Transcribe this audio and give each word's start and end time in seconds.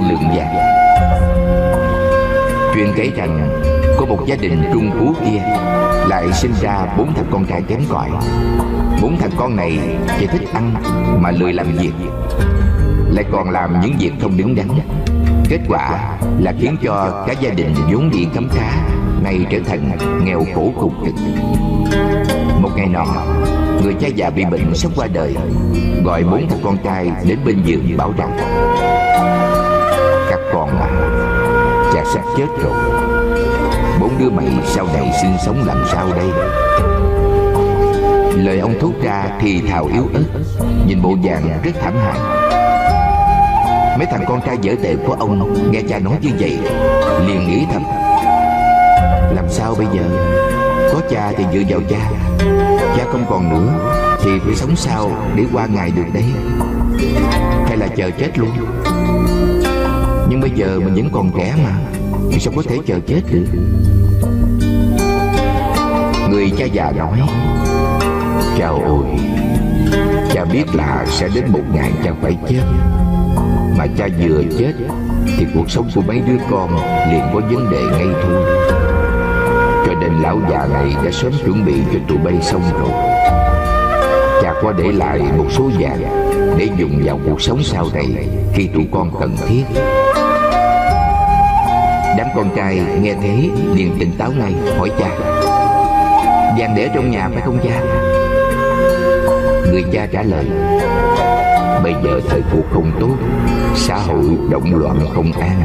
40 0.00 0.08
lượng 0.10 0.30
vàng. 0.36 0.54
Truyền 2.74 2.92
kể 2.96 3.10
rằng, 3.16 3.60
Có 3.98 4.06
một 4.06 4.26
gia 4.26 4.36
đình 4.36 4.62
trung 4.72 4.90
phú 4.98 5.14
kia 5.24 5.42
Lại 6.08 6.32
sinh 6.32 6.52
ra 6.60 6.86
bốn 6.98 7.14
thằng 7.14 7.26
con 7.30 7.44
trai 7.44 7.62
kém 7.62 7.80
cỏi. 7.88 8.10
Bốn 9.02 9.16
thằng 9.18 9.30
con 9.36 9.56
này 9.56 9.78
chỉ 10.18 10.26
thích 10.26 10.48
ăn 10.52 10.74
Mà 11.20 11.30
lười 11.30 11.52
làm 11.52 11.66
việc, 11.72 11.92
Lại 13.10 13.24
còn 13.32 13.50
làm 13.50 13.80
những 13.80 13.94
việc 13.98 14.12
không 14.22 14.36
đứng 14.36 14.54
đắn. 14.54 14.68
Kết 15.48 15.60
quả 15.68 16.16
là 16.38 16.52
khiến 16.60 16.76
cho 16.82 17.24
cả 17.26 17.34
gia 17.40 17.50
đình 17.50 17.74
vốn 17.92 18.10
bị 18.10 18.26
cấm 18.34 18.48
khá, 18.48 18.70
Nay 19.22 19.46
trở 19.50 19.58
thành 19.66 19.90
nghèo 20.24 20.44
khổ 20.54 20.72
cùng 20.80 21.04
cực 21.04 21.14
Một 22.60 22.70
ngày 22.76 22.86
nọ, 22.86 23.06
Người 23.82 23.94
cha 24.00 24.08
già 24.08 24.30
bị 24.30 24.44
bệnh 24.44 24.74
sắp 24.74 24.92
qua 24.96 25.06
đời, 25.12 25.34
Gọi 26.04 26.22
bốn 26.24 26.48
thằng 26.48 26.60
con 26.64 26.76
trai 26.84 27.10
đến 27.28 27.38
bên 27.44 27.62
giường 27.64 27.96
bảo 27.96 28.14
rằng 28.16 28.36
con 30.54 30.68
à 30.80 30.88
Cha 31.94 32.04
sắp 32.14 32.22
chết 32.36 32.46
rồi. 32.62 32.74
Bốn 34.00 34.18
đứa 34.18 34.30
mày 34.30 34.46
sau 34.64 34.86
này 34.94 35.12
sinh 35.22 35.36
sống 35.44 35.64
làm 35.66 35.84
sao 35.92 36.08
đây? 36.16 36.26
Lời 38.36 38.58
ông 38.58 38.74
thốt 38.80 38.92
ra 39.02 39.24
thì 39.40 39.60
thào 39.60 39.88
yếu 39.92 40.08
ớt, 40.14 40.40
Nhìn 40.86 41.02
bộ 41.02 41.16
dạng 41.24 41.60
rất 41.64 41.70
thảm 41.82 41.94
hại. 41.96 42.18
Mấy 43.98 44.06
thằng 44.06 44.24
con 44.28 44.40
trai 44.46 44.58
dở 44.62 44.74
tệ 44.82 44.96
của 45.06 45.12
ông 45.12 45.70
Nghe 45.70 45.80
cha 45.88 45.98
nói 45.98 46.14
như 46.20 46.30
vậy, 46.38 46.58
Liền 47.26 47.48
nghĩ 47.48 47.66
thầm, 47.72 47.82
Làm 49.34 49.48
sao 49.48 49.74
bây 49.78 49.86
giờ? 49.86 50.02
Có 50.92 51.00
cha 51.10 51.32
thì 51.36 51.44
dựa 51.52 51.62
vào 51.68 51.80
cha. 51.90 52.10
Cha 52.96 53.04
không 53.12 53.24
còn 53.30 53.50
nữa 53.50 53.72
Thì 54.22 54.30
phải 54.44 54.54
sống 54.54 54.76
sao 54.76 55.10
để 55.36 55.44
qua 55.52 55.66
ngày 55.66 55.92
được 55.96 56.06
đấy 56.14 56.24
Hay 57.66 57.76
là 57.76 57.86
chờ 57.96 58.10
chết 58.18 58.38
luôn? 58.38 58.50
Nhưng 60.28 60.40
bây 60.40 60.50
giờ 60.50 60.80
mình 60.84 60.94
vẫn 60.94 61.08
còn 61.12 61.30
trẻ 61.38 61.54
mà. 61.64 61.78
Thì 62.32 62.40
sao 62.40 62.52
có 62.56 62.62
thể 62.62 62.78
chờ 62.86 63.00
chết 63.06 63.20
được? 63.32 63.46
Người 66.30 66.52
cha 66.58 66.64
già 66.64 66.92
nói, 66.96 67.20
Chào 68.58 68.82
ôi 68.86 69.04
Cha 70.32 70.44
biết 70.44 70.74
là 70.74 71.06
sẽ 71.08 71.28
đến 71.34 71.44
một 71.48 71.62
ngày 71.72 71.92
cha 72.04 72.12
phải 72.22 72.36
chết. 72.48 72.62
Mà 73.78 73.86
cha 73.98 74.08
vừa 74.22 74.42
chết 74.58 74.72
Thì 75.38 75.46
cuộc 75.54 75.70
sống 75.70 75.90
của 75.94 76.00
mấy 76.00 76.20
đứa 76.20 76.36
con 76.50 76.70
liền 77.10 77.22
có 77.34 77.40
vấn 77.40 77.70
đề 77.70 77.82
ngay 77.82 78.06
thôi 78.22 78.44
Cho 79.86 79.94
nên 80.00 80.22
lão 80.22 80.40
già 80.50 80.66
này 80.72 80.94
đã 81.04 81.10
sớm 81.10 81.32
chuẩn 81.44 81.64
bị 81.66 81.74
cho 81.92 81.98
tụi 82.08 82.18
bay 82.18 82.34
xong 82.42 82.62
rồi. 82.72 82.90
Cha 84.42 84.54
có 84.62 84.72
để 84.72 84.92
lại 84.92 85.20
một 85.38 85.46
số 85.50 85.70
vàng 85.78 86.02
Để 86.58 86.68
dùng 86.78 87.02
vào 87.04 87.20
cuộc 87.26 87.42
sống 87.42 87.62
sau 87.62 87.86
này 87.94 88.28
Khi 88.54 88.68
tụi 88.74 88.86
con 88.92 89.10
cần 89.20 89.36
thiết 89.48 89.64
con 92.34 92.50
trai 92.56 92.80
nghe 93.02 93.14
thế, 93.22 93.50
liền 93.74 93.96
tỉnh 93.98 94.12
táo 94.18 94.32
ngay 94.38 94.54
hỏi 94.78 94.90
cha. 94.98 95.10
Vàng 96.58 96.74
để 96.76 96.90
trong 96.94 97.10
nhà 97.10 97.28
phải 97.32 97.42
không 97.44 97.58
cha? 97.64 97.80
Người 99.70 99.84
cha 99.92 100.06
trả 100.12 100.22
lời, 100.22 100.44
Bây 101.82 101.94
giờ 102.04 102.20
thời 102.28 102.42
cuộc 102.52 102.62
không 102.72 102.90
tốt, 103.00 103.16
Xã 103.74 103.96
hội 103.96 104.24
động 104.50 104.74
loạn 104.74 104.98
không 105.14 105.32
an. 105.32 105.60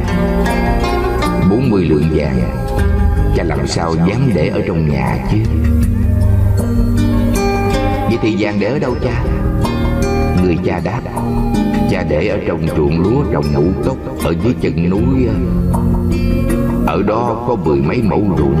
40 1.50 1.84
lượng 1.84 2.04
vàng, 2.14 2.40
Cha 3.36 3.42
làm 3.44 3.66
sao 3.66 3.94
dám 3.94 4.30
để 4.34 4.48
ở 4.48 4.60
trong 4.66 4.88
nhà 4.88 5.18
chứ? 5.30 5.38
Vậy 8.06 8.18
thì 8.22 8.36
vàng 8.38 8.60
để 8.60 8.66
ở 8.66 8.78
đâu 8.78 8.94
cha? 9.04 9.24
Người 10.42 10.58
cha 10.64 10.80
đáp, 10.84 11.00
Cha 11.90 12.04
để 12.08 12.28
ở 12.28 12.38
trong 12.46 12.66
ruộng 12.76 13.00
lúa 13.00 13.24
trồng 13.32 13.52
ngũ 13.52 13.64
cốc 13.84 13.96
Ở 14.24 14.34
dưới 14.44 14.54
chân 14.60 14.90
núi 14.90 15.28
ở 16.90 17.02
đó 17.02 17.44
có 17.48 17.56
mười 17.64 17.80
mấy 17.80 18.02
mẫu 18.02 18.22
ruộng. 18.38 18.56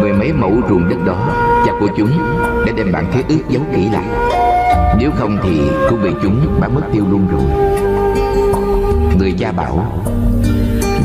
Mười 0.00 0.12
mấy 0.12 0.32
mẫu 0.32 0.52
ruộng 0.68 0.88
đất 0.88 0.96
đó, 1.06 1.16
Cha 1.66 1.72
của 1.80 1.88
chúng 1.96 2.10
đã 2.66 2.72
đem 2.76 2.92
bản 2.92 3.04
thế 3.12 3.22
ước 3.28 3.42
giấu 3.48 3.62
kỹ 3.74 3.88
lại. 3.92 4.04
Nếu 4.98 5.10
không 5.16 5.38
thì 5.42 5.60
cũng 5.90 6.02
bị 6.02 6.10
chúng 6.22 6.60
bán 6.60 6.74
mất 6.74 6.80
tiêu 6.92 7.04
luôn 7.10 7.28
rồi. 7.32 7.68
Người 9.18 9.34
cha 9.38 9.52
bảo, 9.52 9.84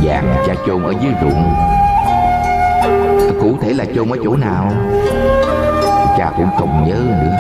Vàng 0.04 0.36
cha 0.48 0.54
chôn 0.68 0.84
ở 0.84 0.94
dưới 1.02 1.14
ruộng. 1.22 1.54
Cụ 3.42 3.58
thể 3.62 3.74
là 3.74 3.86
chôn 3.96 4.10
ở 4.10 4.18
chỗ 4.24 4.36
nào? 4.36 4.72
Cha 6.18 6.32
cũng 6.38 6.50
không 6.58 6.88
nhớ 6.88 6.96
nữa. 6.96 7.38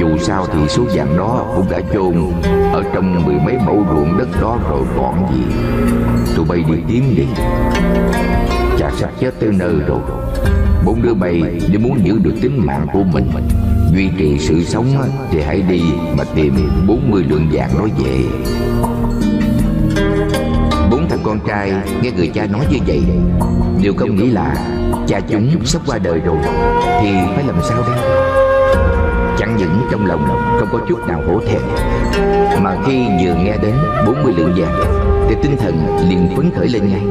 Dù 0.00 0.18
sao 0.18 0.46
thì 0.52 0.68
số 0.68 0.82
vàng 0.94 1.16
đó 1.16 1.44
cũng 1.56 1.66
đã 1.70 1.80
chôn 1.94 2.14
Ở 2.72 2.82
trong 2.94 3.24
mười 3.24 3.36
mấy 3.44 3.58
mẫu 3.66 3.84
ruộng 3.90 4.18
đất 4.18 4.28
đó 4.40 4.58
rồi 4.70 4.82
còn 4.96 5.26
gì. 5.34 5.44
Tụi 6.36 6.44
bay 6.44 6.64
đi 6.68 6.82
kiếm 6.88 7.14
đi. 7.16 7.26
Cha 8.78 8.90
sắp 8.96 9.10
chết 9.20 9.34
tới 9.40 9.50
nơi 9.52 9.74
rồi 9.86 10.00
Bốn 10.84 11.02
đứa 11.02 11.14
bay 11.14 11.42
nếu 11.68 11.80
muốn 11.80 12.06
giữ 12.06 12.18
được 12.18 12.34
tính 12.42 12.66
mạng 12.66 12.86
của 12.92 13.02
mình, 13.12 13.28
Duy 13.92 14.10
trì 14.18 14.38
sự 14.38 14.64
sống 14.64 14.86
thì 15.30 15.42
hãy 15.42 15.62
đi 15.62 15.82
mà 16.18 16.24
tìm 16.34 16.54
40 16.86 17.24
lượng 17.28 17.48
vàng 17.52 17.70
đó 17.78 17.86
về 17.98 18.24
con 21.26 21.40
trai 21.46 21.72
nghe 22.02 22.10
người 22.10 22.30
cha 22.34 22.46
nói 22.46 22.66
như 22.70 22.78
vậy 22.86 23.02
Đều 23.82 23.94
không 23.96 24.16
nghĩ 24.16 24.30
là 24.30 24.54
cha 25.06 25.20
chúng 25.28 25.64
sắp 25.64 25.82
qua 25.86 25.98
đời 25.98 26.20
rồi, 26.20 26.36
Thì 27.00 27.08
phải 27.34 27.44
làm 27.46 27.56
sao 27.68 27.82
đây? 27.82 27.98
Chẳng 29.38 29.56
những 29.56 29.80
trong 29.90 30.06
lòng 30.06 30.28
không 30.58 30.68
có 30.72 30.78
chút 30.88 31.08
nào 31.08 31.22
hổ 31.26 31.40
thẹn, 31.40 31.60
Mà 32.62 32.76
khi 32.86 33.06
vừa 33.24 33.34
nghe 33.34 33.56
đến 33.62 33.74
40 34.06 34.34
lượng 34.36 34.54
vàng, 34.56 34.84
Thì 35.28 35.34
tinh 35.42 35.56
thần 35.56 35.98
liền 36.10 36.28
phấn 36.36 36.50
khởi 36.56 36.68
lên 36.68 36.82
ngay. 36.88 37.02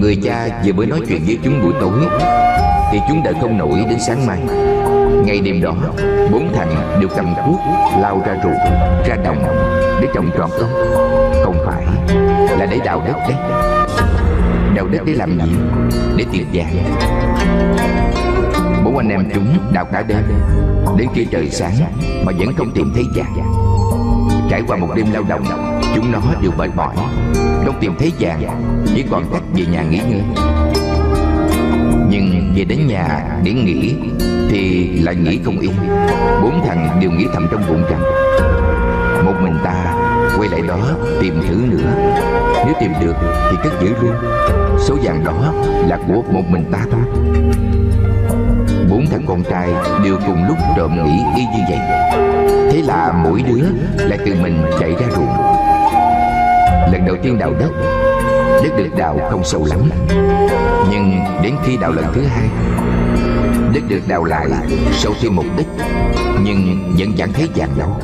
Người 0.00 0.16
cha 0.22 0.48
vừa 0.64 0.72
mới 0.72 0.86
nói 0.86 1.00
chuyện 1.08 1.22
với 1.26 1.38
chúng 1.44 1.62
buổi 1.62 1.72
tối, 1.80 2.00
Thì 2.92 2.98
chúng 3.08 3.22
đợi 3.24 3.34
không 3.40 3.58
nổi 3.58 3.84
đến 3.90 3.98
sáng 4.06 4.26
mai. 4.26 4.38
Ngày 5.24 5.40
đêm 5.40 5.62
đó, 5.62 5.74
Bốn 6.32 6.52
thằng 6.54 6.98
đều 7.00 7.08
cầm 7.16 7.34
cuốc, 7.46 7.60
Lao 8.00 8.22
ra 8.26 8.36
ruộng, 8.42 8.74
Ra 9.08 9.16
đồng, 9.24 9.42
Để 10.00 10.08
trồng 10.14 10.30
trọt 10.38 10.50
ông 10.60 10.99
để 12.70 12.78
đào 12.84 13.02
đất 13.06 13.16
đấy. 13.28 13.36
Đào 14.74 14.88
đất 14.88 15.00
để 15.04 15.12
làm 15.14 15.40
gì? 15.40 15.52
Để 16.16 16.24
tìm 16.32 16.46
vàng 16.52 16.74
Bốn 18.84 18.96
anh 18.96 19.08
em 19.08 19.30
chúng 19.34 19.72
đào 19.72 19.84
cả 19.84 20.02
đêm, 20.02 20.22
Đến 20.98 21.08
khi 21.14 21.26
trời 21.30 21.50
sáng 21.50 21.74
Mà 22.24 22.32
vẫn 22.38 22.54
không 22.56 22.70
tìm 22.74 22.92
thấy 22.94 23.04
vàng. 23.14 23.52
Trải 24.50 24.62
qua 24.66 24.76
một 24.76 24.88
đêm 24.96 25.06
lao 25.12 25.22
động, 25.28 25.44
Chúng 25.94 26.12
nó 26.12 26.20
đều 26.42 26.50
mệt 26.58 26.70
mỏi. 26.76 26.94
Không 27.64 27.76
tìm 27.80 27.94
thấy 27.98 28.12
vàng, 28.20 28.42
Chỉ 28.94 29.04
còn 29.10 29.24
cách 29.32 29.42
về 29.54 29.66
nhà 29.66 29.82
nghỉ 29.82 29.98
ngơi. 29.98 30.22
Nhưng 32.10 32.52
về 32.56 32.64
đến 32.64 32.86
nhà 32.86 33.24
để 33.44 33.52
nghỉ 33.52 33.94
Thì 34.50 34.88
lại 35.02 35.14
nghĩ 35.14 35.40
không 35.44 35.58
yên. 35.58 35.72
Bốn 36.42 36.66
thằng 36.66 36.98
đều 37.00 37.10
nghĩ 37.10 37.26
thầm 37.32 37.46
trong 37.50 37.62
bụng 37.68 37.82
rằng 37.90 38.00
quay 40.40 40.48
lại 40.48 40.62
đó 40.68 40.80
tìm 41.20 41.42
thử 41.48 41.54
nữa. 41.54 41.92
Nếu 42.66 42.74
tìm 42.80 42.92
được 43.00 43.14
thì 43.50 43.56
cất 43.62 43.72
giữ 43.80 43.88
luôn. 44.02 44.14
Số 44.78 44.96
vàng 45.02 45.24
đó 45.24 45.54
là 45.88 45.98
của 46.08 46.22
một 46.32 46.42
mình 46.48 46.64
ta. 46.72 46.78
Thôi 46.92 47.00
Bốn 48.90 49.06
thằng 49.06 49.24
con 49.28 49.42
trai 49.50 49.68
đều 50.04 50.18
cùng 50.26 50.44
lúc 50.48 50.56
trộm 50.76 51.04
nghĩ 51.04 51.22
y 51.36 51.42
như 51.42 51.64
vậy. 51.68 51.78
Thế 52.72 52.82
là 52.86 53.12
mỗi 53.24 53.42
đứa 53.42 53.64
lại 54.06 54.18
tự 54.26 54.34
mình 54.42 54.62
chạy 54.80 54.90
ra 54.90 55.06
ruộng. 55.16 55.36
Lần 56.92 57.06
đầu 57.06 57.16
tiên 57.22 57.38
đào 57.38 57.52
đất 57.60 57.70
Đất 58.62 58.76
được 58.76 58.88
đào 58.96 59.18
không 59.30 59.44
sâu 59.44 59.64
lắm. 59.64 59.90
Nhưng 60.90 61.24
đến 61.42 61.54
khi 61.64 61.76
đào 61.76 61.92
lần 61.92 62.04
thứ 62.14 62.22
hai 62.24 62.48
Đất 63.74 63.80
được 63.88 64.00
đào 64.08 64.24
lại 64.24 64.48
sâu 64.92 65.14
thêm 65.20 65.36
một 65.36 65.44
ít 65.56 65.66
Nhưng 66.42 66.92
vẫn 66.98 67.12
chẳng 67.16 67.32
thấy 67.32 67.48
vàng 67.54 67.70
đâu 67.78 68.00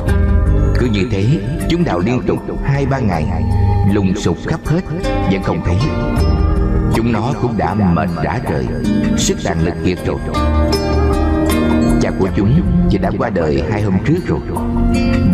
Cứ 0.79 0.85
như 0.85 1.07
thế, 1.11 1.25
chúng 1.69 1.83
đào 1.83 1.99
liên 1.99 2.21
tục 2.27 2.39
hai, 2.63 2.85
ba 2.85 2.99
ngày, 2.99 3.25
Lùng 3.93 4.15
sục 4.15 4.37
khắp 4.47 4.59
hết, 4.65 4.81
Vẫn 5.31 5.43
không 5.43 5.61
thấy. 5.65 5.75
Chúng 6.95 7.11
nó 7.11 7.33
cũng 7.41 7.57
đã 7.57 7.73
mệt 7.73 8.09
rã 8.23 8.39
rời, 8.49 8.65
Sức 9.17 9.37
tàn 9.43 9.65
lực 9.65 9.73
kiệt 9.85 9.97
rồi. 10.05 10.19
Cha 12.01 12.11
của 12.19 12.29
chúng 12.35 12.61
chỉ 12.89 12.97
đã 12.97 13.11
qua 13.17 13.29
đời 13.29 13.63
hai 13.71 13.81
hôm 13.81 13.93
trước 14.05 14.27
rồi. 14.27 14.39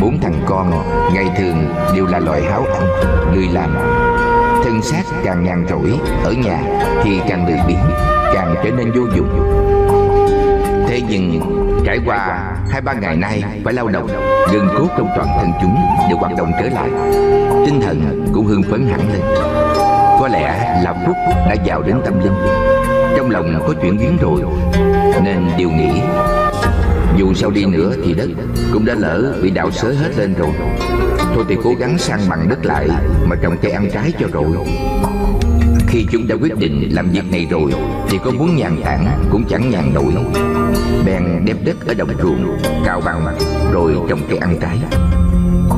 Bốn 0.01 0.19
thằng 0.21 0.41
con, 0.45 0.71
ngày 1.13 1.29
thường 1.37 1.73
đều 1.95 2.05
là 2.05 2.19
loài 2.19 2.41
háo 2.41 2.65
ăn 2.65 2.83
Lười 3.35 3.47
làm. 3.47 4.02
Thân 4.63 4.81
xác 4.81 5.03
càng 5.23 5.43
nhàn 5.43 5.65
rỗi 5.69 5.99
Ở 6.23 6.31
nhà 6.31 6.63
thì 7.03 7.19
càng 7.29 7.47
lười 7.47 7.59
biếng, 7.67 7.85
Càng 8.33 8.55
trở 8.63 8.71
nên 8.71 8.91
vô 8.91 9.01
dụng. 9.15 9.29
Thế 10.87 11.01
nhưng, 11.09 11.41
trải 11.85 11.99
qua 12.05 12.51
hai 12.69 12.81
ba 12.81 12.93
ngày 12.93 13.15
nay 13.15 13.43
phải 13.63 13.73
lao 13.73 13.87
động 13.87 14.07
Gân 14.53 14.67
cốt 14.77 14.87
trong 14.97 15.07
toàn 15.15 15.27
thân 15.39 15.51
chúng 15.61 15.75
đều 16.09 16.17
hoạt 16.17 16.31
động 16.37 16.51
trở 16.61 16.69
lại. 16.69 16.89
Tinh 17.65 17.81
thần 17.81 18.25
cũng 18.33 18.45
hưng 18.45 18.63
phấn 18.63 18.87
hẳn 18.87 18.99
lên. 19.13 19.21
Có 20.19 20.29
lẽ 20.31 20.81
là 20.83 20.93
phúc 21.05 21.15
đã 21.27 21.55
vào 21.65 21.81
đến 21.81 21.95
tâm 22.05 22.19
linh. 22.23 22.33
Trong 23.17 23.29
lòng 23.29 23.59
có 23.67 23.73
chuyện 23.81 23.97
biến 23.97 24.17
rồi, 24.21 24.41
Nên 25.23 25.47
điều 25.57 25.69
nghĩ, 25.69 26.01
Dù 27.17 27.33
sao 27.33 27.51
đi 27.51 27.65
nữa 27.65 27.93
thì 28.05 28.13
đất 28.13 28.29
Cũng 28.73 28.85
đã 28.85 28.93
lỡ 28.97 29.33
bị 29.41 29.49
đạo 29.49 29.71
xới 29.71 29.95
hết 29.95 30.09
lên 30.17 30.33
rồi. 30.33 30.49
Thôi 31.35 31.45
thì 31.49 31.57
cố 31.63 31.73
gắng 31.79 31.97
sang 31.97 32.19
bằng 32.29 32.49
đất 32.49 32.65
lại, 32.65 32.87
Mà 33.25 33.35
trồng 33.41 33.57
cây 33.61 33.71
ăn 33.71 33.89
trái 33.93 34.13
cho 34.19 34.27
rồi. 34.31 34.57
Khi 35.87 36.05
chúng 36.11 36.27
đã 36.27 36.35
quyết 36.41 36.57
định 36.57 36.89
làm 36.91 37.09
việc 37.09 37.31
này 37.31 37.47
rồi, 37.49 37.71
Thì 38.09 38.17
có 38.23 38.31
muốn 38.31 38.55
nhàn 38.55 38.81
tản 38.85 39.05
cũng 39.31 39.43
chẳng 39.49 39.69
nhàn 39.69 39.93
nổi. 39.93 40.13
Bèn 41.05 41.45
đem 41.45 41.57
đất 41.65 41.87
ở 41.87 41.93
đồng 41.93 42.09
ruộng 42.21 42.57
Cào 42.85 43.01
bằng 43.05 43.37
rồi 43.73 43.93
trồng 44.09 44.21
cây 44.29 44.37
ăn 44.37 44.57
trái. 44.61 44.77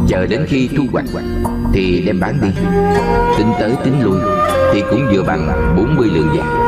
Chờ 0.08 0.26
đến 0.26 0.46
khi 0.48 0.70
thu 0.78 0.84
hoạch, 0.92 1.06
Thì 1.74 2.04
đem 2.06 2.20
bán 2.20 2.40
đi. 2.42 2.50
Tính 3.38 3.54
tới 3.60 3.72
tính 3.84 4.04
lui, 4.04 4.20
Thì 4.74 4.84
cũng 4.90 5.08
vừa 5.14 5.24
bằng 5.24 5.76
40 5.78 6.10
lượng 6.14 6.30
vàng. 6.38 6.62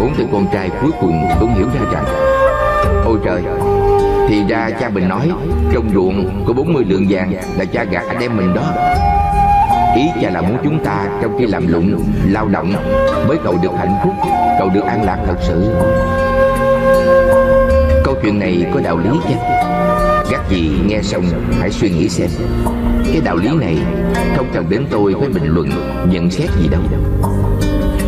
Bốn 0.00 0.14
tên 0.18 0.26
con 0.32 0.46
trai 0.52 0.70
cuối 0.82 0.90
cùng 1.00 1.24
cũng 1.40 1.54
hiểu 1.54 1.66
ra 1.74 1.80
rằng, 1.92 2.04
Ôi 3.04 3.18
trời 3.24 3.42
thì 4.28 4.42
ra 4.48 4.70
cha 4.80 4.88
mình 4.88 5.08
nói, 5.08 5.30
Trong 5.72 5.90
ruộng 5.94 6.44
có 6.46 6.52
40 6.52 6.84
lượng 6.88 7.06
vàng 7.08 7.32
Là 7.58 7.64
cha 7.64 7.84
gạt 7.84 8.04
đem 8.20 8.36
mình 8.36 8.54
đó. 8.54 8.62
Ý 9.96 10.02
cha 10.22 10.30
là 10.30 10.40
muốn 10.40 10.56
chúng 10.64 10.84
ta 10.84 11.06
trong 11.22 11.38
khi 11.38 11.46
làm 11.46 11.66
lụng, 11.66 12.04
Lao 12.28 12.48
động 12.48 12.72
Mới 13.28 13.36
cầu 13.44 13.58
được 13.62 13.72
hạnh 13.78 13.94
phúc, 14.04 14.12
Cầu 14.58 14.70
được 14.74 14.84
an 14.84 15.04
lạc 15.04 15.18
thật 15.26 15.36
sự. 15.42 15.74
Câu 18.04 18.14
chuyện 18.22 18.38
này 18.38 18.66
có 18.74 18.80
đạo 18.80 18.98
lý 18.98 19.10
chứ? 19.28 19.34
Các 20.30 20.40
gì 20.50 20.70
nghe 20.86 21.02
xong, 21.02 21.24
hãy 21.60 21.70
suy 21.70 21.90
nghĩ 21.90 22.08
xem. 22.08 22.28
Cái 23.12 23.20
đạo 23.24 23.36
lý 23.36 23.48
này 23.60 23.78
Không 24.36 24.46
cần 24.54 24.66
đến 24.68 24.86
tôi 24.90 25.14
phải 25.20 25.28
bình 25.28 25.46
luận, 25.46 25.70
Nhận 26.10 26.30
xét 26.30 26.50
gì 26.60 26.68
đâu. 26.68 26.80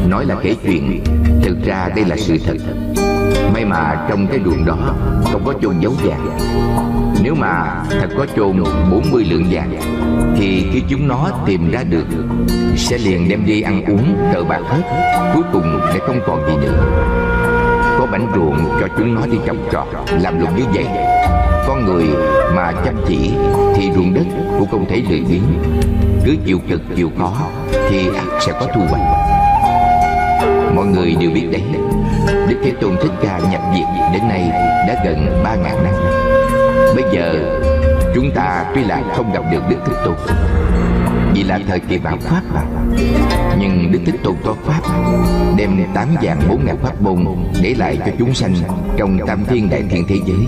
Nói 0.09 0.25
là 0.27 0.37
kể 0.43 0.55
chuyện, 0.63 1.05
Thực 1.43 1.57
ra 1.65 1.89
đây 1.97 2.05
là 2.05 2.17
sự 2.17 2.39
thật. 2.47 2.57
May 3.53 3.65
mà 3.65 4.07
trong 4.09 4.27
cái 4.27 4.41
ruộng 4.45 4.65
đó 4.65 4.77
Không 5.33 5.45
có 5.45 5.55
chôn 5.63 5.79
dấu 5.81 5.93
vàng. 6.05 6.39
Nếu 7.23 7.35
mà 7.35 7.83
thật 7.91 8.09
có 8.19 8.27
chôn 8.37 8.65
40 8.91 9.27
lượng 9.31 9.45
vàng, 9.51 9.71
Thì 10.37 10.67
khi 10.73 10.83
chúng 10.89 11.09
nó 11.09 11.31
tìm 11.47 11.71
ra 11.71 11.83
được, 11.83 12.07
Sẽ 12.77 12.99
liền 12.99 13.29
đem 13.29 13.47
đi 13.47 13.63
ăn 13.63 13.85
uống, 13.85 14.17
cờ 14.35 14.45
bạc 14.45 14.61
hết, 14.69 14.83
Cuối 15.35 15.43
cùng 15.53 15.81
sẽ 15.93 15.99
không 16.07 16.21
còn 16.27 16.47
gì 16.47 16.67
nữa. 16.67 16.85
Có 17.99 18.07
bánh 18.13 18.33
ruộng 18.35 18.59
cho 18.81 18.89
chúng 18.99 19.15
nó 19.15 19.27
đi 19.27 19.39
trồng 19.47 19.69
trọt, 19.73 19.87
Làm 20.21 20.41
lụng 20.41 20.57
như 20.57 20.65
vậy. 20.75 20.87
Con 21.67 21.85
người 21.85 22.07
mà 22.57 22.73
chăm 22.85 22.95
chỉ 23.09 23.31
Thì 23.75 23.91
ruộng 23.95 24.15
đất 24.15 24.25
cũng 24.59 24.69
không 24.71 24.85
thể 24.89 25.03
lười 25.11 25.25
biếng. 25.31 25.43
Cứ 26.25 26.37
chịu 26.47 26.61
cực, 26.69 26.81
chịu 26.97 27.11
khó 27.19 27.33
Thì 27.91 28.09
ắt 28.17 28.25
sẽ 28.41 28.53
có 28.53 28.67
thu 28.75 28.81
hoạch. 28.91 29.03
Mọi 30.75 30.87
người 30.87 31.17
đều 31.21 31.31
biết 31.31 31.49
đấy. 31.53 31.63
Đức 32.27 32.57
Thế 32.65 32.73
Tôn 32.81 32.97
Thích 33.03 33.13
Ca 33.23 33.39
nhập 33.39 33.63
diệt 33.75 33.87
đến 34.13 34.29
nay 34.29 34.49
đã 34.89 35.03
gần 35.05 35.43
3.000 35.45 35.63
năm. 35.63 35.95
Bây 36.95 37.05
giờ, 37.13 37.35
chúng 38.15 38.31
ta 38.35 38.65
tuy 38.75 38.85
là 38.85 39.03
không 39.17 39.33
gặp 39.33 39.43
được 39.53 39.63
Đức 39.71 39.77
Thế 39.87 39.93
Tôn, 40.05 40.15
Vì 41.35 41.43
là 41.43 41.59
thời 41.69 41.81
kỳ 41.81 41.99
bảo 41.99 42.17
Pháp 42.21 42.43
mà 42.55 42.63
Nhưng 43.59 43.93
Đức 43.93 43.99
Thế 44.07 44.13
Tôn 44.23 44.35
có 44.45 44.55
Pháp, 44.65 44.81
Đem 45.57 45.85
tám 45.95 46.09
vàng 46.23 46.41
bốn 46.49 46.65
ngàn 46.65 46.77
Pháp 46.83 47.03
môn 47.03 47.27
Để 47.63 47.75
lại 47.79 47.99
cho 48.07 48.13
chúng 48.19 48.35
sanh 48.35 48.55
Trong 48.97 49.19
tam 49.27 49.45
thiên 49.45 49.71
đại 49.71 49.83
thiện 49.91 50.05
thế 50.09 50.17
giới. 50.27 50.47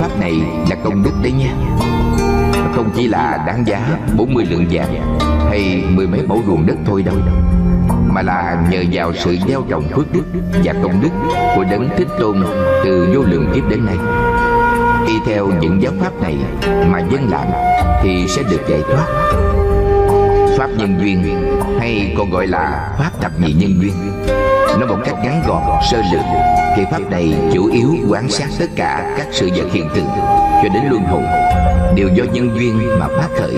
Pháp 0.00 0.20
này 0.20 0.32
là 0.70 0.76
công 0.84 1.02
đức 1.02 1.12
đấy 1.22 1.32
nha. 1.32 1.52
Không 2.74 2.90
chỉ 2.96 3.08
là 3.08 3.44
đáng 3.46 3.66
giá 3.66 3.98
40 4.16 4.44
lượng 4.50 4.66
vàng 4.70 5.18
Hay 5.50 5.84
mười 5.88 6.06
mấy 6.06 6.22
mẫu 6.26 6.42
ruộng 6.46 6.66
đất 6.66 6.76
thôi 6.86 7.02
đâu 7.02 7.16
mà 8.20 8.24
là 8.24 8.56
nhờ 8.70 8.82
vào 8.92 9.12
sự 9.14 9.36
gieo 9.48 9.62
trồng 9.70 9.88
phước 9.88 10.12
đức 10.12 10.22
và 10.64 10.72
công 10.82 11.02
đức 11.02 11.08
của 11.56 11.64
đấng 11.70 11.88
thích 11.96 12.08
tôn 12.18 12.44
từ 12.84 13.08
vô 13.14 13.22
lượng 13.22 13.52
kiếp 13.54 13.68
đến 13.68 13.86
nay. 13.86 13.96
Y 15.06 15.14
theo 15.26 15.46
những 15.60 15.82
giáo 15.82 15.92
pháp 16.00 16.22
này 16.22 16.36
mà 16.86 17.00
dân 17.00 17.28
làm 17.30 17.46
thì 18.02 18.24
sẽ 18.28 18.42
được 18.50 18.60
giải 18.68 18.80
thoát. 18.92 19.06
Pháp 20.58 20.68
nhân 20.78 20.98
duyên, 21.00 21.24
hay 21.78 22.14
còn 22.18 22.30
gọi 22.30 22.46
là 22.46 22.90
pháp 22.98 23.10
thập 23.20 23.32
nhị 23.40 23.52
nhân 23.52 23.80
duyên 23.80 23.92
nói 24.78 24.88
một 24.88 24.98
cách 25.04 25.14
ngắn 25.24 25.42
gọn, 25.46 25.62
sơ 25.90 26.02
lược. 26.12 26.24
Thì 26.76 26.82
pháp 26.90 27.10
này 27.10 27.34
chủ 27.54 27.66
yếu 27.66 27.96
quan 28.08 28.28
sát 28.28 28.48
tất 28.58 28.68
cả 28.76 29.14
các 29.18 29.26
sự 29.30 29.50
vật 29.56 29.66
hiện 29.72 29.88
tượng 29.94 30.08
cho 30.62 30.68
đến 30.74 30.82
luân 30.90 31.04
hồi. 31.04 31.22
Đều 31.96 32.08
do 32.08 32.24
nhân 32.32 32.50
duyên 32.54 32.98
mà 32.98 33.06
phát 33.08 33.28
khởi. 33.38 33.54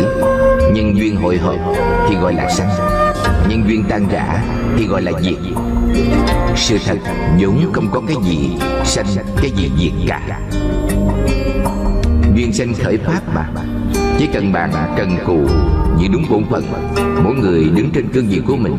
Nhân 0.73 0.97
duyên 0.97 1.17
hội 1.17 1.37
hợp 1.37 1.57
thì 2.09 2.17
gọi 2.17 2.35
là 2.35 2.51
sanh 2.51 3.02
nhân 3.49 3.65
duyên 3.69 3.85
tan 3.89 4.09
rã 4.09 4.45
thì 4.77 4.87
gọi 4.87 5.03
là 5.03 5.13
diệt. 5.21 5.39
Sự 6.57 6.79
thật, 6.87 6.99
vốn 7.41 7.73
không 7.73 7.89
có 7.93 8.01
cái 8.09 8.17
gì 8.25 8.51
sanh 8.85 9.07
cái 9.43 9.51
gì 9.51 9.71
diệt 9.79 9.93
cả. 10.09 10.41
Duyên 12.35 12.53
sanh 12.53 12.75
khởi 12.85 12.99
pháp 12.99 13.21
mà. 13.35 13.49
Chỉ 14.19 14.29
cần 14.33 14.53
bạn 14.53 14.71
cần 14.97 15.17
cù 15.27 15.47
giữ 15.99 16.09
đúng 16.13 16.25
bổn 16.31 16.45
phận, 16.51 16.65
mỗi 17.25 17.35
người 17.35 17.71
đứng 17.77 17.91
trên 17.91 18.09
cương 18.13 18.27
vị 18.29 18.41
của 18.47 18.57
mình, 18.57 18.77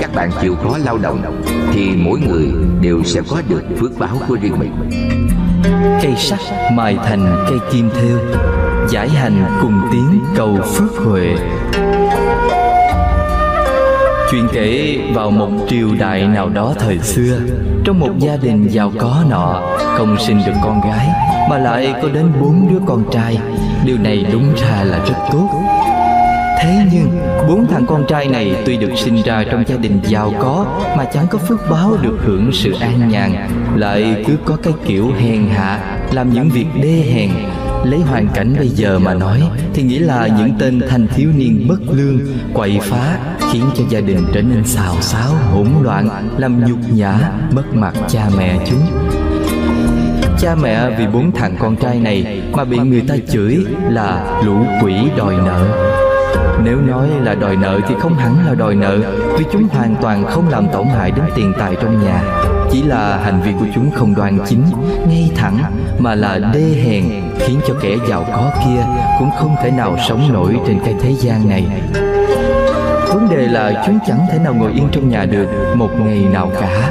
các 0.00 0.14
bạn 0.14 0.30
chịu 0.42 0.54
khó 0.54 0.78
lao 0.84 0.98
động, 0.98 1.42
thì 1.72 1.90
mỗi 1.96 2.20
người 2.20 2.48
đều 2.80 3.02
sẽ 3.04 3.20
có 3.30 3.42
được 3.48 3.62
phước 3.80 3.98
báo 3.98 4.16
của 4.28 4.36
riêng 4.42 4.58
mình. 4.58 4.72
Cây 6.02 6.14
sắt 6.16 6.38
mài 6.72 6.98
thành 7.06 7.44
cây 7.50 7.58
kim 7.72 7.90
thêu, 7.90 8.18
giải 8.90 9.08
hành 9.08 9.44
cùng 9.62 9.80
tiếng 9.92 10.20
cầu 10.36 10.58
phước 10.74 10.92
huệ. 11.06 11.36
Chuyện 14.30 14.48
kể 14.52 14.98
vào 15.14 15.30
một 15.30 15.50
triều 15.68 15.88
đại 15.98 16.28
nào 16.28 16.48
đó 16.48 16.74
thời 16.78 16.98
xưa, 16.98 17.38
Trong 17.84 18.00
một 18.00 18.18
gia 18.18 18.36
đình 18.36 18.68
giàu 18.68 18.92
có 18.98 19.24
nọ, 19.30 19.62
Không 19.78 20.16
sinh 20.18 20.40
được 20.46 20.52
con 20.62 20.80
gái, 20.80 21.08
Mà 21.50 21.58
lại 21.58 21.94
có 22.02 22.08
đến 22.08 22.32
bốn 22.40 22.68
đứa 22.70 22.78
con 22.86 23.04
trai. 23.12 23.38
Điều 23.84 23.98
này 23.98 24.26
đúng 24.32 24.54
ra 24.56 24.84
là 24.84 24.98
rất 24.98 25.14
tốt. 25.32 25.48
Thế 26.62 26.86
nhưng, 26.92 27.10
bốn 27.48 27.66
thằng 27.66 27.86
con 27.86 28.04
trai 28.08 28.28
này 28.28 28.54
tuy 28.66 28.76
được 28.76 28.92
sinh 28.96 29.22
ra 29.24 29.44
trong 29.50 29.64
gia 29.66 29.76
đình 29.76 30.00
giàu 30.04 30.32
có, 30.38 30.66
Mà 30.96 31.04
chẳng 31.04 31.26
có 31.30 31.38
phước 31.38 31.70
báo 31.70 31.96
được 32.02 32.18
hưởng 32.24 32.50
sự 32.52 32.74
an 32.80 33.08
nhàn, 33.08 33.32
Lại 33.76 34.24
cứ 34.26 34.36
có 34.44 34.56
cái 34.62 34.72
kiểu 34.86 35.12
hèn 35.20 35.48
hạ, 35.48 35.98
Làm 36.12 36.32
những 36.32 36.48
việc 36.48 36.66
đê 36.82 37.04
hèn 37.14 37.30
Lấy 37.84 38.00
hoàn 38.00 38.28
cảnh 38.34 38.54
bây 38.58 38.68
giờ 38.68 38.98
mà 38.98 39.14
nói, 39.14 39.42
Thì 39.74 39.82
nghĩ 39.82 39.98
là 39.98 40.26
những 40.38 40.50
tên 40.58 40.80
thanh 40.88 41.06
thiếu 41.14 41.30
niên 41.36 41.66
bất 41.68 41.80
lương, 41.90 42.18
Quậy 42.54 42.78
phá, 42.82 43.18
Khiến 43.52 43.64
cho 43.76 43.84
gia 43.88 44.00
đình 44.00 44.24
trở 44.34 44.42
nên 44.42 44.64
xào 44.64 45.00
xáo, 45.00 45.30
hỗn 45.34 45.66
loạn, 45.82 46.28
Làm 46.38 46.68
nhục 46.68 46.78
nhã, 46.92 47.30
Mất 47.50 47.74
mặt 47.74 47.94
cha 48.08 48.28
mẹ 48.38 48.58
chúng. 48.70 48.82
Cha 50.38 50.54
mẹ 50.62 50.98
vì 50.98 51.06
bốn 51.06 51.32
thằng 51.32 51.56
con 51.58 51.76
trai 51.76 52.00
này 52.00 52.42
Mà 52.52 52.64
bị 52.64 52.78
người 52.78 53.02
ta 53.08 53.14
chửi 53.32 53.58
là 53.90 54.40
lũ 54.44 54.56
quỷ 54.82 54.94
đòi 55.16 55.34
nợ 55.34 55.99
nếu 56.64 56.80
nói 56.80 57.08
là 57.22 57.34
đòi 57.34 57.56
nợ 57.56 57.80
thì 57.88 57.94
không 58.00 58.14
hẳn 58.14 58.46
là 58.46 58.54
đòi 58.54 58.74
nợ 58.74 58.98
Vì 59.38 59.44
chúng 59.52 59.68
hoàn 59.68 59.96
toàn 60.02 60.24
không 60.26 60.48
làm 60.48 60.68
tổn 60.72 60.86
hại 60.86 61.10
đến 61.10 61.24
tiền 61.34 61.52
tài 61.58 61.76
trong 61.82 62.04
nhà. 62.04 62.22
Chỉ 62.72 62.82
là 62.82 63.16
hành 63.24 63.40
vi 63.42 63.52
của 63.52 63.66
chúng 63.74 63.90
không 63.90 64.14
đoan 64.14 64.38
chính, 64.48 64.64
ngay 65.08 65.30
thẳng 65.36 65.58
Mà 65.98 66.14
là 66.14 66.38
đê 66.38 66.82
hèn 66.84 67.04
khiến 67.38 67.60
cho 67.68 67.74
kẻ 67.80 67.96
giàu 68.08 68.24
có 68.32 68.50
kia 68.64 68.84
Cũng 69.18 69.30
không 69.38 69.56
thể 69.62 69.70
nào 69.70 69.96
sống 70.08 70.32
nổi 70.32 70.56
trên 70.66 70.78
cái 70.84 70.94
thế 71.00 71.12
gian 71.12 71.48
này. 71.48 71.66
Vấn 73.08 73.28
đề 73.30 73.46
là 73.46 73.82
chúng 73.86 73.98
chẳng 74.06 74.26
thể 74.32 74.38
nào 74.38 74.54
ngồi 74.54 74.72
yên 74.72 74.88
trong 74.92 75.08
nhà 75.08 75.24
được 75.24 75.48
một 75.74 75.90
ngày 76.00 76.26
nào 76.32 76.50
cả 76.60 76.90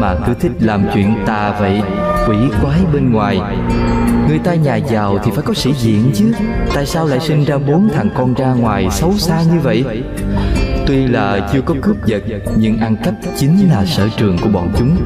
Mà 0.00 0.14
cứ 0.26 0.34
thích 0.40 0.52
làm 0.60 0.86
chuyện 0.94 1.14
tà 1.26 1.54
vậy, 1.60 1.82
quỷ 2.28 2.36
quái 2.62 2.80
bên 2.92 3.12
ngoài. 3.12 3.40
Người 4.28 4.38
ta 4.38 4.54
nhà 4.54 4.76
giàu 4.76 5.18
thì 5.24 5.30
phải 5.34 5.44
có 5.46 5.54
sĩ 5.54 5.72
diện 5.72 6.10
chứ. 6.14 6.32
Tại 6.74 6.86
sao 6.86 7.06
lại 7.06 7.20
sinh 7.20 7.44
ra 7.44 7.58
bốn 7.58 7.88
thằng 7.88 8.10
con 8.16 8.34
ra 8.34 8.52
ngoài 8.52 8.88
xấu 8.90 9.12
xa 9.12 9.42
như 9.52 9.60
vậy? 9.60 9.84
Tuy 10.86 11.06
là 11.06 11.48
chưa 11.52 11.60
có 11.60 11.74
cướp 11.82 12.06
giật 12.06 12.22
Nhưng 12.56 12.78
ăn 12.78 12.96
cắp 12.96 13.14
chính 13.36 13.70
là 13.70 13.84
sở 13.84 14.08
trường 14.16 14.38
của 14.42 14.48
bọn 14.48 14.70
chúng. 14.78 14.96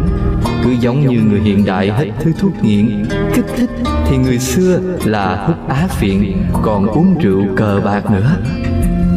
Cứ 0.64 0.70
giống 0.70 1.06
như 1.06 1.20
người 1.20 1.40
hiện 1.40 1.64
đại 1.64 1.90
hết 1.90 2.06
thứ 2.20 2.32
thuốc 2.38 2.64
nghiện, 2.64 3.04
Kích 3.34 3.46
thích 3.56 3.70
thì 4.06 4.16
người 4.16 4.38
xưa 4.38 4.80
là 5.04 5.44
hút 5.46 5.56
á 5.68 5.86
phiện, 5.90 6.32
Còn 6.62 6.86
uống 6.86 7.18
rượu 7.18 7.42
cờ 7.56 7.80
bạc 7.84 8.10
nữa. 8.10 8.36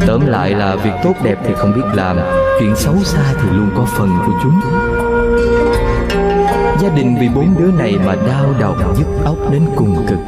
Tóm 0.08 0.26
lại 0.26 0.52
là 0.52 0.76
việc 0.76 0.94
tốt 1.04 1.14
đẹp 1.24 1.38
thì 1.48 1.54
không 1.56 1.74
biết 1.76 1.86
làm, 1.94 2.18
Chuyện 2.60 2.76
xấu 2.76 2.96
xa 3.04 3.34
thì 3.42 3.50
luôn 3.58 3.70
có 3.76 3.86
phần 3.86 4.10
của 4.26 4.34
chúng. 4.44 4.85
Gia 6.80 6.90
đình 6.90 7.16
vì 7.20 7.30
bốn 7.36 7.56
đứa 7.60 7.72
này 7.72 7.96
mà 8.06 8.16
đau 8.16 8.54
đầu 8.60 8.76
nhức 8.98 9.08
óc 9.26 9.38
đến 9.52 9.62
cùng 9.76 10.06
cực. 10.08 10.20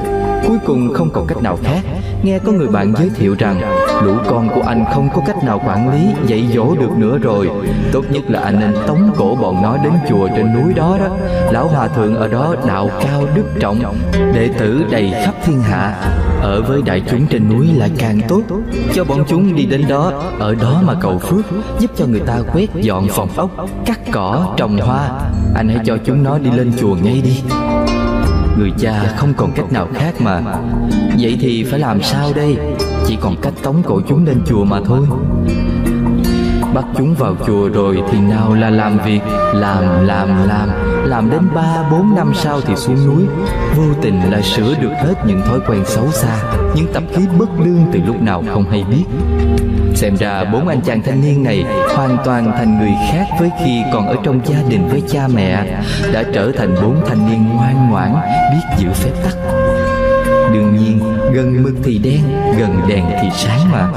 Cuối 0.47 0.57
cùng 0.65 0.93
không 0.93 1.09
còn 1.09 1.27
cách 1.27 1.43
nào 1.43 1.57
khác. 1.63 1.79
Nghe 2.23 2.39
có 2.39 2.51
người 2.51 2.67
bạn 2.67 2.93
giới 2.97 3.09
thiệu 3.15 3.35
rằng 3.39 3.61
Lũ 4.03 4.13
con 4.29 4.49
của 4.55 4.61
anh 4.61 4.85
không 4.93 5.09
có 5.15 5.21
cách 5.27 5.43
nào 5.43 5.61
quản 5.67 5.93
lý 5.93 6.07
Dạy 6.25 6.47
dỗ 6.55 6.75
được 6.75 6.91
nữa 6.97 7.17
rồi. 7.17 7.49
Tốt 7.91 8.03
nhất 8.09 8.23
là 8.27 8.39
anh 8.39 8.59
nên 8.59 8.73
tống 8.87 9.11
cổ 9.17 9.37
bọn 9.41 9.61
nó 9.63 9.77
đến 9.83 9.93
chùa 10.09 10.27
trên 10.27 10.53
núi 10.53 10.73
đó 10.73 10.97
đó. 10.99 11.17
Lão 11.51 11.67
hòa 11.67 11.87
thượng 11.87 12.15
ở 12.15 12.27
đó 12.27 12.55
đạo 12.67 12.89
cao 13.01 13.23
đức 13.35 13.45
trọng 13.59 13.79
Đệ 14.33 14.49
tử 14.59 14.85
đầy 14.91 15.13
khắp 15.25 15.33
thiên 15.45 15.61
hạ. 15.61 15.95
Ở 16.41 16.61
với 16.61 16.81
đại 16.81 17.01
chúng 17.11 17.27
trên 17.27 17.49
núi 17.49 17.67
lại 17.77 17.91
càng 17.97 18.19
tốt. 18.27 18.41
Cho 18.93 19.03
bọn 19.03 19.23
chúng 19.27 19.55
đi 19.55 19.65
đến 19.65 19.85
đó 19.87 20.11
Ở 20.39 20.55
đó 20.55 20.81
mà 20.85 20.93
cầu 21.01 21.19
phước 21.19 21.45
Giúp 21.79 21.91
cho 21.95 22.05
người 22.05 22.19
ta 22.19 22.39
quét 22.53 22.75
dọn 22.75 23.07
phòng 23.07 23.29
ốc 23.35 23.49
Cắt 23.85 23.99
cỏ, 24.11 24.53
trồng 24.57 24.77
hoa. 24.77 25.09
Anh 25.57 25.69
hãy 25.69 25.79
cho 25.85 25.97
chúng 26.05 26.23
nó 26.23 26.37
đi 26.37 26.51
lên 26.51 26.71
chùa 26.79 26.95
ngay 26.95 27.21
đi. 27.23 27.41
Người 28.57 28.71
cha 28.79 29.13
không 29.17 29.33
còn 29.37 29.51
cách 29.51 29.71
nào 29.71 29.87
khác 29.93 30.13
mà. 30.21 30.41
Vậy 31.19 31.37
thì 31.41 31.63
phải 31.63 31.79
làm 31.79 32.01
sao 32.01 32.31
đây? 32.35 32.57
Chỉ 33.05 33.17
còn 33.21 33.35
cách 33.41 33.53
tống 33.63 33.83
cổ 33.85 34.01
chúng 34.07 34.25
lên 34.25 34.41
chùa 34.45 34.63
mà 34.63 34.79
thôi. 34.85 35.07
Bắt 36.73 36.85
chúng 36.97 37.15
vào 37.15 37.35
chùa 37.47 37.69
rồi 37.69 38.03
thì 38.11 38.19
nào 38.19 38.53
là 38.53 38.69
làm 38.69 38.97
việc? 39.05 39.21
Làm, 39.53 40.05
làm, 40.05 40.47
làm. 40.47 40.69
Làm 41.07 41.29
đến 41.31 41.41
ba 41.55 41.89
bốn 41.91 42.15
năm 42.15 42.31
sau 42.35 42.61
thì 42.61 42.75
xuống 42.75 43.07
núi 43.07 43.23
Vô 43.75 43.83
tình 44.01 44.21
là 44.31 44.41
sửa 44.41 44.75
được 44.81 44.91
hết 45.03 45.13
những 45.27 45.41
thói 45.41 45.59
quen 45.67 45.85
xấu 45.85 46.11
xa 46.11 46.37
Những 46.75 46.93
tập 46.93 47.03
khí 47.13 47.23
bất 47.39 47.49
lương 47.59 47.85
từ 47.93 47.99
lúc 48.05 48.21
nào 48.21 48.43
không 48.53 48.69
hay 48.69 48.83
biết. 48.89 49.03
Xem 49.95 50.15
ra 50.15 50.43
bốn 50.43 50.67
anh 50.67 50.81
chàng 50.81 51.01
thanh 51.03 51.21
niên 51.21 51.43
này 51.43 51.65
hoàn 51.95 52.17
toàn 52.25 52.51
thành 52.57 52.79
người 52.79 52.93
khác 53.11 53.25
với 53.39 53.49
khi 53.59 53.81
còn 53.93 54.07
ở 54.07 54.15
trong 54.23 54.39
gia 54.45 54.61
đình 54.69 54.87
với 54.87 55.03
cha 55.09 55.27
mẹ 55.35 55.81
Đã 56.13 56.23
trở 56.33 56.51
thành 56.57 56.75
bốn 56.83 57.05
thanh 57.07 57.31
niên 57.31 57.49
ngoan 57.55 57.89
ngoãn, 57.89 58.13
biết 58.51 58.77
giữ 58.77 58.87
phép 58.93 59.11
tắc. 59.23 59.35
Đương 60.53 60.77
nhiên, 60.77 60.99
gần 61.33 61.63
mực 61.63 61.73
thì 61.83 61.97
đen, 61.97 62.21
gần 62.59 62.81
đèn 62.89 63.05
thì 63.21 63.27
sáng 63.33 63.71
mà. 63.71 63.87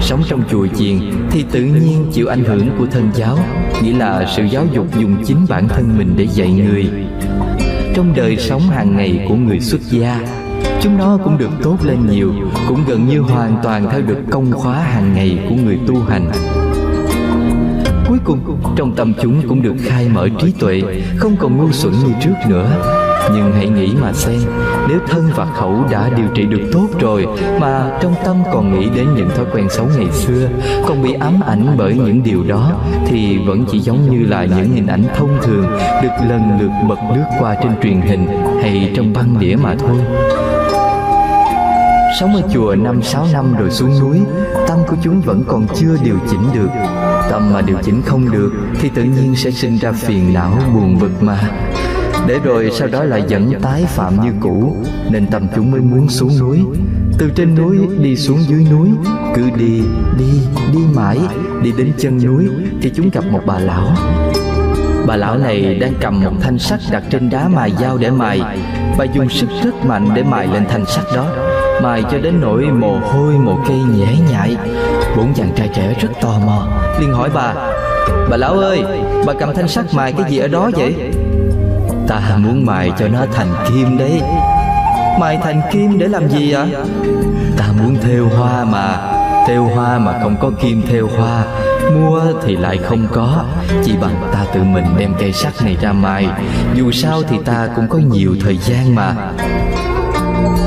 Sống 0.00 0.22
trong 0.28 0.42
chùa 0.50 0.66
chiền 0.78 0.98
thì 1.30 1.44
tự 1.52 1.60
nhiên 1.60 2.06
chịu 2.12 2.28
ảnh 2.28 2.44
hưởng 2.44 2.70
của 2.78 2.86
thân 2.92 3.10
giáo. 3.14 3.38
Nghĩa 3.82 3.98
là 3.98 4.26
sự 4.36 4.42
giáo 4.44 4.66
dục 4.72 4.86
dùng 4.98 5.24
chính 5.24 5.46
bản 5.48 5.68
thân 5.68 5.98
mình 5.98 6.14
để 6.16 6.26
dạy 6.34 6.52
người. 6.52 6.90
Trong 7.94 8.12
đời 8.16 8.36
sống 8.36 8.60
hàng 8.60 8.96
ngày 8.96 9.24
của 9.28 9.34
người 9.34 9.60
xuất 9.60 9.80
gia 9.80 10.20
Chúng 10.82 10.98
nó 10.98 11.18
cũng 11.24 11.38
được 11.38 11.50
tốt 11.62 11.76
lên 11.82 12.06
nhiều 12.10 12.32
Cũng 12.68 12.84
gần 12.88 13.08
như 13.08 13.20
hoàn 13.20 13.56
toàn 13.62 13.90
theo 13.90 14.00
được 14.02 14.18
công 14.30 14.52
khóa 14.52 14.78
hàng 14.78 15.14
ngày 15.14 15.38
của 15.48 15.54
người 15.64 15.78
tu 15.86 16.02
hành. 16.08 16.30
Cuối 18.08 18.18
cùng, 18.24 18.58
trong 18.76 18.94
tâm 18.96 19.12
chúng 19.22 19.48
cũng 19.48 19.62
được 19.62 19.74
khai 19.84 20.08
mở 20.08 20.28
trí 20.40 20.52
tuệ 20.52 20.82
Không 21.16 21.36
còn 21.36 21.56
ngu 21.56 21.72
xuẩn 21.72 21.92
như 21.92 22.12
trước 22.20 22.34
nữa. 22.48 22.70
Nhưng 23.34 23.52
hãy 23.52 23.68
nghĩ 23.68 23.92
mà 24.02 24.12
xem 24.12 24.40
nếu 24.90 25.00
thân 25.08 25.30
và 25.36 25.44
khẩu 25.44 25.84
đã 25.90 26.10
điều 26.16 26.26
trị 26.34 26.44
được 26.44 26.70
tốt 26.72 26.88
rồi 27.00 27.26
Mà 27.60 27.98
trong 28.02 28.14
tâm 28.24 28.36
còn 28.52 28.80
nghĩ 28.80 28.88
đến 28.96 29.14
những 29.14 29.28
thói 29.36 29.46
quen 29.52 29.68
xấu 29.70 29.86
ngày 29.98 30.10
xưa, 30.12 30.48
Còn 30.86 31.02
bị 31.02 31.12
ám 31.12 31.40
ảnh 31.46 31.74
bởi 31.78 31.94
những 31.94 32.22
điều 32.22 32.44
đó, 32.44 32.72
Thì 33.06 33.38
vẫn 33.38 33.64
chỉ 33.70 33.78
giống 33.78 34.10
như 34.10 34.26
là 34.26 34.44
những 34.44 34.72
hình 34.72 34.86
ảnh 34.86 35.04
thông 35.16 35.38
thường 35.42 35.66
Được 36.02 36.10
lần 36.28 36.58
lượt 36.60 36.70
bật 36.88 36.98
lướt 37.14 37.24
qua 37.40 37.56
trên 37.62 37.72
truyền 37.82 38.00
hình 38.00 38.26
Hay 38.62 38.92
trong 38.96 39.12
băng 39.12 39.40
đĩa 39.40 39.56
mà 39.56 39.74
thôi. 39.78 39.96
Sống 42.20 42.34
ở 42.36 42.42
chùa 42.54 42.74
năm, 42.74 43.02
sáu 43.02 43.26
năm 43.32 43.54
rồi 43.58 43.70
xuống 43.70 44.00
núi, 44.00 44.20
Tâm 44.68 44.78
của 44.88 44.96
chúng 45.02 45.20
vẫn 45.20 45.42
còn 45.48 45.66
chưa 45.74 45.96
điều 46.04 46.16
chỉnh 46.30 46.42
được. 46.54 46.68
Tâm 47.30 47.52
mà 47.52 47.60
điều 47.60 47.76
chỉnh 47.82 48.02
không 48.02 48.32
được 48.32 48.52
Thì 48.80 48.88
tự 48.88 49.02
nhiên 49.02 49.36
sẽ 49.36 49.50
sinh 49.50 49.78
ra 49.78 49.92
phiền 49.92 50.34
não, 50.34 50.58
buồn 50.74 50.98
bực 51.00 51.22
mà 51.22 51.38
để 52.30 52.38
rồi 52.38 52.70
sau 52.72 52.88
đó 52.88 53.04
lại 53.04 53.24
dẫn 53.28 53.52
tái 53.62 53.84
phạm 53.88 54.24
như 54.24 54.30
cũ 54.40 54.76
Nên 55.10 55.26
tâm 55.26 55.46
chúng 55.56 55.70
mới 55.70 55.80
muốn 55.80 56.08
xuống 56.08 56.38
núi. 56.40 56.58
Từ 57.18 57.30
trên 57.36 57.54
núi 57.54 57.78
đi 58.02 58.16
xuống 58.16 58.38
dưới 58.48 58.66
núi 58.70 58.88
Cứ 59.34 59.42
đi, 59.56 59.82
đi, 60.18 60.40
đi 60.72 60.78
mãi 60.94 61.18
Đi 61.62 61.72
đến 61.78 61.92
chân 61.98 62.24
núi 62.24 62.48
Thì 62.82 62.92
chúng 62.96 63.10
gặp 63.10 63.24
một 63.30 63.40
bà 63.46 63.58
lão. 63.58 63.92
Bà 65.06 65.16
lão 65.16 65.38
này 65.38 65.74
đang 65.74 65.92
cầm 66.00 66.24
một 66.24 66.32
thanh 66.40 66.58
sắt 66.58 66.80
đặt 66.90 67.02
trên 67.10 67.30
đá 67.30 67.48
mài 67.48 67.72
dao 67.80 67.98
để 67.98 68.10
mài. 68.10 68.40
Bà 68.98 69.04
dùng 69.04 69.28
sức 69.28 69.48
rất 69.64 69.84
mạnh 69.84 70.08
để 70.14 70.22
mài 70.22 70.46
lên 70.46 70.64
thanh 70.68 70.86
sắt 70.86 71.04
đó 71.14 71.26
Mài 71.82 72.02
cho 72.10 72.18
đến 72.18 72.40
nỗi 72.40 72.64
mồ 72.64 72.98
hôi 72.98 73.34
mồ 73.34 73.58
cây 73.68 73.78
nhễ 73.96 74.16
nhại. 74.30 74.56
Bốn 75.16 75.34
chàng 75.34 75.50
trai 75.56 75.70
trẻ 75.74 75.94
rất 76.00 76.08
tò 76.22 76.38
mò 76.46 76.68
liền 77.00 77.12
hỏi 77.12 77.30
bà 77.34 77.54
Bà 78.30 78.36
lão 78.36 78.52
ơi 78.52 78.82
Bà 79.26 79.32
cầm 79.40 79.54
thanh 79.54 79.68
sắt 79.68 79.84
mài 79.94 80.12
cái 80.12 80.30
gì 80.30 80.38
ở 80.38 80.48
đó 80.48 80.70
vậy? 80.76 80.94
Ta 82.08 82.36
muốn 82.36 82.66
mài 82.66 82.92
cho 82.98 83.08
nó 83.08 83.26
thành 83.32 83.54
kim 83.68 83.98
đấy. 83.98 84.20
Mài 85.20 85.38
thành 85.42 85.62
kim 85.72 85.98
để 85.98 86.08
làm 86.08 86.28
gì 86.28 86.52
ạ? 86.52 86.66
Ta 87.56 87.64
muốn 87.78 87.96
thêu 88.02 88.28
hoa 88.28 88.64
mà 88.64 88.98
Thêu 89.46 89.64
hoa 89.64 89.98
mà 89.98 90.20
không 90.22 90.36
có 90.40 90.50
kim 90.62 90.82
thêu 90.88 91.08
hoa. 91.18 91.44
Mua 91.94 92.22
thì 92.42 92.56
lại 92.56 92.78
không 92.78 93.06
có. 93.12 93.44
Chỉ 93.84 93.92
bằng 94.00 94.30
ta 94.32 94.44
tự 94.54 94.62
mình 94.62 94.84
đem 94.98 95.14
cây 95.18 95.32
sắt 95.32 95.52
này 95.64 95.76
ra 95.80 95.92
mài. 95.92 96.28
Dù 96.74 96.90
sao 96.90 97.22
thì 97.22 97.36
ta 97.44 97.68
cũng 97.76 97.88
có 97.88 97.98
nhiều 97.98 98.36
thời 98.40 98.56
gian 98.56 98.94
mà. 98.94 99.14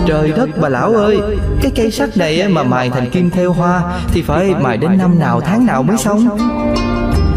Trời 0.05 0.31
đất 0.37 0.49
bà 0.61 0.69
lão 0.69 0.93
ơi, 0.93 1.19
Cái 1.61 1.71
cây 1.75 1.91
sắt 1.91 2.17
này 2.17 2.47
mà 2.47 2.63
mài 2.63 2.89
thành 2.89 3.09
kim 3.09 3.29
thêu 3.29 3.53
hoa 3.53 3.81
Thì 4.07 4.21
phải 4.21 4.53
mài 4.61 4.77
đến 4.77 4.97
năm 4.97 5.19
nào 5.19 5.41
tháng 5.41 5.65
nào 5.65 5.83
mới 5.83 5.97
xong? 5.97 6.37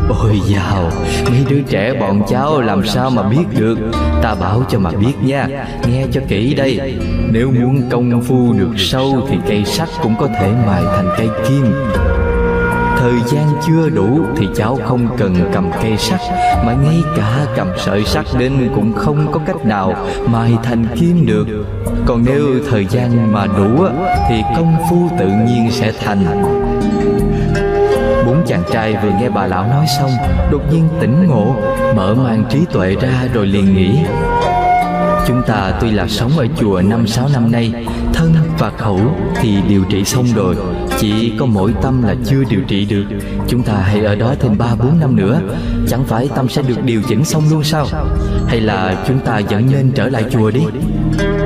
Ôi 0.08 0.40
dào, 0.46 0.90
Mấy 1.30 1.44
đứa 1.48 1.60
trẻ 1.68 1.92
bọn 2.00 2.22
cháu 2.28 2.60
làm 2.60 2.86
sao 2.86 3.10
mà 3.10 3.22
biết 3.22 3.44
được? 3.58 3.78
Ta 4.22 4.34
bảo 4.34 4.62
cho 4.68 4.78
mà 4.78 4.90
biết 4.90 5.14
nha, 5.22 5.48
Nghe 5.86 6.06
cho 6.12 6.20
kỹ 6.28 6.54
đây. 6.54 6.98
Nếu 7.32 7.50
muốn 7.50 7.82
công 7.90 8.22
phu 8.22 8.52
được 8.52 8.70
sâu 8.76 9.28
Thì 9.30 9.36
cây 9.48 9.64
sắt 9.64 9.88
cũng 10.02 10.14
có 10.20 10.26
thể 10.26 10.52
mài 10.66 10.82
thành 10.82 11.08
cây 11.18 11.28
kim. 11.48 11.74
Thời 12.98 13.20
gian 13.26 13.46
chưa 13.66 13.88
đủ 13.88 14.20
thì 14.36 14.48
cháu 14.56 14.78
không 14.84 15.08
cần 15.18 15.34
cầm 15.52 15.70
cây 15.82 15.96
sắt, 15.96 16.20
Mà 16.66 16.74
ngay 16.84 17.02
cả 17.16 17.46
cầm 17.56 17.68
sợi 17.78 18.04
sắt 18.04 18.26
đến 18.38 18.70
cũng 18.74 18.92
không 18.92 19.32
có 19.32 19.40
cách 19.46 19.66
nào 19.66 19.94
mài 20.26 20.52
thành 20.62 20.86
kim 21.00 21.26
được. 21.26 21.46
Còn 22.06 22.24
nếu 22.24 22.46
thời 22.70 22.86
gian 22.86 23.32
mà 23.32 23.46
đủ 23.46 23.86
thì 24.28 24.42
công 24.56 24.76
phu 24.90 25.08
tự 25.18 25.26
nhiên 25.26 25.70
sẽ 25.70 25.92
thành 26.04 26.65
chàng 28.46 28.62
trai 28.72 28.96
vừa 29.02 29.10
nghe 29.20 29.28
bà 29.28 29.46
lão 29.46 29.66
nói 29.66 29.86
xong, 29.98 30.10
Đột 30.50 30.62
nhiên 30.72 30.88
tỉnh 31.00 31.26
ngộ, 31.26 31.56
Mở 31.96 32.14
mang 32.14 32.44
trí 32.50 32.58
tuệ 32.72 32.94
ra 32.94 33.28
rồi 33.34 33.46
liền 33.46 33.74
nghĩ. 33.74 33.98
Chúng 35.26 35.42
ta 35.46 35.72
tuy 35.80 35.90
là 35.90 36.08
sống 36.08 36.38
ở 36.38 36.46
chùa 36.56 36.82
năm 36.84 37.06
sáu 37.06 37.28
năm 37.32 37.52
nay, 37.52 37.86
Thân 38.14 38.34
và 38.58 38.70
khẩu 38.70 39.00
thì 39.40 39.56
điều 39.68 39.84
trị 39.84 40.04
xong 40.04 40.26
rồi, 40.34 40.56
Chỉ 40.98 41.32
có 41.38 41.46
mỗi 41.46 41.74
tâm 41.82 42.02
là 42.02 42.14
chưa 42.24 42.44
điều 42.50 42.60
trị 42.68 42.84
được. 42.84 43.04
Chúng 43.48 43.62
ta 43.62 43.72
hãy 43.72 44.04
ở 44.04 44.14
đó 44.14 44.34
thêm 44.40 44.58
ba 44.58 44.74
bốn 44.78 45.00
năm 45.00 45.16
nữa, 45.16 45.40
Chẳng 45.88 46.04
phải 46.04 46.28
tâm 46.36 46.48
sẽ 46.48 46.62
được 46.62 46.84
điều 46.84 47.02
chỉnh 47.08 47.24
xong 47.24 47.42
luôn 47.50 47.64
sao? 47.64 47.86
Hay 48.48 48.60
là 48.60 49.04
chúng 49.08 49.18
ta 49.18 49.40
vẫn 49.50 49.66
nên 49.72 49.92
trở 49.94 50.08
lại 50.08 50.24
chùa 50.30 50.50
đi? 50.50 50.60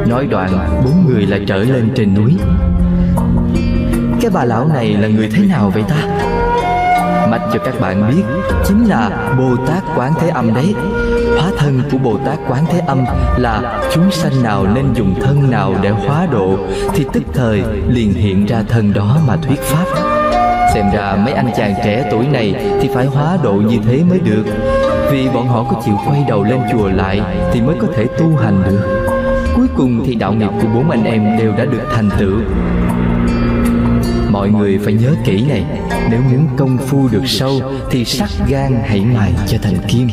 Nói 0.07 0.27
đoạn, 0.27 0.83
bốn 0.85 1.07
người 1.07 1.27
lại 1.27 1.41
trở 1.47 1.57
lên 1.57 1.91
trên 1.97 2.15
núi. 2.15 2.37
Cái 4.21 4.31
bà 4.35 4.45
lão 4.45 4.69
này 4.69 4.95
là 4.95 5.09
người 5.09 5.31
thế 5.33 5.45
nào 5.47 5.71
vậy 5.75 5.85
ta? 5.89 5.97
Cho 7.53 7.59
các 7.65 7.81
bạn 7.81 8.11
biết, 8.11 8.23
chính 8.65 8.89
là 8.89 9.35
Bồ 9.39 9.57
Tát 9.67 9.83
Quán 9.97 10.13
Thế 10.21 10.29
Âm 10.29 10.55
đấy. 10.55 10.75
Hóa 11.39 11.51
thân 11.59 11.83
của 11.93 11.99
Bồ 11.99 12.19
Tát 12.27 12.39
Quán 12.49 12.65
Thế 12.71 12.81
Âm 12.87 13.05
là 13.37 13.81
chúng 13.93 14.11
sanh 14.11 14.43
nào 14.43 14.67
nên 14.75 14.93
dùng 14.95 15.15
thân 15.21 15.51
nào 15.51 15.75
để 15.83 15.91
hóa 15.91 16.27
độ, 16.33 16.57
thì 16.95 17.07
tức 17.13 17.23
thời 17.35 17.63
liền 17.89 18.13
hiện 18.15 18.47
ra 18.47 18.63
thân 18.69 18.93
đó 18.93 19.19
mà 19.27 19.37
thuyết 19.37 19.61
pháp. 19.61 19.85
Xem 20.75 20.91
ra 20.93 21.17
mấy 21.25 21.35
anh 21.35 21.51
chàng 21.57 21.75
trẻ 21.85 22.09
tuổi 22.11 22.27
này 22.27 22.55
thì 22.81 22.89
phải 22.95 23.07
hóa 23.07 23.39
độ 23.43 23.53
như 23.53 23.79
thế 23.87 24.03
mới 24.11 24.21
được 24.21 24.45
Vì 25.13 25.29
bọn 25.29 25.49
họ 25.49 25.65
có 25.71 25.83
chịu 25.85 25.95
quay 26.07 26.25
đầu 26.29 26.45
lên 26.45 26.61
chùa 26.73 26.89
lại 26.89 27.21
thì 27.53 27.61
mới 27.61 27.77
có 27.81 27.87
thể 27.97 28.07
tu 28.19 28.37
hành 28.37 28.63
được 28.71 29.09
Cuối 29.57 29.67
cùng 29.77 30.03
thì 30.07 30.15
đạo 30.15 30.33
nghiệp 30.33 30.51
của 30.63 30.69
bốn 30.75 30.91
anh 30.91 31.05
em 31.05 31.39
đều 31.39 31.53
đã 31.53 31.65
được 31.65 31.83
thành 31.95 32.11
tựu 32.19 32.39
Mọi 34.31 34.51
người 34.51 34.79
phải 34.85 34.93
nhớ 34.93 35.15
kỹ 35.25 35.45
này 35.49 35.65
nếu 36.11 36.21
muốn 36.33 36.49
công 36.57 36.79
phu 36.79 37.09
được 37.09 37.27
sâu 37.27 37.61
Thì 37.91 38.05
sắc 38.05 38.29
gan 38.49 38.83
hãy 38.85 39.01
mài 39.01 39.33
cho 39.47 39.59
thành 39.63 39.79
kim. 39.89 40.09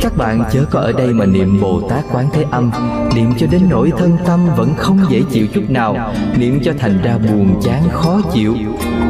Các 0.00 0.16
bạn 0.16 0.42
chớ 0.52 0.64
có 0.70 0.80
ở 0.80 0.92
đây 0.92 1.06
mà 1.06 1.26
niệm 1.26 1.60
Bồ 1.60 1.80
Tát 1.90 2.04
Quán 2.12 2.28
Thế 2.32 2.44
Âm. 2.50 2.70
Niệm 3.14 3.32
cho 3.38 3.46
đến 3.50 3.62
nỗi 3.70 3.92
thân 3.98 4.16
tâm 4.26 4.46
vẫn 4.56 4.74
không 4.76 4.98
dễ 5.08 5.22
chịu 5.30 5.46
chút 5.54 5.62
nào. 5.68 6.14
Niệm 6.38 6.60
cho 6.64 6.72
thành 6.78 6.98
ra 7.02 7.18
buồn 7.18 7.60
chán, 7.62 7.82
khó 7.92 8.20
chịu. 8.32 8.54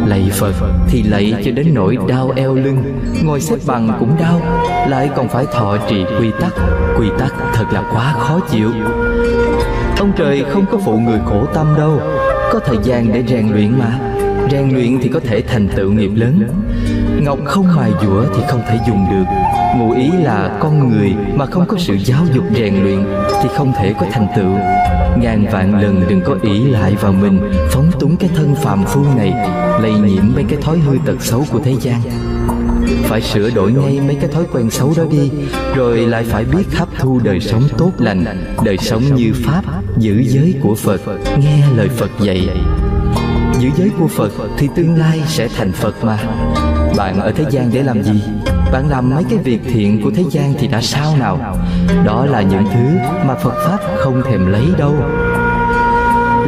Lạy 0.07 0.31
Phật 0.33 0.55
thì 0.89 1.03
lạy 1.03 1.35
cho 1.45 1.51
đến 1.51 1.75
nỗi 1.75 1.99
đau 2.09 2.33
eo 2.37 2.55
lưng. 2.55 3.01
Ngồi 3.25 3.41
xếp 3.41 3.57
bằng 3.67 3.97
cũng 4.01 4.17
đau, 4.21 4.41
Lại 4.89 5.11
còn 5.17 5.29
phải 5.29 5.45
thọ 5.53 5.77
trì 5.91 6.05
quy 6.21 6.31
tắc. 6.41 6.53
Quy 6.99 7.07
tắc 7.19 7.35
thật 7.55 7.65
là 7.73 7.83
quá 7.93 8.15
khó 8.19 8.41
chịu. 8.51 8.71
Ông 9.99 10.13
trời 10.17 10.45
không 10.53 10.67
có 10.73 10.79
phụ 10.85 10.99
người 10.99 11.19
khổ 11.25 11.47
tâm 11.55 11.75
đâu. 11.79 12.01
Có 12.53 12.61
thời 12.67 12.79
gian 12.83 13.13
để 13.13 13.25
rèn 13.29 13.49
luyện 13.49 13.79
mà. 13.79 13.99
Rèn 14.51 14.71
luyện 14.71 14.99
thì 15.03 15.09
có 15.09 15.21
thể 15.21 15.43
thành 15.43 15.69
tựu 15.77 15.93
nghiệp 15.93 16.11
lớn. 16.15 16.43
Ngọc 17.23 17.39
không 17.45 17.77
mài 17.77 17.93
dũa 18.03 18.25
thì 18.37 18.43
không 18.49 18.63
thể 18.69 18.79
dùng 18.87 19.07
được. 19.11 19.25
Ngụ 19.79 19.93
ý 19.93 20.11
là 20.23 20.59
con 20.61 20.91
người 20.91 21.15
mà 21.35 21.47
không 21.47 21.67
có 21.69 21.77
sự 21.79 21.99
giáo 21.99 22.23
dục 22.35 22.45
rèn 22.57 22.83
luyện 22.83 23.05
Thì 23.43 23.49
không 23.57 23.73
thể 23.79 23.95
có 24.01 24.07
thành 24.13 24.27
tựu. 24.37 24.51
Ngàn 25.23 25.47
vạn 25.53 25.81
lần 25.81 26.05
đừng 26.09 26.21
có 26.21 26.37
ý 26.43 26.65
lại 26.65 26.97
vào 27.01 27.13
mình, 27.13 27.41
Phóng 27.71 27.91
túng 28.01 28.17
cái 28.17 28.31
thân 28.37 28.55
phàm 28.55 28.85
phu 28.85 29.05
này, 29.17 29.33
Lây 29.83 29.93
nhiễm 29.93 30.25
mấy 30.35 30.45
cái 30.49 30.59
thói 30.63 30.79
hư 30.79 30.99
tật 31.07 31.23
xấu 31.23 31.45
của 31.51 31.61
thế 31.65 31.75
gian. 31.81 32.01
Phải 33.03 33.21
sửa 33.21 33.51
đổi 33.51 33.73
ngay 33.73 34.01
mấy 34.07 34.15
cái 34.15 34.31
thói 34.31 34.45
quen 34.53 34.71
xấu 34.71 34.95
đó 34.97 35.05
đi, 35.11 35.31
Rồi 35.77 35.97
lại 35.97 36.25
phải 36.25 36.45
biết 36.45 36.65
hấp 36.75 36.89
thu 36.99 37.21
đời 37.25 37.41
sống 37.41 37.63
tốt 37.79 37.93
lành, 37.99 38.25
Đời 38.65 38.79
sống 38.79 39.03
như 39.15 39.33
Pháp, 39.45 39.63
Giữ 39.99 40.23
giới 40.27 40.55
của 40.63 40.75
Phật, 40.75 41.01
Nghe 41.39 41.63
lời 41.77 41.89
Phật 41.89 42.11
dạy. 42.21 42.49
Giữ 43.61 43.69
giới 43.77 43.91
của 43.99 44.07
Phật 44.07 44.33
thì 44.59 44.69
tương 44.75 44.99
lai 44.99 45.23
sẽ 45.27 45.49
thành 45.49 45.73
Phật 45.73 46.05
mà. 46.05 46.19
Bạn 46.97 47.21
ở 47.21 47.33
thế 47.33 47.45
gian 47.51 47.71
để 47.73 47.83
làm 47.83 48.03
gì? 48.03 48.23
Bạn 48.73 48.89
làm 48.89 49.11
mấy 49.11 49.25
cái 49.31 49.39
việc 49.39 49.61
thiện 49.65 50.03
của 50.03 50.11
thế 50.11 50.25
gian 50.31 50.55
thì 50.59 50.67
đã 50.67 50.81
sao 50.81 51.17
nào? 51.17 51.57
Đó 52.05 52.27
là 52.27 52.43
những 52.43 52.65
thứ 52.75 52.99
mà 53.27 53.35
Phật 53.35 53.55
Pháp 53.67 53.79
không 53.99 54.23
thèm 54.23 54.47
lấy 54.47 54.65
đâu. 54.79 54.95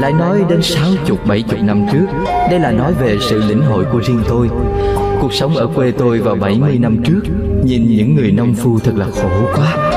Lại 0.00 0.12
nói 0.12 0.44
đến 0.48 0.62
sáu 0.62 0.88
chục, 1.06 1.26
bảy 1.26 1.42
chục 1.42 1.60
năm 1.62 1.86
trước, 1.92 2.06
Đây 2.50 2.60
là 2.60 2.70
nói 2.70 2.92
về 2.94 3.16
sự 3.20 3.42
lĩnh 3.48 3.62
hội 3.62 3.84
của 3.92 4.00
riêng 4.06 4.22
tôi. 4.28 4.48
Cuộc 5.20 5.32
sống 5.32 5.56
ở 5.56 5.66
quê 5.74 5.92
tôi 5.98 6.18
vào 6.18 6.34
70 6.34 6.78
năm 6.78 7.02
trước, 7.04 7.20
Nhìn 7.64 7.96
những 7.96 8.14
người 8.16 8.32
nông 8.32 8.54
phu 8.54 8.78
thật 8.78 8.92
là 8.96 9.06
khổ 9.14 9.30
quá. 9.54 9.87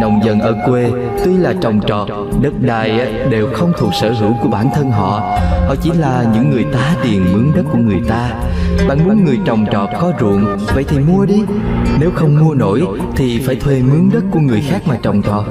Nông 0.00 0.24
dân 0.24 0.40
ở 0.40 0.56
quê 0.66 0.90
tuy 1.24 1.36
là 1.36 1.54
trồng 1.60 1.80
trọt 1.86 2.08
Đất 2.42 2.52
đai 2.60 3.12
đều 3.30 3.48
không 3.54 3.72
thuộc 3.78 3.94
sở 4.00 4.12
hữu 4.12 4.32
của 4.42 4.48
bản 4.48 4.68
thân 4.74 4.90
họ. 4.90 5.38
Họ 5.66 5.74
chỉ 5.82 5.90
là 5.92 6.24
những 6.34 6.50
người 6.50 6.64
tá 6.72 6.96
tiền 7.02 7.24
mướn 7.32 7.52
đất 7.54 7.62
của 7.72 7.78
người 7.78 8.00
ta. 8.08 8.30
Bạn 8.88 8.98
muốn 9.04 9.24
người 9.24 9.38
trồng 9.44 9.66
trọt 9.72 9.88
có 10.00 10.12
ruộng 10.20 10.56
Vậy 10.74 10.84
thì 10.88 10.98
mua 10.98 11.26
đi. 11.26 11.42
Nếu 12.00 12.10
không 12.14 12.44
mua 12.44 12.54
nổi 12.54 12.82
Thì 13.16 13.42
phải 13.46 13.56
thuê 13.56 13.82
mướn 13.82 14.10
đất 14.12 14.24
của 14.30 14.40
người 14.40 14.60
khác 14.68 14.82
mà 14.86 14.98
trồng 15.02 15.22
trọt. 15.22 15.44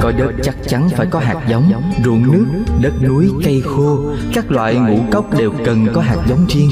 Có 0.00 0.12
đất 0.18 0.32
chắc 0.42 0.54
chắn 0.68 0.88
phải 0.88 1.06
có 1.06 1.18
hạt 1.18 1.36
giống 1.48 1.72
Ruộng 2.04 2.32
nước, 2.32 2.46
đất 2.82 2.92
núi, 3.02 3.30
cây 3.44 3.62
khô. 3.66 3.98
Các 4.34 4.52
loại 4.52 4.74
ngũ 4.74 4.98
cốc 5.10 5.38
đều 5.38 5.52
cần 5.64 5.86
có 5.94 6.00
hạt 6.00 6.16
giống 6.28 6.46
riêng. 6.48 6.70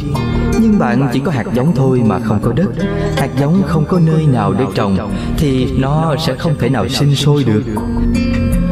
Nhưng 0.75 0.81
bạn 0.81 1.09
chỉ 1.13 1.21
có 1.21 1.33
hạt 1.33 1.47
giống 1.55 1.75
thôi 1.75 2.03
mà 2.07 2.19
không 2.19 2.39
có 2.43 2.53
đất. 2.53 2.71
Hạt 3.17 3.29
giống 3.39 3.63
không 3.67 3.85
có 3.85 3.99
nơi 3.99 4.27
nào 4.27 4.53
để 4.59 4.65
trồng, 4.75 5.13
Thì 5.39 5.69
nó 5.79 6.15
sẽ 6.19 6.35
không 6.35 6.55
thể 6.59 6.69
nào 6.69 6.89
sinh 6.89 7.15
sôi 7.15 7.45
được. 7.45 7.63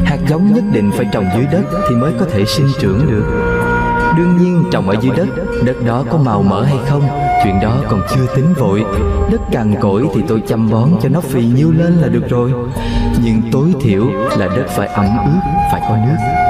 Hạt 0.05 0.19
giống 0.29 0.55
nhất 0.55 0.65
định 0.73 0.91
phải 0.97 1.07
trồng 1.13 1.25
dưới 1.37 1.47
đất 1.53 1.63
Thì 1.89 1.95
mới 1.95 2.13
có 2.21 2.27
thể 2.33 2.45
sinh 2.45 2.67
trưởng 2.81 3.07
được. 3.11 3.25
Đương 4.17 4.37
nhiên, 4.41 4.65
trồng 4.73 4.89
ở 4.89 4.97
dưới 5.01 5.17
đất 5.17 5.29
Đất 5.65 5.77
đó 5.87 6.05
có 6.11 6.19
màu 6.19 6.43
mỡ 6.43 6.63
hay 6.63 6.79
không, 6.89 7.03
Chuyện 7.45 7.61
đó 7.63 7.77
còn 7.89 8.03
chưa 8.15 8.27
tính 8.37 8.55
vội. 8.55 8.85
Đất 9.33 9.41
cằn 9.53 9.75
cỗi 9.81 10.09
thì 10.15 10.23
tôi 10.29 10.43
chăm 10.49 10.71
bón 10.71 10.89
cho 11.03 11.09
nó 11.09 11.21
phì 11.21 11.45
nhiêu 11.47 11.73
lên 11.73 11.93
là 11.93 12.09
được 12.09 12.29
rồi. 12.29 12.53
Nhưng 13.25 13.43
tối 13.53 13.75
thiểu 13.81 14.07
là 14.39 14.49
đất 14.57 14.67
phải 14.69 14.89
ẩm 14.89 15.07
ướt, 15.25 15.41
Phải 15.73 15.81
có 15.89 15.97
nước 15.97 16.42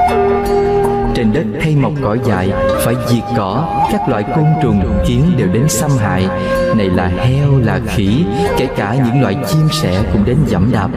trên 1.23 1.33
đất 1.33 1.61
hay 1.61 1.75
mọc 1.75 1.93
cỏ 2.01 2.17
dại 2.25 2.51
Phải 2.85 2.95
diệt 3.07 3.23
cỏ. 3.37 3.67
Các 3.91 4.09
loại 4.09 4.23
côn 4.35 4.45
trùng, 4.63 5.03
kiến 5.07 5.21
đều 5.37 5.47
đến 5.47 5.69
xâm 5.69 5.91
hại. 5.91 6.27
Này 6.77 6.89
là 6.89 7.07
heo, 7.07 7.59
là 7.59 7.79
khỉ 7.87 8.25
Kể 8.57 8.67
cả 8.77 8.95
những 9.05 9.21
loại 9.21 9.35
chim 9.47 9.67
sẻ 9.71 10.03
cũng 10.13 10.25
đến 10.25 10.37
dẫm 10.47 10.71
đạp. 10.71 10.89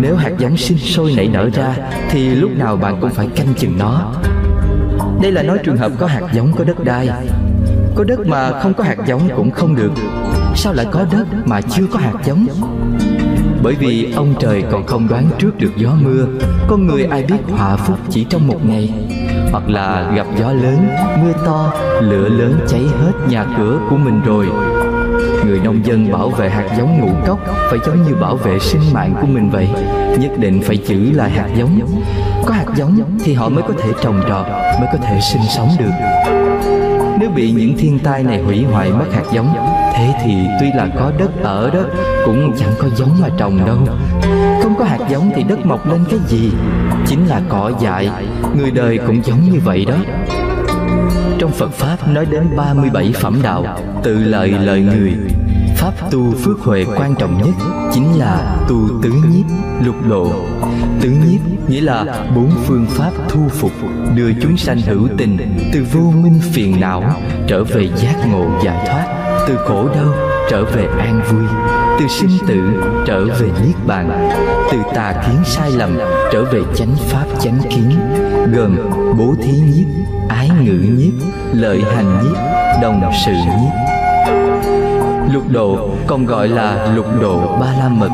Nếu 0.00 0.16
hạt 0.16 0.30
giống 0.38 0.56
sinh 0.56 0.78
sôi 0.78 1.14
nảy 1.16 1.28
nở 1.28 1.50
ra 1.54 1.74
Thì 2.10 2.28
lúc 2.28 2.50
nào 2.56 2.76
bạn 2.76 3.00
cũng 3.00 3.10
phải 3.10 3.28
canh 3.36 3.54
chừng 3.58 3.78
nó. 3.78 4.12
Đây 5.22 5.32
là 5.32 5.42
nói 5.42 5.58
trường 5.64 5.76
hợp 5.76 5.92
có 5.98 6.06
hạt 6.06 6.22
giống 6.32 6.52
có 6.52 6.64
đất 6.64 6.84
đai. 6.84 7.08
Có 7.94 8.04
đất 8.04 8.26
mà 8.26 8.60
không 8.62 8.74
có 8.74 8.84
hạt 8.84 8.96
giống 9.06 9.28
cũng 9.36 9.50
không 9.50 9.76
được. 9.76 9.92
Sao 10.54 10.72
lại 10.72 10.86
có 10.90 11.04
đất 11.12 11.26
mà 11.44 11.60
chưa 11.60 11.86
có 11.92 11.98
hạt 11.98 12.14
giống? 12.24 12.46
Bởi 13.62 13.74
vì 13.74 14.12
ông 14.12 14.34
trời 14.40 14.64
còn 14.70 14.86
không 14.86 15.08
đoán 15.08 15.30
trước 15.38 15.58
được 15.58 15.72
gió 15.76 15.90
mưa. 16.00 16.26
Con 16.68 16.86
người 16.86 17.04
ai 17.04 17.22
biết 17.22 17.36
họa 17.48 17.76
phúc 17.76 17.98
chỉ 18.10 18.26
trong 18.30 18.46
một 18.48 18.66
ngày. 18.66 18.92
Hoặc 19.52 19.68
là 19.68 20.12
gặp 20.14 20.26
gió 20.38 20.52
lớn, 20.52 20.88
mưa 21.22 21.32
to, 21.46 21.72
lửa 22.00 22.28
lớn 22.28 22.60
cháy 22.68 22.82
hết 23.00 23.12
nhà 23.28 23.46
cửa 23.58 23.78
của 23.90 23.96
mình 23.96 24.20
rồi. 24.24 24.46
Người 25.46 25.60
nông 25.64 25.86
dân 25.86 26.12
bảo 26.12 26.28
vệ 26.28 26.50
hạt 26.50 26.68
giống 26.78 27.00
ngũ 27.00 27.08
cốc 27.26 27.38
Phải 27.70 27.78
giống 27.86 28.02
như 28.02 28.14
bảo 28.14 28.36
vệ 28.36 28.58
sinh 28.58 28.80
mạng 28.92 29.14
của 29.20 29.26
mình 29.26 29.50
vậy. 29.50 29.68
Nhất 30.18 30.30
định 30.38 30.62
phải 30.64 30.76
giữ 30.76 31.12
lại 31.12 31.30
hạt 31.30 31.48
giống. 31.56 31.80
Có 32.46 32.54
hạt 32.54 32.66
giống 32.76 33.18
thì 33.24 33.34
họ 33.34 33.48
mới 33.48 33.62
có 33.62 33.74
thể 33.78 33.92
trồng 34.02 34.20
trọt 34.28 34.46
Mới 34.80 34.88
có 34.92 34.98
thể 35.02 35.20
sinh 35.20 35.42
sống 35.56 35.68
được. 35.78 35.90
Nếu 37.20 37.30
bị 37.30 37.50
những 37.50 37.74
thiên 37.78 37.98
tai 37.98 38.22
này 38.22 38.42
hủy 38.42 38.64
hoại 38.72 38.90
mất 38.90 39.06
hạt 39.12 39.24
giống 39.32 39.54
Thế 39.94 40.14
thì 40.24 40.34
tuy 40.60 40.66
là 40.74 40.88
có 40.98 41.12
đất 41.18 41.42
ở 41.42 41.70
đó 41.70 41.80
Cũng 42.24 42.52
chẳng 42.58 42.72
có 42.78 42.88
giống 42.96 43.20
mà 43.20 43.28
trồng 43.38 43.66
đâu. 43.66 43.78
Không 44.62 44.74
có 44.78 44.84
hạt 44.84 44.98
giống 45.10 45.30
thì 45.36 45.42
đất 45.42 45.66
mọc 45.66 45.86
lên 45.86 46.04
cái 46.10 46.18
gì? 46.26 46.52
Chính 47.06 47.26
là 47.26 47.42
cỏ 47.48 47.72
dại. 47.80 48.10
Người 48.56 48.70
đời 48.70 48.98
cũng 49.06 49.24
giống 49.24 49.50
như 49.50 49.60
vậy 49.64 49.84
đó. 49.84 49.96
Trong 51.38 51.50
Phật 51.52 51.72
Pháp 51.72 52.08
nói 52.08 52.26
đến 52.26 52.56
37 52.56 53.12
phẩm 53.20 53.40
đạo, 53.42 53.78
Tự 54.02 54.18
lợi 54.18 54.50
lợi 54.50 54.80
người. 54.80 55.14
Pháp 55.76 55.92
tu 56.10 56.32
phước 56.32 56.60
huệ 56.60 56.84
quan 56.96 57.14
trọng 57.18 57.42
nhất 57.42 57.54
Chính 57.92 58.18
là 58.18 58.56
tu 58.68 58.88
tứ 59.02 59.12
nhiếp, 59.30 59.46
lục 59.86 59.96
độ. 60.08 60.32
Tứ 61.00 61.10
nhiếp 61.10 61.68
nghĩa 61.68 61.80
là 61.80 62.26
bốn 62.34 62.50
phương 62.66 62.86
pháp 62.88 63.10
thu 63.28 63.48
phục, 63.48 63.72
Đưa 64.16 64.32
chúng 64.42 64.56
sanh 64.56 64.80
hữu 64.80 65.08
tình 65.18 65.38
Từ 65.72 65.86
vô 65.92 66.12
minh 66.22 66.40
phiền 66.52 66.80
não 66.80 67.14
Trở 67.46 67.64
về 67.64 67.88
giác 67.96 68.14
ngộ 68.30 68.46
giải 68.64 68.86
thoát, 68.86 69.06
Từ 69.48 69.56
khổ 69.56 69.88
đau 69.88 70.14
trở 70.50 70.64
về 70.64 70.86
an 70.98 71.20
vui, 71.30 71.44
Từ 72.00 72.06
sinh 72.08 72.38
tử 72.48 72.60
trở 73.06 73.24
về 73.24 73.48
niết 73.66 73.86
bàn. 73.86 74.28
Từ 74.72 74.78
tà 74.94 75.12
kiến 75.26 75.36
sai 75.44 75.70
lầm 75.70 75.98
trở 76.32 76.44
về 76.44 76.60
chánh 76.74 76.96
pháp 76.96 77.24
chánh 77.40 77.58
kiến, 77.70 77.90
Gồm 78.54 78.76
bố 79.18 79.34
thí 79.42 79.52
nhiếp, 79.52 79.86
ái 80.28 80.50
ngữ 80.64 80.72
nhiếp, 80.96 81.12
lợi 81.52 81.82
hành 81.94 82.20
nhiếp, 82.24 82.36
đồng 82.82 83.10
sự 83.26 83.32
nhiếp. 83.32 83.72
Lục 85.32 85.42
độ 85.50 85.90
còn 86.06 86.26
gọi 86.26 86.48
là 86.48 86.92
lục 86.94 87.06
độ 87.20 87.56
ba 87.60 87.66
la 87.78 87.88
mật, 87.88 88.10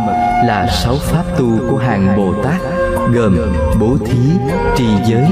là 0.46 0.66
sáu 0.66 0.94
pháp 0.94 1.24
tu 1.38 1.58
của 1.70 1.78
hàng 1.78 2.16
bồ 2.16 2.42
tát, 2.42 2.60
gồm 3.14 3.36
bố 3.80 3.96
thí, 4.06 4.18
trì 4.76 4.86
giới, 5.06 5.26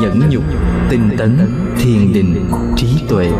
nhẫn 0.00 0.20
nhục, 0.30 0.44
tinh 0.90 1.10
tấn, 1.18 1.38
thiền 1.78 2.12
định, 2.12 2.50
trí 2.76 2.86
tuệ. 3.08 3.30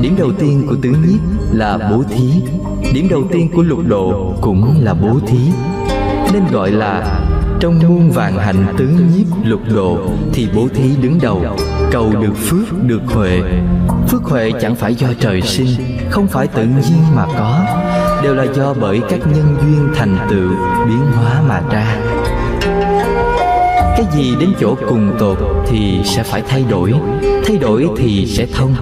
Điểm 0.00 0.16
đầu 0.18 0.32
tiên 0.38 0.66
của 0.68 0.76
tứ 0.82 0.88
nhiếp 0.88 1.20
là 1.52 1.78
bố 1.90 2.02
thí 2.10 2.42
điểm 2.92 3.08
đầu 3.10 3.22
tiên 3.32 3.48
của 3.54 3.62
lục 3.62 3.78
độ 3.88 4.34
cũng 4.40 4.74
là 4.80 4.94
bố 4.94 5.20
thí. 5.26 5.38
nên 6.32 6.42
gọi 6.52 6.70
là 6.70 7.20
trong 7.60 7.78
muôn 7.88 8.10
vạn 8.10 8.38
hạnh 8.38 8.74
tứ 8.78 8.88
nhiếp 8.88 9.26
lục 9.44 9.60
độ 9.74 9.98
Thì 10.32 10.48
bố 10.54 10.68
thí 10.74 10.96
đứng 11.02 11.18
đầu. 11.22 11.42
Cầu 11.92 12.12
được 12.12 12.36
phước 12.36 12.82
được 12.82 13.00
huệ. 13.06 13.40
Phước 14.08 14.24
huệ 14.24 14.52
chẳng 14.60 14.74
phải 14.74 14.94
do 14.94 15.08
trời 15.20 15.42
sinh 15.42 15.68
Không 16.10 16.26
phải 16.26 16.46
tự 16.46 16.62
nhiên 16.62 16.98
mà 17.14 17.26
có. 17.26 17.66
Đều 18.22 18.34
là 18.34 18.46
do 18.56 18.74
bởi 18.80 19.00
các 19.10 19.20
nhân 19.20 19.56
duyên 19.60 19.88
thành 19.94 20.18
tựu 20.30 20.50
Biến 20.86 21.00
hóa 21.12 21.42
mà 21.48 21.62
ra. 21.70 21.96
Cái 23.96 24.06
gì 24.16 24.34
đến 24.40 24.50
chỗ 24.60 24.74
cùng 24.88 25.16
tột 25.18 25.38
Thì 25.66 26.00
sẽ 26.04 26.22
phải 26.22 26.42
thay 26.48 26.64
đổi. 26.70 26.94
Thay 27.46 27.56
đổi. 27.56 27.88
Thì 27.96 28.26
sẽ 28.26 28.46
thông. 28.54 28.74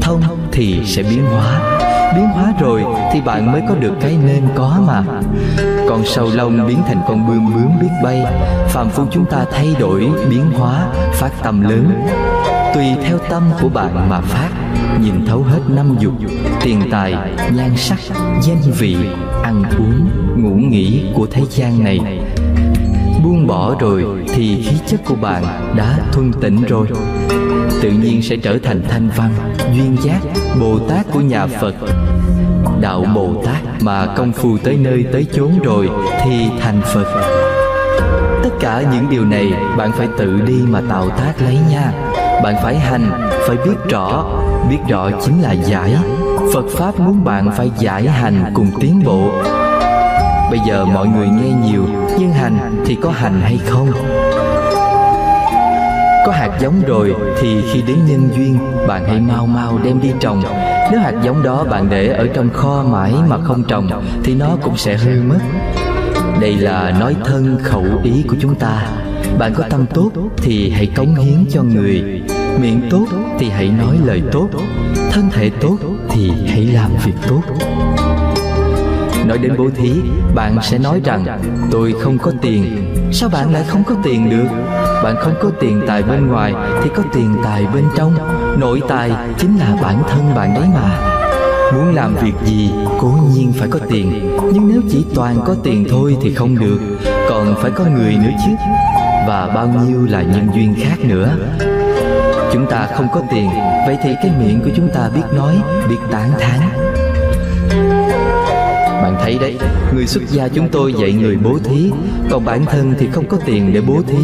Thông. 0.00 0.22
Thì 0.52 0.80
sẽ 0.84 1.02
biến 1.02 1.24
hóa 1.24 1.78
biến 2.14 2.26
hóa 2.26 2.52
rồi 2.60 2.84
thì 3.12 3.20
bạn 3.20 3.52
mới 3.52 3.62
có 3.68 3.74
được 3.74 3.92
cái 4.00 4.18
nên 4.26 4.42
có 4.56 4.80
mà. 4.86 5.02
Con 5.88 6.02
sâu 6.06 6.30
lông 6.34 6.66
biến 6.68 6.78
thành 6.86 7.00
con 7.08 7.26
bươm 7.26 7.54
bướm 7.54 7.80
biết 7.80 7.88
bay, 8.04 8.24
phàm 8.68 8.90
phu 8.90 9.04
chúng 9.10 9.24
ta 9.24 9.44
thay 9.52 9.74
đổi, 9.80 10.10
biến 10.30 10.52
hóa, 10.58 10.86
phát 11.12 11.30
tâm 11.42 11.60
lớn. 11.60 11.92
Tùy 12.74 12.84
theo 13.04 13.18
tâm 13.30 13.42
của 13.62 13.68
bạn 13.68 14.10
mà 14.10 14.20
phát, 14.20 14.48
nhìn 15.00 15.26
thấu 15.26 15.42
hết 15.42 15.60
năm 15.68 15.96
dục, 15.98 16.12
tiền 16.64 16.82
tài, 16.90 17.14
nhan 17.54 17.76
sắc, 17.76 17.98
danh 18.42 18.62
vị, 18.78 18.96
ăn 19.42 19.62
uống, 19.78 20.08
ngủ 20.36 20.54
nghỉ 20.68 21.04
của 21.14 21.26
thế 21.30 21.42
gian 21.50 21.84
này. 21.84 22.00
Buông 23.24 23.46
bỏ 23.46 23.74
rồi 23.80 24.04
thì 24.34 24.62
khí 24.62 24.76
chất 24.86 25.00
của 25.04 25.14
bạn 25.14 25.44
đã 25.76 25.98
thuần 26.12 26.32
tịnh 26.40 26.62
rồi 26.62 26.86
tự 27.82 27.90
nhiên 27.90 28.22
sẽ 28.22 28.36
trở 28.36 28.58
thành 28.62 28.82
thanh 28.88 29.08
văn, 29.16 29.30
duyên 29.74 29.96
giác, 30.02 30.20
bồ 30.60 30.78
tát 30.78 31.06
của 31.12 31.20
nhà 31.20 31.46
phật. 31.46 31.74
Đạo 32.80 33.04
bồ 33.14 33.34
tát 33.44 33.82
mà 33.82 34.06
công 34.16 34.32
phu 34.32 34.58
tới 34.58 34.76
nơi 34.76 35.04
tới 35.12 35.26
chốn 35.32 35.58
rồi 35.62 35.90
thì 36.24 36.48
thành 36.60 36.80
phật. 36.82 37.04
Tất 38.42 38.50
cả 38.60 38.82
những 38.92 39.10
điều 39.10 39.24
này 39.24 39.52
bạn 39.76 39.92
phải 39.92 40.08
tự 40.18 40.40
đi 40.40 40.60
mà 40.68 40.80
tạo 40.88 41.08
tác 41.08 41.32
lấy 41.44 41.58
nha. 41.70 41.92
Bạn 42.44 42.54
phải 42.62 42.78
hành, 42.78 43.30
phải 43.46 43.56
biết 43.56 43.76
rõ. 43.90 44.24
Biết 44.70 44.78
rõ 44.88 45.10
chính 45.24 45.42
là 45.42 45.52
giải. 45.52 45.96
Phật 46.54 46.64
pháp 46.76 47.00
muốn 47.00 47.24
bạn 47.24 47.50
phải 47.56 47.70
giải 47.78 48.08
hành 48.08 48.44
cùng 48.54 48.70
tiến 48.80 49.02
bộ. 49.04 49.30
Bây 50.50 50.60
giờ 50.68 50.84
mọi 50.84 51.06
người 51.06 51.28
nghe 51.28 51.70
nhiều, 51.70 51.84
nhưng 52.18 52.32
hành 52.32 52.84
thì 52.86 52.94
có 53.02 53.10
hành 53.10 53.40
hay 53.40 53.58
không? 53.66 53.88
Có 56.26 56.32
hạt 56.32 56.50
giống 56.60 56.82
rồi 56.86 57.14
thì 57.40 57.62
khi 57.72 57.82
đến 57.82 57.96
nhân 58.06 58.28
duyên, 58.36 58.58
bạn 58.88 59.04
hãy 59.06 59.20
mau 59.20 59.46
mau 59.46 59.78
đem 59.84 60.00
đi 60.00 60.10
trồng. 60.20 60.42
Nếu 60.90 61.00
hạt 61.00 61.14
giống 61.24 61.42
đó 61.42 61.64
bạn 61.64 61.90
để 61.90 62.08
ở 62.08 62.28
trong 62.34 62.50
kho 62.50 62.82
mãi 62.82 63.14
mà 63.28 63.36
không 63.44 63.64
trồng, 63.64 64.02
thì 64.24 64.34
nó 64.34 64.56
cũng 64.62 64.76
sẽ 64.76 64.96
hư 64.96 65.22
mất. 65.22 65.38
Đây 66.40 66.56
là 66.56 66.96
nói 67.00 67.16
thân 67.24 67.58
khẩu 67.62 67.84
ý 68.02 68.24
của 68.28 68.36
chúng 68.40 68.54
ta. 68.54 68.86
Bạn 69.38 69.54
có 69.54 69.64
tâm 69.70 69.86
tốt 69.94 70.10
thì 70.36 70.70
hãy 70.70 70.86
cống 70.86 71.14
hiến 71.14 71.44
cho 71.50 71.62
người. 71.62 72.22
Miệng 72.60 72.80
tốt 72.90 73.06
thì 73.38 73.50
hãy 73.50 73.68
nói 73.68 73.98
lời 74.04 74.22
tốt. 74.32 74.48
Thân 75.10 75.30
thể 75.30 75.50
tốt 75.60 75.78
thì 76.10 76.30
hãy 76.48 76.64
làm 76.64 76.90
việc 77.04 77.14
tốt 77.28 77.42
nói 79.24 79.38
đến 79.38 79.54
bố 79.58 79.70
thí, 79.76 79.92
bạn 80.34 80.56
sẽ 80.62 80.78
nói 80.78 81.00
rằng, 81.04 81.24
tôi 81.70 81.94
không 82.00 82.18
có 82.18 82.32
tiền. 82.42 82.64
Sao 83.12 83.28
bạn 83.28 83.52
lại 83.52 83.64
không 83.68 83.84
có 83.84 83.94
tiền 84.02 84.30
được? 84.30 84.46
Bạn 85.02 85.16
không 85.20 85.34
có 85.42 85.50
tiền 85.60 85.82
tài 85.86 86.02
bên 86.02 86.26
ngoài 86.26 86.54
thì 86.82 86.90
có 86.96 87.02
tiền 87.14 87.34
tài 87.44 87.66
bên 87.74 87.84
trong. 87.96 88.14
Nội 88.60 88.82
tài 88.88 89.10
chính 89.38 89.58
là 89.58 89.76
bản 89.82 90.02
thân 90.08 90.34
bạn 90.34 90.54
đấy 90.54 90.64
mà. 90.74 90.98
Muốn 91.74 91.94
làm 91.94 92.14
việc 92.14 92.34
gì, 92.44 92.70
cố 92.98 93.18
nhiên 93.34 93.52
phải 93.52 93.68
có 93.68 93.78
tiền. 93.90 94.36
Nhưng 94.52 94.68
nếu 94.68 94.82
chỉ 94.90 95.06
toàn 95.14 95.36
có 95.46 95.54
tiền 95.62 95.86
thôi 95.90 96.16
thì 96.22 96.34
không 96.34 96.58
được. 96.58 96.78
Còn 97.28 97.54
phải 97.62 97.70
có 97.70 97.84
người 97.84 98.14
nữa 98.14 98.32
chứ. 98.46 98.52
Và 99.28 99.52
bao 99.54 99.66
nhiêu 99.66 100.06
là 100.06 100.22
nhân 100.22 100.48
duyên 100.54 100.74
khác 100.78 100.96
nữa. 101.00 101.36
Chúng 102.52 102.66
ta 102.66 102.88
không 102.96 103.08
có 103.12 103.22
tiền, 103.30 103.50
Vậy 103.86 103.98
thì 104.02 104.14
cái 104.22 104.32
miệng 104.40 104.60
của 104.64 104.70
chúng 104.76 104.88
ta 104.94 105.10
biết 105.14 105.22
nói, 105.36 105.54
Biết 105.88 105.96
tán 106.10 106.30
thán. 106.40 106.60
Bạn 109.02 109.16
thấy 109.22 109.38
đấy, 109.38 109.56
Người 109.94 110.06
xuất 110.06 110.22
gia 110.28 110.48
chúng 110.48 110.68
tôi 110.68 110.94
dạy 110.94 111.12
người 111.12 111.36
bố 111.36 111.58
thí, 111.64 111.90
Còn 112.30 112.44
bản 112.44 112.64
thân 112.64 112.94
thì 112.98 113.08
không 113.12 113.28
có 113.28 113.36
tiền 113.46 113.72
để 113.72 113.80
bố 113.80 114.02
thí. 114.06 114.18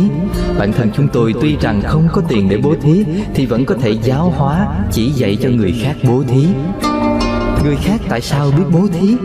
Bản 0.59 0.73
thân 0.73 0.91
chúng 0.97 1.09
tôi 1.09 1.35
tuy 1.41 1.57
rằng 1.61 1.83
không 1.87 2.09
có 2.13 2.23
tiền 2.29 2.49
để 2.49 2.57
bố 2.63 2.75
thí, 2.83 3.05
Thì 3.35 3.47
vẫn 3.47 3.65
có 3.65 3.75
thể 3.81 3.91
giáo 4.03 4.33
hóa, 4.37 4.69
Chỉ 4.93 5.11
dạy 5.11 5.39
cho 5.43 5.49
người 5.49 5.75
khác 5.83 5.97
bố 6.09 6.23
thí. 6.29 6.47
Người 7.65 7.77
khác 7.77 8.01
tại 8.09 8.21
sao 8.21 8.51
biết 8.57 8.65
bố 8.73 8.87
thí? 8.93 9.17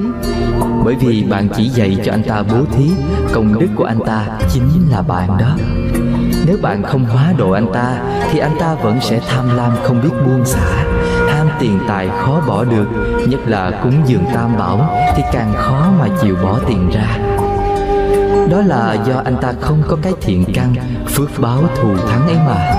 Bởi 0.86 0.96
vì 0.96 1.24
bạn 1.24 1.48
chỉ 1.58 1.70
dạy 1.70 1.98
cho 2.06 2.12
anh 2.12 2.24
ta 2.24 2.44
bố 2.44 2.66
thí, 2.78 2.90
Công 3.32 3.60
đức 3.60 3.70
của 3.76 3.86
anh 3.86 4.00
ta 4.06 4.28
chính 4.54 4.70
là 4.92 5.02
bạn 5.02 5.30
đó. 5.40 5.58
Nếu 6.46 6.58
bạn 6.62 6.84
không 6.84 7.06
hóa 7.06 7.34
độ 7.38 7.52
anh 7.52 7.68
ta, 7.74 7.98
Thì 8.32 8.40
anh 8.40 8.56
ta 8.60 8.76
vẫn 8.76 8.98
sẽ 9.02 9.20
tham 9.28 9.58
lam 9.58 9.72
không 9.84 10.02
biết 10.02 10.14
buông 10.26 10.46
xả 10.46 10.93
tiền 11.64 11.80
tài 11.88 12.08
khó 12.08 12.42
bỏ 12.48 12.64
được 12.64 12.86
Nhất 13.28 13.40
là 13.46 13.72
cúng 13.84 13.94
dường 14.06 14.26
tam 14.34 14.58
bảo 14.58 14.96
Thì 15.16 15.24
càng 15.34 15.54
khó 15.56 15.92
mà 16.00 16.08
chịu 16.22 16.36
bỏ 16.44 16.60
tiền 16.68 16.90
ra 16.90 17.18
Đó 18.52 18.62
là 18.66 18.98
do 19.08 19.22
anh 19.26 19.36
ta 19.42 19.54
không 19.62 19.84
có 19.88 19.98
cái 20.02 20.14
thiện 20.22 20.46
căn 20.54 20.76
Phước 21.08 21.30
báo 21.40 21.64
thù 21.76 21.96
thắng 22.10 22.28
ấy 22.28 22.36
mà 22.36 22.74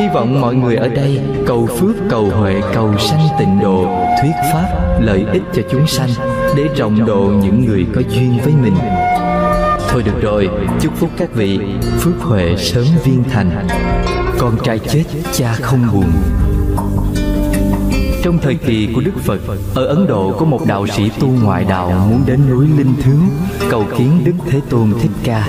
Hy 0.00 0.08
vọng 0.14 0.40
mọi 0.40 0.54
người 0.54 0.76
ở 0.76 0.88
đây 0.88 1.20
cầu 1.46 1.66
phước, 1.66 1.96
cầu 2.10 2.30
huệ, 2.30 2.60
cầu 2.74 2.98
sanh 2.98 3.28
tịnh 3.38 3.60
độ, 3.62 3.84
thuyết 4.22 4.32
pháp, 4.52 4.98
lợi 5.00 5.26
ích 5.32 5.42
cho 5.52 5.62
chúng 5.70 5.86
sanh 5.86 6.08
để 6.56 6.64
rộng 6.76 7.06
độ 7.06 7.32
những 7.42 7.64
người 7.64 7.86
có 7.94 8.00
duyên 8.10 8.38
với 8.44 8.52
mình. 8.62 8.74
Thôi 9.88 10.02
được 10.02 10.22
rồi, 10.22 10.50
chúc 10.80 10.92
phúc 10.96 11.10
các 11.16 11.34
vị, 11.34 11.60
phước 11.98 12.20
huệ 12.20 12.56
sớm 12.56 12.84
viên 13.04 13.24
thành. 13.30 13.68
Con 14.38 14.52
trai 14.64 14.78
chết, 14.78 15.04
cha 15.32 15.52
không 15.52 15.86
buồn. 15.92 16.10
Trong 18.22 18.38
thời 18.38 18.54
kỳ 18.54 18.88
của 18.94 19.00
Đức 19.00 19.12
Phật, 19.24 19.40
ở 19.74 19.86
Ấn 19.86 20.06
Độ 20.06 20.32
có 20.38 20.44
một 20.46 20.60
đạo 20.66 20.86
sĩ 20.86 21.10
tu 21.20 21.28
ngoại 21.42 21.64
đạo 21.64 22.06
muốn 22.10 22.22
đến 22.26 22.40
núi 22.50 22.66
Linh 22.78 22.94
Thướng 23.02 23.20
cầu 23.70 23.86
kiến 23.98 24.24
Đức 24.24 24.32
Thế 24.50 24.60
Tôn 24.70 24.92
Thích 25.00 25.10
Ca. 25.24 25.48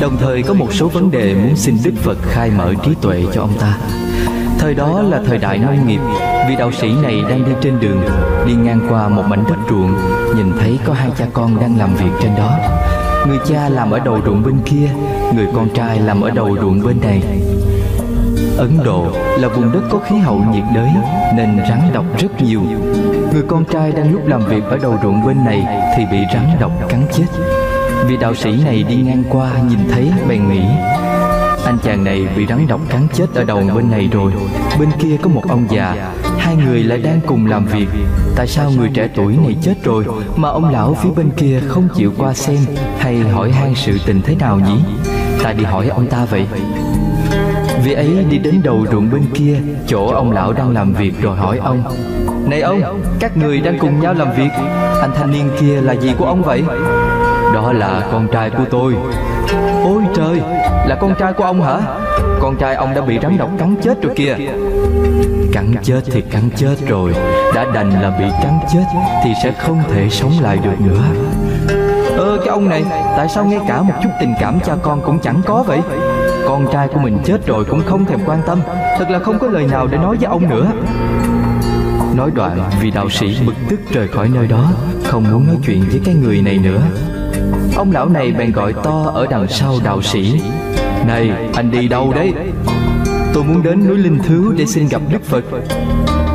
Đồng 0.00 0.16
thời 0.20 0.42
có 0.42 0.54
một 0.54 0.74
số 0.74 0.88
vấn 0.88 1.10
đề 1.10 1.34
muốn 1.34 1.56
xin 1.56 1.76
Đức 1.84 1.92
Phật 2.02 2.18
khai 2.22 2.50
mở 2.50 2.74
trí 2.84 2.90
tuệ 3.02 3.24
cho 3.34 3.40
ông 3.40 3.52
ta. 3.60 3.78
Thời 4.58 4.74
đó 4.74 5.02
là 5.02 5.22
thời 5.26 5.38
đại 5.38 5.58
nông 5.58 5.88
nghiệp 5.88 6.00
Vị 6.48 6.54
đạo 6.58 6.72
sĩ 6.72 6.92
này 7.02 7.22
đang 7.28 7.44
đi 7.44 7.52
trên 7.62 7.80
đường 7.80 8.00
Đi 8.46 8.54
ngang 8.54 8.80
qua 8.90 9.08
một 9.08 9.22
mảnh 9.28 9.44
đất 9.48 9.56
ruộng 9.70 9.94
Nhìn 10.36 10.52
thấy 10.60 10.78
có 10.84 10.92
hai 10.92 11.10
cha 11.18 11.26
con 11.32 11.60
đang 11.60 11.78
làm 11.78 11.94
việc 11.94 12.10
trên 12.22 12.32
đó. 12.36 12.58
Người 13.28 13.38
cha 13.46 13.68
làm 13.68 13.90
ở 13.90 13.98
đầu 13.98 14.20
ruộng 14.26 14.42
bên 14.42 14.58
kia 14.64 14.90
Người 15.34 15.46
con 15.54 15.68
trai 15.74 16.00
làm 16.00 16.20
ở 16.20 16.30
đầu 16.30 16.56
ruộng 16.60 16.80
bên 16.80 17.00
này. 17.00 17.22
Ấn 18.58 18.78
Độ 18.84 19.06
là 19.38 19.48
vùng 19.48 19.72
đất 19.72 19.80
có 19.90 19.98
khí 19.98 20.16
hậu 20.16 20.44
nhiệt 20.52 20.64
đới 20.74 20.88
Nên 21.36 21.58
rắn 21.68 21.80
độc 21.94 22.04
rất 22.18 22.42
nhiều. 22.42 22.62
Người 23.32 23.42
con 23.48 23.64
trai 23.64 23.92
đang 23.92 24.12
lúc 24.12 24.26
làm 24.26 24.46
việc 24.46 24.64
ở 24.64 24.78
đầu 24.82 24.98
ruộng 25.02 25.26
bên 25.26 25.44
này 25.44 25.66
Thì 25.96 26.04
bị 26.10 26.18
rắn 26.34 26.50
độc 26.60 26.72
cắn 26.88 27.02
chết. 27.12 27.24
Vị 28.06 28.16
đạo 28.16 28.34
sĩ 28.34 28.50
này 28.64 28.82
đi 28.82 28.96
ngang 28.96 29.24
qua 29.30 29.50
nhìn 29.68 29.78
thấy, 29.90 30.12
bèn 30.28 30.48
nghĩ, 30.48 30.62
Anh 31.64 31.78
chàng 31.82 32.04
này 32.04 32.26
bị 32.36 32.46
rắn 32.46 32.66
độc 32.66 32.80
cắn 32.88 33.06
chết 33.12 33.26
ở 33.34 33.44
đầu 33.44 33.62
bên 33.74 33.90
này 33.90 34.08
rồi. 34.12 34.32
Bên 34.80 34.88
kia 34.98 35.16
có 35.22 35.28
một 35.28 35.42
ông 35.48 35.66
già, 35.70 36.12
Hai 36.38 36.56
người 36.56 36.84
lại 36.84 36.98
đang 36.98 37.20
cùng 37.26 37.46
làm 37.46 37.66
việc. 37.66 37.88
Tại 38.36 38.46
sao 38.46 38.70
người 38.70 38.90
trẻ 38.94 39.08
tuổi 39.14 39.36
này 39.36 39.56
chết 39.62 39.74
rồi 39.84 40.04
Mà 40.36 40.48
ông 40.48 40.70
lão 40.70 40.94
phía 40.94 41.10
bên 41.16 41.30
kia 41.36 41.60
không 41.68 41.88
chịu 41.94 42.12
qua 42.18 42.34
xem 42.34 42.58
Hay 42.98 43.18
hỏi 43.18 43.52
han 43.52 43.74
sự 43.74 43.98
tình 44.06 44.22
thế 44.22 44.34
nào 44.34 44.60
nhỉ? 44.60 44.80
Ta 45.42 45.52
đi 45.52 45.64
hỏi 45.64 45.88
ông 45.88 46.06
ta 46.06 46.24
vậy. 46.24 46.46
Vị 47.88 47.94
ấy 47.94 48.24
đi 48.30 48.38
đến 48.38 48.60
đầu 48.62 48.86
ruộng 48.92 49.10
bên 49.12 49.22
kia 49.34 49.56
Chỗ 49.86 50.06
ông 50.06 50.32
lão 50.32 50.52
đang 50.52 50.70
làm 50.70 50.92
việc 50.92 51.14
rồi 51.22 51.36
hỏi 51.36 51.58
ông 51.58 51.82
Này 52.46 52.60
ông, 52.60 53.02
các 53.20 53.36
người 53.36 53.60
đang 53.60 53.78
cùng 53.78 54.00
nhau 54.00 54.14
làm 54.14 54.28
việc 54.36 54.48
Anh 55.00 55.10
thanh 55.14 55.30
niên 55.30 55.50
kia 55.60 55.80
là 55.80 55.92
gì 55.92 56.14
của 56.18 56.24
ông 56.24 56.42
vậy? 56.42 56.62
Đó 57.54 57.72
là 57.72 58.08
con 58.12 58.28
trai 58.32 58.50
của 58.50 58.64
tôi. 58.70 58.94
Ôi 59.84 60.02
trời 60.16 60.40
Là 60.86 60.98
con 61.00 61.14
trai 61.18 61.32
của 61.32 61.44
ông 61.44 61.62
hả? 61.62 61.80
Con 62.40 62.56
trai 62.56 62.74
ông 62.74 62.94
đã 62.94 63.00
bị 63.00 63.18
rắn 63.22 63.38
độc 63.38 63.50
cắn 63.58 63.74
chết 63.82 64.02
rồi 64.02 64.12
kìa. 64.16 64.36
Cắn 65.52 65.74
chết 65.82 66.00
thì 66.12 66.20
cắn 66.20 66.50
chết 66.56 66.76
rồi 66.86 67.14
Đã 67.54 67.66
đành 67.74 67.90
là 68.02 68.16
bị 68.18 68.24
cắn 68.42 68.52
chết 68.72 68.84
Thì 69.24 69.30
sẽ 69.42 69.52
không 69.52 69.82
thể 69.92 70.08
sống 70.10 70.32
lại 70.40 70.58
được 70.64 70.80
nữa. 70.80 71.02
Ơ 72.16 72.38
cái 72.38 72.48
ông 72.48 72.68
này 72.68 72.84
Tại 73.16 73.28
sao 73.28 73.44
ngay 73.44 73.60
cả 73.68 73.82
một 73.82 73.94
chút 74.02 74.10
tình 74.20 74.34
cảm 74.40 74.60
cha 74.60 74.76
con 74.82 75.00
cũng 75.04 75.18
chẳng 75.18 75.40
có 75.46 75.64
vậy? 75.66 75.80
Con 76.48 76.66
trai 76.72 76.88
của 76.88 77.00
mình 77.00 77.18
chết 77.24 77.46
rồi 77.46 77.64
cũng 77.64 77.82
không 77.86 78.04
thèm 78.04 78.20
quan 78.26 78.40
tâm. 78.46 78.60
Thật 78.98 79.10
là 79.10 79.18
không 79.18 79.38
có 79.38 79.46
lời 79.46 79.66
nào 79.66 79.86
để 79.86 79.98
nói 79.98 80.16
với 80.16 80.26
ông 80.26 80.48
nữa. 80.48 80.72
Nói 82.16 82.30
đoạn 82.34 82.70
vì 82.80 82.90
đạo 82.90 83.10
sĩ 83.10 83.36
bực 83.46 83.54
tức 83.68 83.80
rời 83.92 84.08
khỏi 84.08 84.28
nơi 84.34 84.46
đó, 84.46 84.72
Không 85.04 85.24
muốn 85.32 85.46
nói 85.46 85.56
chuyện 85.66 85.84
với 85.90 86.00
cái 86.04 86.14
người 86.14 86.42
này 86.42 86.58
nữa. 86.58 86.80
Ông 87.76 87.92
lão 87.92 88.08
này 88.08 88.32
bèn 88.32 88.52
gọi 88.52 88.72
to 88.72 89.10
ở 89.14 89.26
đằng 89.30 89.48
sau 89.48 89.74
đạo 89.84 90.02
sĩ. 90.02 90.42
Này, 91.06 91.30
anh 91.54 91.70
đi 91.70 91.88
đâu 91.88 92.12
đấy? 92.14 92.32
Tôi 93.34 93.44
muốn 93.44 93.62
đến 93.62 93.88
núi 93.88 93.98
Linh 93.98 94.18
Thứ 94.26 94.54
để 94.56 94.66
xin 94.66 94.88
gặp 94.88 95.02
Đức 95.12 95.24
Phật. 95.24 95.44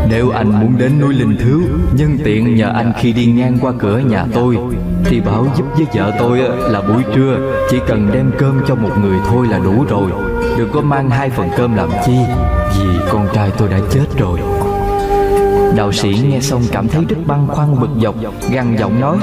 Nếu 0.09 0.29
anh 0.29 0.61
muốn 0.61 0.77
đến 0.77 0.99
núi 1.01 1.13
Linh 1.13 1.37
Thứ, 1.39 1.61
Nhân 1.93 2.17
tiện 2.23 2.55
nhờ 2.55 2.71
anh 2.75 2.93
khi 2.99 3.13
đi 3.13 3.25
ngang 3.25 3.57
qua 3.61 3.71
cửa 3.79 3.97
nhà 3.97 4.25
tôi, 4.33 4.57
Thì 5.05 5.21
bảo 5.21 5.47
giúp 5.57 5.65
với 5.75 5.85
vợ 5.93 6.11
tôi 6.19 6.39
là 6.69 6.81
buổi 6.81 7.03
trưa, 7.15 7.37
Chỉ 7.69 7.77
cần 7.87 8.09
đem 8.13 8.31
cơm 8.37 8.61
cho 8.67 8.75
một 8.75 8.91
người 9.01 9.17
thôi 9.27 9.47
là 9.49 9.59
đủ 9.59 9.85
rồi. 9.89 10.11
Đừng 10.57 10.69
có 10.73 10.81
mang 10.81 11.09
hai 11.09 11.29
phần 11.29 11.49
cơm 11.57 11.75
làm 11.75 11.89
chi, 12.05 12.17
Vì 12.79 12.89
con 13.11 13.27
trai 13.33 13.51
tôi 13.57 13.69
đã 13.69 13.79
chết 13.91 14.05
rồi. 14.17 14.39
Đạo 15.75 15.91
sĩ 15.91 16.17
nghe 16.29 16.39
xong 16.39 16.61
cảm 16.71 16.87
thấy 16.87 17.05
rất 17.09 17.17
băn 17.25 17.47
khoăn 17.47 17.79
bực 17.79 17.89
dọc, 18.03 18.15
Gằn 18.51 18.75
giọng 18.77 18.99
nói, 18.99 19.17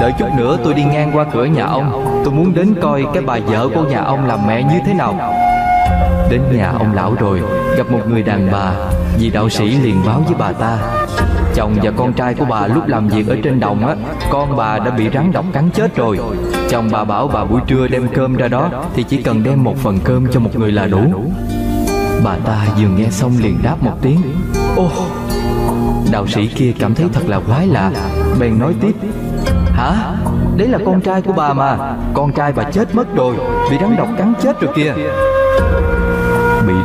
Đợi 0.00 0.12
chút 0.18 0.28
nữa 0.36 0.58
tôi 0.64 0.74
đi 0.74 0.84
ngang 0.84 1.10
qua 1.14 1.26
cửa 1.32 1.44
nhà 1.44 1.64
ông. 1.64 2.20
Tôi 2.24 2.34
muốn 2.34 2.54
đến 2.54 2.74
coi 2.82 3.04
cái 3.14 3.22
bà 3.26 3.38
vợ 3.46 3.68
của 3.74 3.84
nhà 3.84 4.00
ông 4.00 4.26
làm 4.26 4.46
mẹ 4.46 4.62
như 4.62 4.78
thế 4.86 4.94
nào. 4.94 5.34
Đến 6.30 6.40
nhà 6.52 6.72
ông 6.78 6.94
lão 6.94 7.14
rồi, 7.20 7.40
Gặp 7.76 7.90
một 7.90 8.00
người 8.08 8.22
đàn 8.22 8.48
bà 8.52 8.72
vì 9.18 9.30
đạo 9.30 9.48
sĩ 9.48 9.64
liền 9.64 9.96
báo 10.06 10.22
với 10.26 10.34
bà 10.38 10.52
ta, 10.52 10.78
Chồng 11.54 11.76
và 11.82 11.90
con 11.96 12.12
trai 12.12 12.34
của 12.34 12.44
bà 12.44 12.66
lúc 12.66 12.86
làm 12.86 13.08
việc 13.08 13.28
ở 13.28 13.36
trên 13.44 13.60
đồng 13.60 13.86
á, 13.86 13.94
Con 14.30 14.56
bà 14.56 14.78
đã 14.78 14.90
bị 14.90 15.08
rắn 15.14 15.32
độc 15.32 15.44
cắn 15.52 15.70
chết 15.70 15.96
rồi. 15.96 16.18
Chồng 16.68 16.88
bà 16.92 17.04
bảo 17.04 17.28
bà 17.28 17.44
buổi 17.44 17.60
trưa 17.66 17.88
đem 17.88 18.08
cơm 18.14 18.36
ra 18.36 18.48
đó, 18.48 18.70
Thì 18.94 19.02
chỉ 19.02 19.22
cần 19.22 19.42
đem 19.42 19.64
một 19.64 19.76
phần 19.78 19.98
cơm 20.04 20.26
cho 20.32 20.40
một 20.40 20.50
người 20.54 20.72
là 20.72 20.86
đủ. 20.86 21.32
Bà 22.24 22.36
ta 22.44 22.66
vừa 22.80 22.88
nghe 22.88 23.10
xong 23.10 23.32
liền 23.42 23.58
đáp 23.62 23.76
một 23.82 23.92
tiếng 24.02 24.22
Ô 24.76 24.88
Đạo 26.12 26.26
sĩ 26.26 26.46
kia 26.46 26.72
cảm 26.78 26.94
thấy 26.94 27.06
thật 27.12 27.22
là 27.26 27.40
quái 27.40 27.66
lạ. 27.66 27.90
Bèn 28.40 28.58
nói 28.58 28.74
tiếp, 28.80 28.92
Hả? 29.72 30.14
Đấy 30.56 30.68
là 30.68 30.78
con 30.86 31.00
trai 31.00 31.22
của 31.22 31.32
bà 31.32 31.52
mà, 31.52 31.96
Con 32.14 32.32
trai 32.32 32.52
bà 32.52 32.62
chết 32.62 32.94
mất 32.94 33.14
rồi, 33.16 33.36
Bị 33.70 33.76
rắn 33.80 33.96
độc 33.96 34.08
cắn 34.18 34.32
chết 34.42 34.60
rồi 34.60 34.72
kìa 34.76 34.94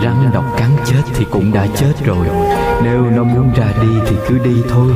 rắn 0.03 0.31
độc 0.33 0.43
cắn 0.57 0.69
chết 0.85 1.01
thì 1.13 1.25
cũng 1.31 1.53
đã 1.53 1.67
chết 1.75 1.93
rồi. 2.05 2.27
Nếu 2.83 3.01
nó 3.15 3.23
muốn 3.23 3.51
ra 3.55 3.65
đi 3.81 3.87
thì 4.07 4.15
cứ 4.27 4.37
đi 4.37 4.63
thôi. 4.69 4.93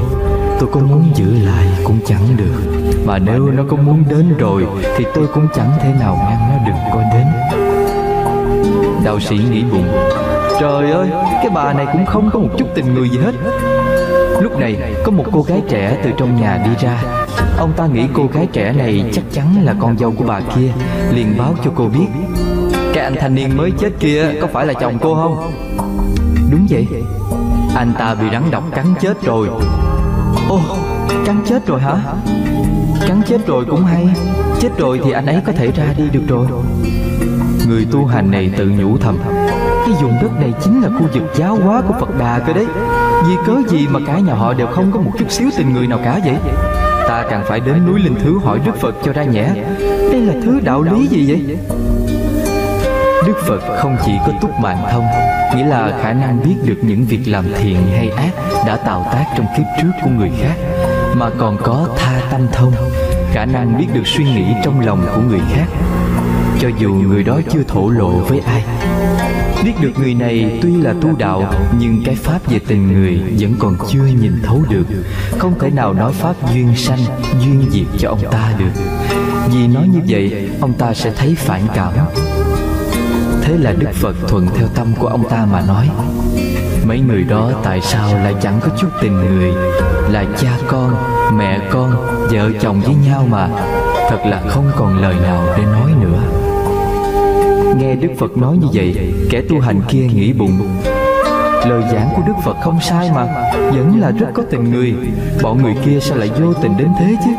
Tôi 0.59 0.69
có 0.71 0.79
muốn 0.79 1.11
giữ 1.15 1.45
lại 1.45 1.67
cũng 1.83 1.99
chẳng 2.05 2.37
được. 2.37 2.61
Mà 3.05 3.17
nếu 3.17 3.51
nó 3.51 3.63
có 3.69 3.77
muốn 3.77 4.03
đến 4.09 4.37
rồi 4.37 4.65
Thì 4.97 5.05
tôi 5.13 5.27
cũng 5.33 5.47
chẳng 5.55 5.71
thể 5.79 5.93
nào 5.99 6.17
ngăn 6.17 6.39
nó 6.49 6.65
đừng 6.65 6.93
có 6.93 7.01
đến. 7.13 7.27
Đạo 9.05 9.19
sĩ 9.19 9.37
nghĩ 9.51 9.63
bụng. 9.71 9.87
Trời 10.59 10.91
ơi, 10.91 11.07
cái 11.25 11.49
bà 11.55 11.73
này 11.73 11.85
cũng 11.93 12.05
không 12.05 12.29
có 12.33 12.39
một 12.39 12.49
chút 12.57 12.67
tình 12.75 12.93
người 12.93 13.09
gì 13.09 13.17
hết. 13.17 13.31
Lúc 14.41 14.59
này 14.59 14.95
có 15.03 15.11
một 15.11 15.25
cô 15.31 15.41
gái 15.41 15.61
trẻ 15.69 15.97
từ 16.03 16.11
trong 16.17 16.41
nhà 16.41 16.61
đi 16.65 16.71
ra. 16.85 17.03
Ông 17.57 17.73
ta 17.77 17.85
nghĩ 17.85 18.03
cô 18.13 18.27
gái 18.33 18.47
trẻ 18.53 18.73
này 18.73 19.09
chắc 19.13 19.23
chắn 19.31 19.45
là 19.63 19.75
con 19.79 19.97
dâu 19.97 20.11
của 20.11 20.25
bà 20.27 20.39
kia 20.39 20.71
Liền 21.11 21.37
báo 21.37 21.53
cho 21.65 21.71
cô 21.75 21.87
biết. 21.87 22.24
Cái 22.95 23.03
anh 23.03 23.15
thanh 23.19 23.35
niên 23.35 23.57
mới 23.57 23.71
chết 23.79 23.89
kia 23.99 24.31
có 24.41 24.47
phải 24.47 24.65
là 24.65 24.73
chồng 24.73 24.97
cô 25.01 25.15
không? 25.15 25.51
Đúng 26.51 26.67
vậy. 26.69 26.87
Anh 27.75 27.93
ta 27.99 28.15
bị 28.15 28.25
rắn 28.31 28.51
độc 28.51 28.63
cắn 28.75 28.85
chết 29.01 29.23
rồi. 29.23 29.47
Ô, 30.49 30.59
cắn 31.25 31.41
chết 31.45 31.67
rồi 31.67 31.81
hả? 31.81 31.95
Cắn 33.07 33.21
chết 33.27 33.47
rồi 33.47 33.65
cũng 33.65 33.85
hay. 33.85 34.07
Chết 34.59 34.69
rồi 34.77 35.01
thì 35.03 35.11
anh 35.11 35.25
ấy 35.25 35.41
có 35.45 35.51
thể 35.51 35.71
ra 35.71 35.85
đi 35.97 36.03
được 36.11 36.21
rồi. 36.27 36.47
Người 37.67 37.87
tu 37.91 38.05
hành 38.05 38.31
này 38.31 38.51
tự 38.57 38.65
nhủ 38.65 38.97
thầm 38.97 39.17
Cái 39.85 39.95
vùng 40.01 40.13
đất 40.21 40.31
này 40.39 40.53
chính 40.63 40.81
là 40.81 40.89
khu 40.89 41.07
vực 41.13 41.23
giáo 41.35 41.55
hóa 41.55 41.81
của 41.87 41.93
Phật 41.99 42.19
Đà 42.19 42.39
cơ 42.39 42.53
đấy. 42.53 42.65
Vì 43.27 43.35
cớ 43.45 43.55
gì 43.69 43.87
mà 43.87 43.99
cả 44.07 44.19
nhà 44.19 44.33
họ 44.33 44.53
đều 44.53 44.67
không 44.67 44.91
có 44.91 44.99
một 44.99 45.11
chút 45.19 45.31
xíu 45.31 45.49
tình 45.57 45.73
người 45.73 45.87
nào 45.87 45.99
cả 46.03 46.19
vậy? 46.25 46.35
Ta 47.07 47.25
càng 47.29 47.43
phải 47.47 47.59
đến 47.59 47.85
núi 47.87 47.99
Linh 47.99 48.15
Thứ 48.23 48.39
hỏi 48.39 48.59
Đức 48.65 48.75
Phật 48.75 48.95
cho 49.03 49.13
ra 49.13 49.23
nhẽ. 49.23 49.53
Đây 50.11 50.21
là 50.21 50.33
thứ 50.43 50.59
đạo 50.63 50.81
lý 50.81 51.07
gì 51.07 51.25
vậy 51.27 51.57
Đức 53.25 53.37
Phật 53.47 53.59
không 53.77 53.97
chỉ 54.05 54.11
có 54.25 54.33
túc 54.41 54.51
mạng 54.59 54.85
thông 54.91 55.05
Nghĩa 55.55 55.65
là 55.65 55.99
khả 56.01 56.13
năng 56.13 56.43
biết 56.43 56.55
được 56.65 56.77
những 56.81 57.05
việc 57.05 57.19
làm 57.25 57.45
thiện 57.57 57.87
hay 57.95 58.09
ác 58.09 58.31
Đã 58.67 58.77
tạo 58.77 59.07
tác 59.13 59.25
trong 59.37 59.45
kiếp 59.57 59.65
trước 59.81 59.91
của 60.03 60.09
người 60.09 60.31
khác 60.41 60.55
Mà 61.15 61.29
còn 61.37 61.57
có 61.63 61.87
tha 61.97 62.21
tâm 62.31 62.47
thông 62.51 62.73
Khả 63.35 63.45
năng 63.45 63.77
biết 63.77 63.87
được 63.93 64.07
suy 64.07 64.23
nghĩ 64.23 64.45
trong 64.63 64.79
lòng 64.79 65.07
của 65.15 65.21
người 65.21 65.39
khác. 65.53 65.65
Cho 66.59 66.69
dù 66.79 66.93
người 66.93 67.23
đó 67.23 67.39
chưa 67.49 67.63
thổ 67.67 67.89
lộ 67.89 68.09
với 68.09 68.39
ai 68.39 68.63
Biết 69.63 69.73
được 69.81 69.91
người 69.99 70.13
này 70.13 70.59
tuy 70.61 70.81
là 70.81 70.93
tu 71.01 71.15
đạo 71.17 71.53
Nhưng 71.79 72.03
cái 72.05 72.15
pháp 72.15 72.39
về 72.47 72.59
tình 72.67 72.93
người 72.93 73.21
vẫn 73.39 73.55
còn 73.59 73.77
chưa 73.89 74.05
nhìn 74.21 74.41
thấu 74.43 74.63
được. 74.69 74.85
Không 75.37 75.59
thể 75.59 75.69
nào 75.69 75.93
nói 75.93 76.13
pháp 76.13 76.35
duyên 76.53 76.75
sanh, 76.75 76.99
duyên 77.39 77.69
diệt 77.71 77.87
cho 77.97 78.09
ông 78.09 78.31
ta 78.31 78.53
được. 78.59 78.81
Vì 79.47 79.67
nói 79.67 79.87
như 79.87 79.99
vậy, 80.07 80.49
ông 80.61 80.73
ta 80.73 80.93
sẽ 80.93 81.11
thấy 81.17 81.35
phản 81.35 81.61
cảm. 81.75 81.93
Thế 83.55 83.63
là 83.63 83.73
Đức 83.79 83.91
Phật 83.93 84.15
thuận 84.27 84.47
theo 84.55 84.67
tâm 84.75 84.87
của 84.99 85.07
ông 85.07 85.29
ta 85.29 85.47
mà 85.51 85.61
nói. 85.67 85.89
Mấy 86.85 86.99
người 86.99 87.23
đó 87.23 87.51
tại 87.63 87.81
sao 87.81 88.07
lại 88.13 88.35
chẳng 88.41 88.59
có 88.61 88.67
chút 88.77 88.87
tình 89.01 89.13
người? 89.13 89.53
Là 90.11 90.25
cha 90.37 90.57
con, 90.67 90.95
mẹ 91.37 91.59
con, 91.71 91.91
vợ 92.31 92.49
chồng 92.61 92.81
với 92.81 92.95
nhau 93.07 93.27
mà. 93.29 93.49
Thật 94.09 94.19
là 94.25 94.41
không 94.47 94.71
còn 94.77 94.97
lời 95.01 95.15
nào 95.23 95.47
để 95.57 95.63
nói 95.63 95.91
nữa. 96.01 96.21
Nghe 97.77 97.95
Đức 97.95 98.09
Phật 98.19 98.37
nói 98.37 98.57
như 98.57 98.67
vậy 98.73 99.13
Kẻ 99.29 99.41
tu 99.49 99.59
hành 99.59 99.81
kia 99.87 100.07
nghĩ 100.13 100.33
bụng. 100.33 100.59
Lời 101.65 101.83
giảng 101.91 102.09
của 102.15 102.21
Đức 102.27 102.35
Phật 102.45 102.55
không 102.63 102.79
sai 102.81 103.11
mà 103.15 103.25
Vẫn 103.53 103.99
là 103.99 104.11
rất 104.11 104.27
có 104.33 104.43
tình 104.51 104.71
người. 104.71 104.93
Bọn 105.41 105.63
người 105.63 105.75
kia 105.85 105.99
sao 106.01 106.17
lại 106.17 106.29
vô 106.41 106.53
tình 106.53 106.77
đến 106.77 106.87
thế 106.99 107.15
chứ? 107.25 107.31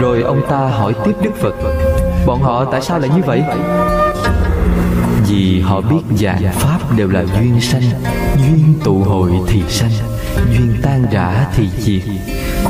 Rồi 0.00 0.22
ông 0.22 0.40
ta 0.48 0.58
hỏi 0.58 0.94
tiếp 1.04 1.14
Đức 1.22 1.32
Phật 1.40 1.54
Bọn 2.26 2.42
họ 2.42 2.64
tại 2.64 2.80
sao 2.82 2.98
lại 2.98 3.10
như 3.16 3.22
vậy? 3.26 3.42
Vì 5.30 5.60
họ 5.60 5.80
biết 5.80 6.02
dạng 6.16 6.52
Pháp 6.52 6.78
đều 6.96 7.08
là 7.08 7.24
duyên 7.24 7.60
sanh, 7.60 7.82
Duyên 8.36 8.74
tụ 8.84 8.98
hội 8.98 9.30
thì 9.46 9.62
sanh, 9.68 9.90
Duyên 10.50 10.74
tan 10.82 11.04
rã 11.12 11.46
thì 11.54 11.68
diệt. 11.78 12.02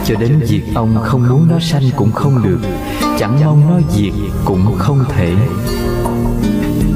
Cho 0.04 0.14
đến 0.14 0.38
việc 0.48 0.62
ông 0.74 0.96
không 1.02 1.28
muốn 1.28 1.48
nó 1.50 1.60
sanh 1.60 1.82
cũng 1.96 2.12
không 2.12 2.42
được, 2.42 2.60
Chẳng 3.18 3.40
mong 3.44 3.70
nó 3.70 3.80
diệt 3.90 4.12
cũng 4.44 4.78
không 4.78 5.04
thể. 5.08 5.34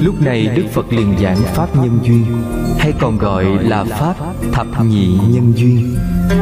Lúc 0.00 0.20
này 0.20 0.46
Đức 0.46 0.64
Phật 0.72 0.92
liền 0.92 1.14
giảng 1.22 1.38
Pháp 1.55 1.77
Nhân 1.77 1.98
Duyên, 2.03 2.42
Hay 2.79 2.92
còn 3.00 3.18
gọi 3.18 3.44
là 3.44 3.85
Pháp 3.85 4.14
Thập 4.55 4.67
Nhị 4.85 5.19
Nhân 5.29 5.53
Duyên. 5.57 5.97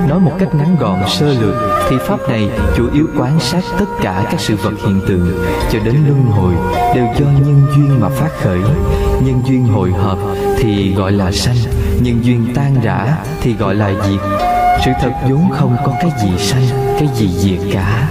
Nói 0.08 0.20
một 0.20 0.32
cách 0.38 0.54
ngắn 0.54 0.76
gọn 0.80 0.98
sơ 1.08 1.34
lược 1.40 1.54
Thì 1.90 1.96
Pháp 2.00 2.28
này 2.28 2.48
chủ 2.76 2.84
yếu 2.92 3.06
quan 3.18 3.40
sát 3.40 3.62
tất 3.78 3.84
cả 4.02 4.24
các 4.30 4.40
sự 4.40 4.56
vật 4.56 4.72
hiện 4.86 5.00
tượng 5.08 5.44
Cho 5.72 5.78
đến 5.84 5.96
luân 6.06 6.22
hồi 6.22 6.54
đều 6.94 7.06
do 7.18 7.26
nhân 7.26 7.66
duyên 7.76 8.00
mà 8.00 8.08
phát 8.08 8.30
khởi. 8.42 8.58
Nhân 9.24 9.42
duyên 9.46 9.64
hội 9.64 9.92
hợp 9.92 10.18
thì 10.58 10.94
gọi 10.94 11.12
là 11.12 11.32
sanh 11.32 11.56
Nhân 12.00 12.24
duyên 12.24 12.46
tan 12.54 12.74
rã 12.82 13.16
thì 13.40 13.54
gọi 13.54 13.74
là 13.74 13.90
diệt. 14.08 14.20
Sự 14.84 14.90
thật 15.00 15.12
vốn 15.30 15.50
không 15.50 15.76
có 15.84 15.92
cái 16.00 16.10
gì 16.22 16.38
sanh, 16.38 16.62
cái 16.98 17.08
gì 17.14 17.28
diệt 17.28 17.60
cả. 17.72 18.08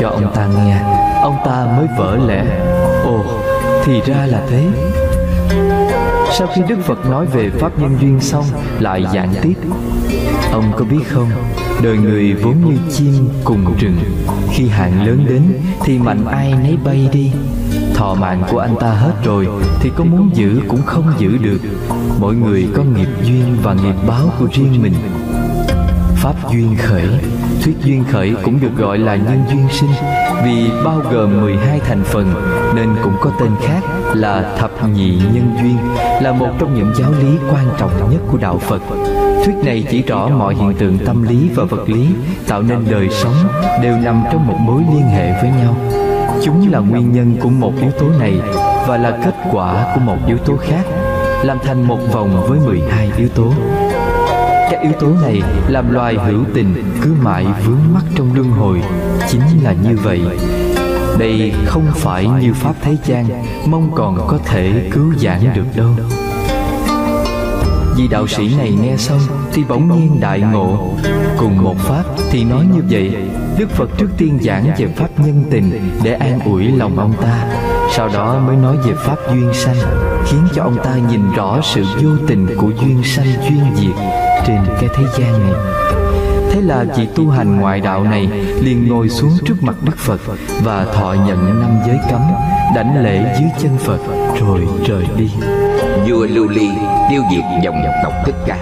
Cho 0.00 0.08
ông 0.08 0.32
ta 0.34 0.46
nghe, 0.46 0.76
ông 1.22 1.36
ta 1.44 1.66
mới 1.76 1.86
vỡ 1.98 2.18
lẽ. 2.26 2.44
Ồ, 3.04 3.24
thì 3.84 4.00
ra 4.06 4.26
là 4.26 4.40
thế. 4.50 4.64
Sau 6.38 6.48
khi 6.54 6.62
Đức 6.68 6.76
Phật 6.82 7.06
nói 7.10 7.26
về 7.26 7.50
Pháp 7.50 7.78
Nhân 7.78 7.96
Duyên 8.00 8.20
xong, 8.20 8.44
Lại 8.80 9.04
giảng 9.14 9.34
tiếp. 9.42 9.54
Ông 10.52 10.72
có 10.78 10.84
biết 10.84 11.00
không, 11.08 11.30
Đời 11.82 11.96
người 11.96 12.34
vốn 12.34 12.54
như 12.64 12.76
chim 12.90 13.28
cùng 13.44 13.74
rừng. 13.78 13.96
Khi 14.50 14.68
hạn 14.68 15.06
lớn 15.06 15.26
đến, 15.28 15.42
Thì 15.84 15.98
mạnh 15.98 16.24
ai 16.26 16.54
nấy 16.62 16.78
bay 16.84 17.08
đi. 17.12 17.32
Thọ 17.94 18.14
mạng 18.14 18.42
của 18.50 18.58
anh 18.58 18.76
ta 18.80 18.90
hết 18.90 19.12
rồi, 19.24 19.48
Thì 19.80 19.90
có 19.96 20.04
muốn 20.04 20.30
giữ 20.34 20.60
cũng 20.68 20.82
không 20.82 21.12
giữ 21.18 21.38
được. 21.38 21.60
Mỗi 22.20 22.34
người 22.34 22.68
có 22.76 22.82
nghiệp 22.82 23.08
duyên 23.22 23.56
và 23.62 23.74
nghiệp 23.74 23.96
báo 24.08 24.32
của 24.38 24.46
riêng 24.52 24.82
mình. 24.82 24.94
Pháp 26.16 26.34
duyên 26.52 26.76
khởi, 26.78 27.08
Thuyết 27.62 27.76
duyên 27.84 28.04
khởi 28.12 28.34
cũng 28.44 28.60
được 28.60 28.76
gọi 28.76 28.98
là 28.98 29.16
nhân 29.16 29.44
duyên 29.48 29.68
sinh. 29.70 29.90
Vì 30.44 30.70
bao 30.84 31.02
gồm 31.12 31.40
12 31.40 31.80
thành 31.80 32.04
phần, 32.04 32.34
Nên 32.74 32.88
cũng 33.02 33.14
có 33.20 33.30
tên 33.40 33.50
khác 33.62 33.82
là 34.14 34.54
thập 34.58 34.88
nhị 34.88 35.10
nhân 35.10 35.56
duyên, 35.62 35.76
Là 36.22 36.32
một 36.32 36.48
trong 36.58 36.74
những 36.74 36.92
giáo 36.98 37.12
lý 37.20 37.38
quan 37.52 37.66
trọng 37.78 38.10
nhất 38.10 38.20
của 38.32 38.38
Đạo 38.38 38.58
Phật. 38.58 38.82
Thuyết 39.44 39.54
này 39.64 39.84
chỉ 39.90 40.02
rõ 40.02 40.28
mọi 40.28 40.54
hiện 40.54 40.74
tượng 40.78 40.98
tâm 41.06 41.22
lý 41.22 41.48
và 41.54 41.64
vật 41.64 41.88
lý, 41.88 42.08
Tạo 42.48 42.62
nên 42.62 42.78
đời 42.90 43.08
sống, 43.10 43.34
đều 43.82 43.96
nằm 43.96 44.24
trong 44.32 44.46
một 44.46 44.56
mối 44.60 44.82
liên 44.94 45.06
hệ 45.06 45.42
với 45.42 45.50
nhau. 45.50 45.76
Chúng 46.42 46.72
là 46.72 46.78
nguyên 46.78 47.12
nhân 47.12 47.36
của 47.40 47.48
một 47.48 47.72
yếu 47.80 47.90
tố 47.90 48.06
này 48.20 48.40
Và 48.86 48.96
là 48.96 49.18
kết 49.24 49.34
quả 49.52 49.94
của 49.94 50.00
một 50.00 50.16
yếu 50.26 50.38
tố 50.38 50.56
khác, 50.56 50.84
Làm 51.42 51.58
thành 51.64 51.82
một 51.82 51.98
vòng 52.12 52.46
với 52.48 52.58
12 52.66 53.10
yếu 53.16 53.28
tố. 53.28 53.52
Các 54.70 54.80
yếu 54.82 54.92
tố 54.92 55.08
này 55.22 55.42
làm 55.68 55.92
loài 55.92 56.14
hữu 56.14 56.44
tình 56.54 56.74
cứ 57.02 57.14
mãi 57.22 57.46
vướng 57.66 57.94
mắc 57.94 58.04
trong 58.16 58.34
luân 58.34 58.50
hồi, 58.50 58.82
Chính 59.28 59.42
là 59.62 59.72
như 59.72 59.96
vậy. 60.02 60.20
Đây 61.18 61.52
không 61.66 61.86
phải 61.94 62.28
như 62.40 62.52
Pháp 62.54 62.74
Thế 62.82 62.96
gian, 63.04 63.26
Mong 63.66 63.90
còn 63.94 64.28
có 64.28 64.38
thể 64.44 64.90
cứu 64.92 65.12
giảng 65.18 65.54
được 65.54 65.66
đâu. 65.76 65.90
Vì 67.96 68.08
đạo 68.08 68.26
sĩ 68.26 68.56
này 68.56 68.72
nghe 68.82 68.96
xong 68.96 69.20
Thì 69.52 69.62
bỗng 69.68 69.98
nhiên 69.98 70.20
đại 70.20 70.40
ngộ. 70.40 70.94
Cùng 71.38 71.62
một 71.62 71.78
Pháp 71.78 72.04
thì 72.30 72.44
nói 72.44 72.66
như 72.74 72.82
vậy, 72.90 73.16
Đức 73.58 73.70
Phật 73.70 73.90
trước 73.98 74.08
tiên 74.18 74.38
giảng 74.42 74.64
về 74.78 74.86
Pháp 74.96 75.08
nhân 75.16 75.44
tình 75.50 75.90
Để 76.02 76.12
an 76.12 76.40
ủi 76.44 76.64
lòng 76.64 76.98
ông 76.98 77.12
ta, 77.22 77.46
Sau 77.90 78.08
đó 78.08 78.38
mới 78.46 78.56
nói 78.56 78.76
về 78.76 78.92
Pháp 78.94 79.16
duyên 79.28 79.50
sanh, 79.54 79.76
Khiến 80.26 80.40
cho 80.54 80.62
ông 80.62 80.76
ta 80.84 80.94
nhìn 81.10 81.32
rõ 81.32 81.60
sự 81.62 81.84
vô 82.02 82.10
tình 82.28 82.46
của 82.56 82.70
duyên 82.80 83.02
sanh 83.04 83.26
duyên 83.26 83.64
diệt 83.74 83.96
trên 84.46 84.60
cái 84.80 84.88
thế 84.96 85.04
gian 85.18 85.32
này. 85.32 85.83
Thế 86.54 86.60
là 86.60 86.84
vị 86.96 87.08
tu 87.14 87.28
hành 87.28 87.56
ngoại 87.56 87.80
đạo 87.80 88.04
này, 88.04 88.28
liền 88.60 88.88
ngồi 88.88 89.08
xuống 89.08 89.32
trước 89.44 89.62
mặt 89.62 89.76
Đức 89.84 89.96
Phật 89.96 90.20
Và 90.62 90.84
thọ 90.84 91.12
nhận 91.26 91.60
năm 91.60 91.70
giới 91.86 91.98
cấm, 92.10 92.22
Đảnh 92.74 93.04
lễ 93.04 93.36
dưới 93.40 93.50
chân 93.58 93.78
Phật, 93.78 93.98
Rồi 94.40 94.60
rời 94.86 95.06
đi. 95.16 95.30
Vua 96.08 96.26
Lưu 96.26 96.48
Ly 96.48 96.68
tiêu 97.10 97.22
diệt 97.30 97.44
dòng 97.64 97.82
tộc 98.04 98.12
Thích 98.26 98.34
Ca. 98.46 98.56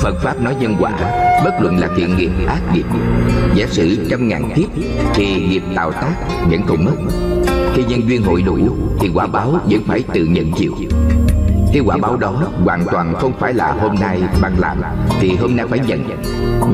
Phật 0.00 0.14
Pháp 0.22 0.40
nói 0.40 0.54
nhân 0.60 0.76
quả, 0.80 0.92
Bất 1.44 1.54
luận 1.60 1.78
là 1.78 1.88
thiện 1.96 2.16
nghiệp, 2.16 2.30
ác 2.46 2.60
nghiệp, 2.74 2.86
Giả 3.54 3.66
sử 3.70 4.06
trăm 4.10 4.28
ngàn 4.28 4.50
kiếp, 4.56 4.68
Thì 5.14 5.46
nghiệp 5.48 5.62
tạo 5.76 5.92
tác 5.92 6.14
vẫn 6.50 6.60
còn 6.66 6.84
mất. 6.84 6.96
Khi 7.74 7.84
nhân 7.84 8.08
duyên 8.08 8.22
hội 8.22 8.42
đủ, 8.42 8.58
Thì 9.00 9.10
quả 9.14 9.26
báo 9.26 9.58
vẫn 9.70 9.80
phải 9.86 10.02
tự 10.14 10.24
nhận 10.24 10.52
chịu 10.52 10.74
cái 11.74 11.82
quả 11.86 11.96
báo 11.96 12.16
đó 12.16 12.32
hoàn 12.64 12.84
toàn 12.92 13.14
không 13.14 13.32
phải 13.38 13.54
là 13.54 13.72
hôm 13.72 13.94
nay 14.00 14.22
bạn 14.42 14.52
làm, 14.58 14.76
Thì 15.20 15.36
hôm 15.36 15.56
nay 15.56 15.66
phải 15.70 15.78
nhận. 15.78 16.04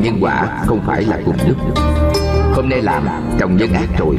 Nhưng 0.03 0.19
quả 0.21 0.63
không 0.67 0.81
phải 0.87 1.03
là 1.03 1.19
cùng 1.25 1.37
lúc. 1.49 1.57
Hôm 2.55 2.69
nay 2.69 2.83
làm 2.83 3.09
trồng 3.39 3.57
nhân 3.57 3.73
ác 3.73 3.87
rồi, 3.99 4.17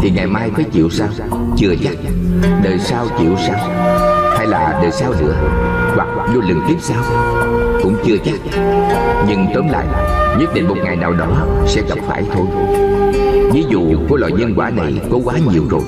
Thì 0.00 0.10
ngày 0.10 0.26
mai 0.26 0.50
phải 0.54 0.64
chịu 0.64 0.90
sao? 0.90 1.08
Chưa 1.56 1.74
chắc. 1.84 1.96
Đời 2.64 2.78
sau 2.78 3.06
chịu 3.18 3.36
sao? 3.46 3.68
Hay 4.36 4.46
là 4.46 4.78
đời 4.82 4.90
sau 4.92 5.12
nữa 5.20 5.34
Hoặc 5.96 6.08
vô 6.34 6.40
lần 6.40 6.60
kiếp 6.68 6.80
sau? 6.80 7.02
Cũng 7.82 7.96
chưa 8.04 8.16
chắc. 8.24 8.60
Nhưng 9.28 9.46
tóm 9.54 9.68
lại, 9.68 9.86
Nhất 10.38 10.54
định 10.54 10.68
một 10.68 10.76
ngày 10.84 10.96
nào 10.96 11.12
đó 11.12 11.46
sẽ 11.66 11.82
gặp 11.88 11.98
phải 12.08 12.24
thôi. 12.34 12.46
Ví 13.52 13.64
dụ 13.68 13.80
của 14.08 14.16
loại 14.16 14.32
nhân 14.32 14.54
quả 14.56 14.70
này 14.70 15.00
có 15.10 15.18
quá 15.24 15.34
nhiều 15.52 15.64
rồi. 15.70 15.82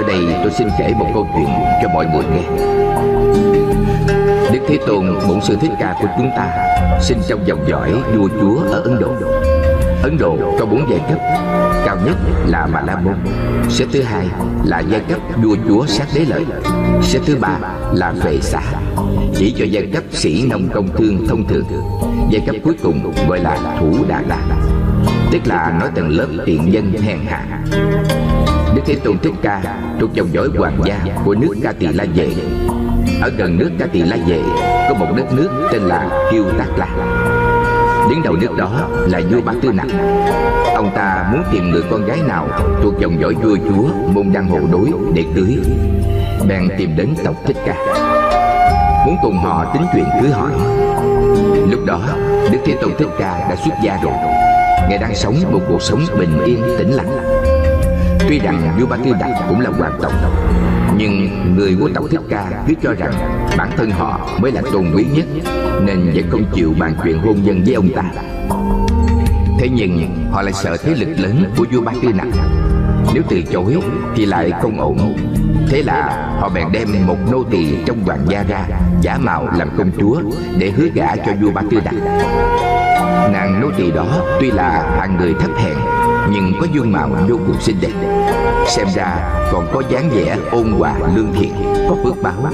Ở 0.00 0.06
đây 0.06 0.26
tôi 0.42 0.52
xin 0.52 0.68
kể 0.78 0.94
một 0.98 1.06
câu 1.14 1.28
chuyện 1.34 1.48
cho 1.82 1.88
mọi 1.88 2.06
người 2.06 2.24
nghe. 2.32 2.42
Đức 4.52 4.58
Thế 4.68 4.78
Tôn, 4.86 5.18
Bổn 5.28 5.40
Sư 5.40 5.56
Thích 5.60 5.70
Ca 5.80 5.94
của 6.00 6.08
chúng 6.16 6.30
ta 6.36 6.68
Sinh 7.00 7.18
trong 7.28 7.46
dòng 7.46 7.68
dõi 7.68 7.92
vua 8.16 8.28
chúa 8.40 8.62
ở 8.72 8.82
Ấn 8.82 9.00
Độ. 9.00 9.14
Ấn 10.02 10.18
Độ 10.18 10.36
có 10.58 10.66
bốn 10.66 10.90
giai 10.90 11.00
cấp, 11.08 11.18
Cao 11.86 11.96
nhất 12.06 12.16
là 12.46 12.68
Bà 12.72 12.80
La 12.80 12.96
Môn 12.96 13.14
Xếp 13.68 13.84
thứ 13.92 14.02
hai 14.02 14.26
là 14.64 14.80
giai 14.80 15.00
cấp 15.00 15.18
vua 15.42 15.56
chúa 15.68 15.86
sát 15.86 16.06
đế 16.14 16.20
lợi, 16.20 16.44
Xếp 17.02 17.20
thứ 17.26 17.36
ba 17.36 17.58
là 17.92 18.12
Vệ 18.12 18.38
xã 18.40 18.62
Chỉ 19.36 19.54
cho 19.58 19.64
giai 19.64 19.86
cấp 19.86 20.04
sĩ 20.10 20.46
nông 20.50 20.68
công 20.74 20.88
thương 20.96 21.26
thông 21.28 21.46
thường, 21.48 21.64
Giai 22.30 22.42
cấp 22.46 22.56
cuối 22.64 22.74
cùng 22.82 23.12
gọi 23.28 23.40
là 23.40 23.76
Thủ 23.80 24.04
Đà 24.08 24.22
Đà 24.28 24.38
Tức 25.32 25.40
là 25.44 25.76
nói 25.80 25.90
tầng 25.94 26.08
lớp 26.08 26.26
tiện 26.46 26.70
nhân 26.70 26.92
hèn 26.92 27.18
hạ. 27.26 27.44
Đức 28.74 28.82
Thế 28.86 28.96
Tôn 29.04 29.18
Thích 29.18 29.34
Ca, 29.42 29.62
thuộc 30.00 30.14
dòng 30.14 30.32
dõi 30.32 30.48
hoàng 30.58 30.80
gia 30.84 30.98
của 31.24 31.34
nước 31.34 31.54
Ca 31.62 31.72
Tỳ 31.72 31.86
La 31.86 32.04
Vệ 32.14 32.28
ở 33.20 33.28
gần 33.28 33.58
nước 33.58 33.70
Ca 33.78 33.86
Tỳ 33.86 34.02
La 34.02 34.16
Vệ 34.26 34.42
Có 34.88 34.94
một 34.94 35.06
đất 35.16 35.32
nước 35.32 35.68
tên 35.72 35.82
là 35.82 36.28
Kiêu 36.32 36.44
Tát 36.58 36.68
La 36.76 36.88
Đứng 38.10 38.22
đầu 38.22 38.36
nước 38.36 38.56
đó 38.56 38.88
là 39.06 39.20
vua 39.30 39.40
bá 39.44 39.52
Tư 39.62 39.72
Nặc 39.72 39.86
Ông 40.74 40.90
ta 40.94 41.28
muốn 41.32 41.42
tìm 41.52 41.70
người 41.70 41.82
con 41.90 42.04
gái 42.06 42.18
nào 42.28 42.48
Thuộc 42.82 42.94
dòng 42.98 43.20
dõi 43.20 43.34
vua 43.34 43.56
chúa 43.56 43.88
Môn 44.12 44.32
đăng 44.32 44.48
hộ 44.48 44.58
đối 44.72 44.92
để 45.14 45.24
cưới. 45.34 45.58
Bèn 46.48 46.68
tìm 46.78 46.96
đến 46.96 47.14
tộc 47.24 47.34
Thích 47.46 47.56
Ca. 47.66 47.74
Muốn 49.06 49.16
cùng 49.22 49.38
họ 49.38 49.64
tính 49.74 49.82
chuyện 49.94 50.04
cưới 50.20 50.30
hỏi 50.30 50.50
Lúc 51.70 51.80
đó, 51.86 52.00
Đức 52.52 52.58
Thế 52.64 52.76
Tôn 52.82 52.90
Thích 52.98 53.08
Ca 53.18 53.46
đã 53.50 53.56
xuất 53.56 53.74
gia 53.84 53.98
rồi. 54.02 54.49
Ngài 54.90 54.98
đang 54.98 55.14
sống 55.14 55.34
một 55.52 55.60
cuộc 55.68 55.82
sống 55.82 56.00
bình 56.18 56.38
yên, 56.44 56.62
tĩnh 56.78 56.90
lặng. 56.90 57.16
Tuy 58.28 58.38
rằng 58.38 58.76
vua 58.78 58.86
Ba 58.86 58.96
Tư 59.04 59.12
Đạt 59.20 59.30
cũng 59.48 59.60
là 59.60 59.70
hoàng 59.70 59.98
tộc, 60.02 60.12
Nhưng 60.96 61.28
người 61.56 61.76
của 61.80 61.88
tộc 61.94 62.04
Thích 62.10 62.20
Ca 62.30 62.64
cứ 62.68 62.74
cho 62.82 62.94
rằng 62.94 63.12
bản 63.56 63.70
thân 63.76 63.90
họ 63.90 64.28
mới 64.40 64.52
là 64.52 64.62
tôn 64.72 64.92
quý 64.96 65.04
nhất, 65.14 65.26
Nên 65.82 66.12
vẫn 66.14 66.24
không 66.30 66.44
chịu 66.54 66.74
bàn 66.78 66.94
chuyện 67.04 67.18
hôn 67.18 67.42
nhân 67.42 67.62
với 67.64 67.74
ông 67.74 67.88
ta. 67.94 68.02
Thế 69.58 69.68
nhưng, 69.72 70.16
họ 70.30 70.42
lại 70.42 70.52
sợ 70.52 70.76
thế 70.76 70.94
lực 70.94 71.08
lớn 71.18 71.44
của 71.56 71.64
vua 71.72 71.80
Ba 71.80 71.92
Tư 72.02 72.08
Nặc 72.14 72.28
Nếu 73.14 73.22
từ 73.28 73.42
chối 73.42 73.76
thì 74.16 74.26
lại 74.26 74.52
không 74.62 74.80
ổn. 74.80 75.16
Thế 75.68 75.82
là 75.82 76.28
họ 76.40 76.48
bèn 76.48 76.66
đem 76.72 76.88
một 77.06 77.18
nô 77.32 77.44
tỳ 77.50 77.66
trong 77.86 78.04
hoàng 78.04 78.24
gia 78.28 78.42
ra, 78.42 78.64
Giả 79.00 79.18
mạo 79.18 79.48
làm 79.58 79.68
công 79.78 79.90
chúa 80.00 80.20
để 80.58 80.70
hứa 80.70 80.88
gả 80.94 81.16
cho 81.16 81.32
vua 81.40 81.50
Ba 81.50 81.62
Tư 81.70 81.80
Đạt. 81.84 81.94
Nàng 83.32 83.60
nô 83.60 83.70
tỳ 83.76 83.90
đó 83.90 84.06
tuy 84.40 84.50
là 84.50 84.96
hạng 84.98 85.16
người 85.16 85.34
thấp 85.40 85.50
hèn, 85.56 85.74
Nhưng 86.30 86.52
có 86.60 86.66
dung 86.72 86.92
mạo 86.92 87.08
vô 87.28 87.36
cùng 87.46 87.60
xinh 87.60 87.76
đẹp. 87.80 87.92
Xem 88.66 88.86
ra 88.94 89.16
còn 89.52 89.66
có 89.72 89.82
dáng 89.90 90.10
vẻ 90.10 90.36
ôn 90.50 90.72
hòa, 90.78 90.94
lương 91.14 91.32
thiện, 91.32 91.52
Có 91.88 91.96
phước 92.04 92.22
báo. 92.22 92.52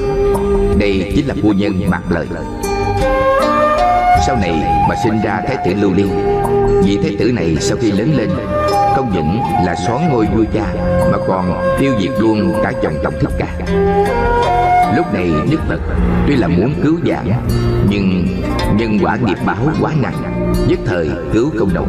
Đây 0.78 1.12
chính 1.16 1.26
là 1.26 1.34
phu 1.42 1.52
nhân 1.52 1.90
mặt 1.90 2.02
lời 2.08 2.26
Sau 4.26 4.36
này 4.36 4.84
mà 4.88 4.94
sinh 5.04 5.20
ra 5.24 5.40
Thái 5.46 5.56
tử 5.64 5.72
Lưu 5.80 5.92
Liên 5.94 6.08
Vị 6.84 6.98
Thái 7.02 7.16
tử 7.18 7.32
này 7.32 7.56
sau 7.60 7.78
khi 7.80 7.92
lớn 7.92 8.14
lên, 8.16 8.30
Không 8.96 9.10
những 9.14 9.40
là 9.66 9.74
xóa 9.86 10.00
ngôi 10.10 10.26
vua 10.36 10.44
cha, 10.54 10.66
Mà 11.12 11.18
còn 11.28 11.76
tiêu 11.78 11.92
diệt 12.00 12.10
luôn 12.18 12.54
cả 12.62 12.72
dòng 12.82 12.94
tộc 13.02 13.14
thích 13.20 13.32
ca. 13.38 13.46
Lúc 14.96 15.14
này 15.14 15.30
Đức 15.50 15.58
Phật 15.68 15.80
tuy 16.26 16.36
là 16.36 16.48
muốn 16.48 16.74
cứu 16.84 16.98
giảng 17.06 17.42
Nhưng 17.90 18.26
nhân 18.76 18.98
quả 19.02 19.16
nghiệp 19.16 19.38
báo 19.46 19.68
quá 19.80 19.92
nặng. 20.02 20.45
Nhất 20.68 20.78
thời 20.86 21.10
cứu 21.32 21.50
không 21.58 21.74
nổi. 21.74 21.86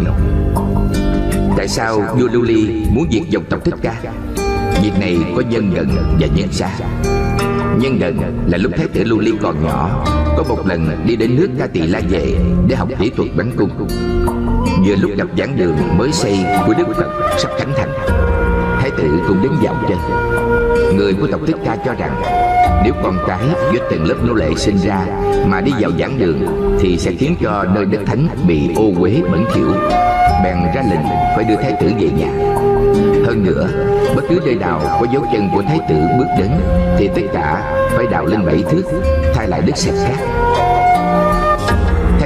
Tại 1.57 1.67
sao 1.67 1.99
vua 2.19 2.27
Lưu 2.27 2.41
Ly 2.41 2.85
muốn 2.91 3.07
diệt 3.11 3.23
dòng 3.29 3.43
tộc 3.49 3.63
Thích 3.63 3.75
Ca? 3.81 3.95
Việc 4.83 4.91
này 4.99 5.17
có 5.35 5.41
nhân 5.41 5.73
gần 5.75 5.87
và 6.19 6.27
nhân 6.35 6.47
xa. 6.51 6.69
Nhân 7.79 7.97
gần 7.99 8.17
là 8.47 8.57
lúc 8.57 8.71
Thái 8.77 8.87
tử 8.87 9.03
Lưu 9.03 9.19
Ly 9.19 9.31
còn 9.41 9.63
nhỏ, 9.63 10.05
Có 10.37 10.43
một 10.49 10.67
lần 10.67 11.05
đi 11.07 11.15
đến 11.15 11.35
nước 11.35 11.49
Ca 11.59 11.67
Tỳ 11.67 11.81
La 11.81 12.01
về 12.09 12.35
Để 12.67 12.75
học 12.75 12.89
kỹ 12.99 13.11
thuật 13.15 13.29
bắn 13.37 13.51
cung. 13.57 13.87
Vừa 14.85 14.95
lúc 14.95 15.11
gặp 15.17 15.27
giảng 15.37 15.57
đường 15.57 15.97
mới 15.97 16.11
xây 16.11 16.37
của 16.67 16.73
Đức 16.77 16.87
Phật 16.97 17.37
sắp 17.37 17.51
khánh 17.57 17.73
thành 17.77 17.89
tự 18.97 19.03
tử 19.03 19.19
cũng 19.27 19.41
đến 19.43 19.51
dạo 19.63 19.75
chân. 19.89 19.97
Người 20.97 21.13
của 21.13 21.27
tộc 21.27 21.41
Thích 21.47 21.55
Ca 21.65 21.75
cho 21.85 21.93
rằng, 21.93 22.21
Nếu 22.83 22.93
con 23.03 23.17
cái 23.27 23.39
do 23.73 23.79
từng 23.91 24.05
lớp 24.05 24.15
nô 24.23 24.33
lệ 24.33 24.49
sinh 24.55 24.77
ra 24.77 25.05
Mà 25.47 25.61
đi 25.61 25.71
vào 25.79 25.91
giảng 25.99 26.19
đường 26.19 26.45
Thì 26.79 26.97
sẽ 26.97 27.11
khiến 27.19 27.35
cho 27.41 27.63
nơi 27.75 27.85
đất 27.85 27.99
thánh 28.05 28.27
bị 28.47 28.69
ô 28.75 28.91
uế, 28.99 29.21
bẩn 29.31 29.45
thỉu. 29.53 29.67
Bèn 30.43 30.57
ra 30.75 30.83
lệnh 30.89 31.05
phải 31.35 31.43
đưa 31.43 31.55
Thái 31.55 31.73
tử 31.81 31.91
về 31.99 32.09
nhà. 32.09 32.27
Hơn 33.25 33.43
nữa, 33.43 33.67
Bất 34.15 34.23
cứ 34.29 34.39
nơi 34.45 34.55
nào 34.55 34.79
có 34.83 35.07
dấu 35.13 35.25
chân 35.33 35.49
của 35.53 35.61
Thái 35.61 35.79
tử 35.89 35.95
bước 36.17 36.27
đến 36.39 36.51
Thì 36.97 37.07
tất 37.07 37.21
cả 37.33 37.75
phải 37.97 38.05
đào 38.11 38.25
lên 38.25 38.45
bảy 38.45 38.63
thước, 38.69 38.83
Thay 39.35 39.47
lại 39.47 39.61
đất 39.61 39.77
sạch 39.77 40.05
khác. 40.07 40.27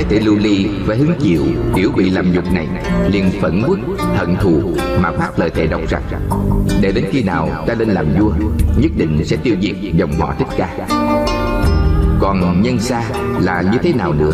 Thái 0.02 0.10
tử 0.10 0.26
Lưu 0.26 0.38
Ly 0.38 0.68
phải 0.88 0.98
hứng 0.98 1.14
chịu 1.20 1.42
kiểu 1.76 1.92
bị 1.96 2.10
làm 2.10 2.34
nhục 2.34 2.54
này, 2.54 2.68
liền 3.08 3.32
phẫn 3.42 3.64
uất, 3.68 3.80
hận 4.16 4.36
thù 4.42 4.62
mà 5.02 5.12
phát 5.12 5.40
lời 5.40 5.50
thề 5.50 5.68
độc 5.68 5.82
rằng, 5.90 6.02
để 6.82 6.92
đến 6.92 7.06
khi 7.12 7.24
nào 7.24 7.50
ta 7.68 7.74
lên 7.74 7.90
làm 7.90 8.06
vua, 8.20 8.32
nhất 8.78 8.92
định 8.96 9.26
sẽ 9.26 9.38
tiêu 9.44 9.56
diệt 9.62 9.76
dòng 9.96 10.12
họ 10.20 10.34
thích 10.40 10.48
ca. 10.58 10.70
Còn 12.20 12.62
nhân 12.62 12.80
xa 12.80 13.04
là 13.42 13.62
như 13.62 13.78
thế 13.84 13.94
nào 13.94 14.14
nữa? 14.14 14.34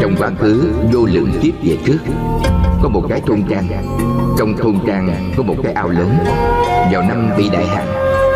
Trong 0.00 0.16
quá 0.18 0.30
khứ, 0.40 0.64
vô 0.92 1.06
lượng 1.06 1.32
kiếp 1.42 1.54
về 1.62 1.78
trước, 1.86 1.98
có 2.82 2.88
một 2.88 3.06
cái 3.08 3.20
thôn 3.26 3.42
trang. 3.50 3.68
Trong 4.38 4.56
thôn 4.56 4.74
trang 4.86 5.32
có 5.36 5.42
một 5.42 5.56
cái 5.62 5.72
ao 5.72 5.88
lớn. 5.88 6.16
Vào 6.92 7.02
năm 7.02 7.30
bị 7.38 7.48
đại 7.52 7.66
hạn 7.66 7.86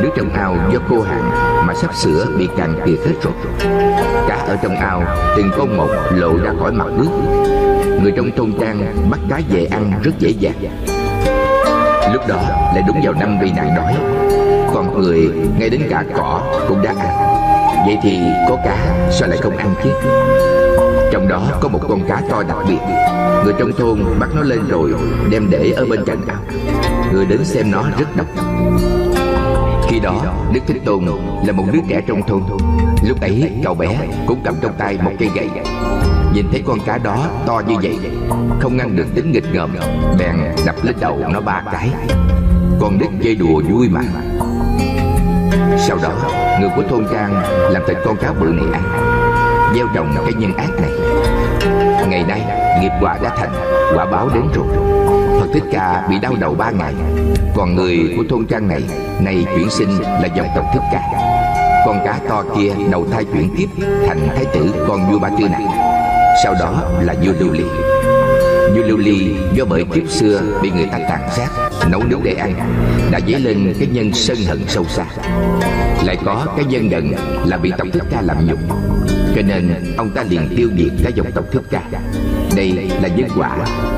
nước 0.02 0.10
trong 0.16 0.30
ao 0.30 0.56
do 0.72 0.78
khô 0.88 1.00
hạn 1.00 1.30
mà 1.66 1.74
sắp 1.74 1.94
sửa 1.94 2.26
bị 2.38 2.48
cạn 2.56 2.74
kiệt 2.86 2.98
hết 3.06 3.14
rồi 3.22 3.32
ở 4.48 4.56
trong 4.62 4.76
ao 4.76 5.02
từng 5.36 5.50
con 5.58 5.76
một 5.76 5.88
lộ 6.10 6.36
ra 6.44 6.52
khỏi 6.60 6.72
mặt 6.72 6.86
nước. 6.96 7.10
Người 8.02 8.12
trong 8.16 8.30
thôn 8.36 8.52
trang 8.60 9.10
bắt 9.10 9.20
cá 9.30 9.40
về 9.50 9.64
ăn 9.70 9.92
rất 10.02 10.12
dễ 10.18 10.30
dàng. 10.40 10.54
Lúc 12.12 12.22
đó 12.28 12.36
lại 12.74 12.82
đúng 12.86 13.00
vào 13.04 13.12
năm 13.12 13.38
bị 13.40 13.52
nạn 13.56 13.74
đói 13.76 13.94
còn 14.74 15.00
người 15.00 15.30
ngay 15.58 15.70
đến 15.70 15.82
cả 15.90 16.04
cỏ 16.16 16.42
cũng 16.68 16.82
đã 16.82 16.94
ăn, 16.98 17.08
vậy 17.86 17.98
thì 18.02 18.20
có 18.48 18.56
cá 18.64 19.08
sao 19.10 19.28
lại 19.28 19.38
không 19.42 19.56
ăn 19.56 19.74
chứ? 19.84 19.90
Trong 21.12 21.28
đó 21.28 21.42
có 21.60 21.68
một 21.68 21.80
con 21.88 22.00
cá 22.08 22.22
to 22.30 22.42
đặc 22.48 22.56
biệt. 22.68 22.78
Người 23.44 23.54
trong 23.58 23.72
thôn 23.72 24.04
bắt 24.18 24.28
nó 24.34 24.42
lên 24.42 24.60
rồi, 24.68 24.94
đem 25.30 25.50
để 25.50 25.72
ở 25.76 25.86
bên 25.90 26.04
cạnh 26.06 26.18
ao. 26.28 26.38
Người 27.12 27.26
đến 27.26 27.44
xem 27.44 27.70
nó 27.70 27.82
rất 27.98 28.16
độc. 28.16 28.26
Khi 29.88 30.00
đó, 30.00 30.22
Đức 30.52 30.60
Thích 30.66 30.82
Tôn 30.84 31.04
là 31.46 31.52
một 31.52 31.64
đứa 31.72 31.80
trẻ 31.88 32.00
trong 32.06 32.22
thôn. 32.22 32.42
Lúc 33.02 33.20
ấy, 33.20 33.50
cậu 33.64 33.74
bé 33.74 33.98
cũng 34.26 34.40
cầm 34.44 34.54
trong 34.62 34.72
tay 34.78 34.98
một 35.02 35.12
cây 35.18 35.30
gậy. 35.34 35.48
Nhìn 36.34 36.46
thấy 36.52 36.62
con 36.66 36.78
cá 36.86 36.98
đó 36.98 37.26
to 37.46 37.62
như 37.68 37.74
vậy, 37.82 37.98
Không 38.60 38.76
ngăn 38.76 38.96
được 38.96 39.06
tính 39.14 39.32
nghịch 39.32 39.44
ngợm, 39.52 39.70
Bèn 40.18 40.36
đập 40.66 40.74
lên 40.82 40.96
đầu 41.00 41.18
nó 41.32 41.40
ba 41.40 41.62
cái. 41.72 41.90
Con 42.80 42.98
nít 42.98 43.08
chơi 43.22 43.34
đùa 43.34 43.62
vui 43.70 43.88
mà. 43.88 44.00
Sau 45.78 45.98
đó, 46.02 46.12
Người 46.60 46.70
của 46.76 46.82
thôn 46.90 47.06
trang 47.12 47.42
làm 47.72 47.82
thịt 47.88 47.96
con 48.04 48.16
cá 48.16 48.32
bự 48.32 48.46
này 48.46 48.66
ăn 48.72 48.82
Gieo 49.74 49.86
trồng 49.94 50.14
cái 50.24 50.34
nhân 50.34 50.54
ác 50.56 50.70
này. 50.80 50.90
Ngày 52.08 52.24
nay, 52.28 52.42
nghiệp 52.80 52.92
quả 53.00 53.18
đã 53.22 53.36
thành, 53.38 53.50
Quả 53.94 54.06
báo 54.06 54.28
đến 54.34 54.44
rồi. 54.54 54.66
Phật 55.40 55.46
Thích 55.54 55.64
Ca 55.72 56.06
bị 56.10 56.18
đau 56.18 56.32
đầu 56.40 56.54
ba 56.54 56.70
ngày. 56.70 56.94
Còn 57.56 57.74
người 57.74 58.14
của 58.16 58.22
thôn 58.30 58.46
trang 58.46 58.68
này 58.68 58.82
Này 59.20 59.46
chuyển 59.56 59.70
sinh 59.70 60.02
là 60.02 60.28
dòng 60.36 60.48
tộc 60.56 60.64
Thích 60.74 60.82
Ca. 60.92 61.27
Con 61.88 62.00
cá 62.04 62.20
to 62.28 62.44
kia 62.56 62.72
đầu 62.90 63.06
thai 63.12 63.24
chuyển 63.24 63.48
tiếp 63.56 63.66
Thành 64.06 64.28
thái 64.28 64.44
tử 64.52 64.74
con 64.88 65.10
vua 65.10 65.18
Ba 65.18 65.30
Tư 65.38 65.48
này. 65.48 65.64
Sau 66.44 66.54
đó 66.60 66.82
là 67.00 67.14
vua 67.24 67.32
Lưu 67.40 67.52
Ly. 67.52 67.64
Vua 68.74 68.82
Lưu 68.82 68.96
Ly 68.96 69.34
do 69.54 69.64
bởi 69.64 69.84
kiếp 69.94 70.08
xưa 70.08 70.40
Bị 70.62 70.70
người 70.70 70.86
ta 70.86 70.98
tàn 71.08 71.20
sát, 71.36 71.48
Nấu 71.90 72.02
nước 72.02 72.18
để 72.22 72.32
ăn, 72.32 72.54
Đã 73.10 73.20
dấy 73.28 73.40
lên 73.40 73.74
cái 73.78 73.88
nhân 73.92 74.12
sân 74.14 74.36
hận 74.48 74.58
sâu 74.68 74.84
xa. 74.84 75.04
Lại 76.04 76.16
có 76.24 76.46
cái 76.56 76.64
nhân 76.64 76.88
gần 76.88 77.12
Là 77.46 77.56
bị 77.56 77.72
tộc 77.78 77.88
Thích 77.92 78.04
Ca 78.10 78.20
làm 78.20 78.46
nhục 78.46 78.58
Cho 79.36 79.42
nên 79.42 79.94
ông 79.96 80.10
ta 80.14 80.24
liền 80.28 80.48
tiêu 80.56 80.68
diệt 80.78 80.92
cả 81.04 81.10
dòng 81.14 81.32
tộc 81.34 81.44
Thích 81.52 81.64
Ca. 81.70 81.82
Đây 82.56 82.90
là 83.02 83.08
nhân 83.08 83.28
quả 83.36 83.56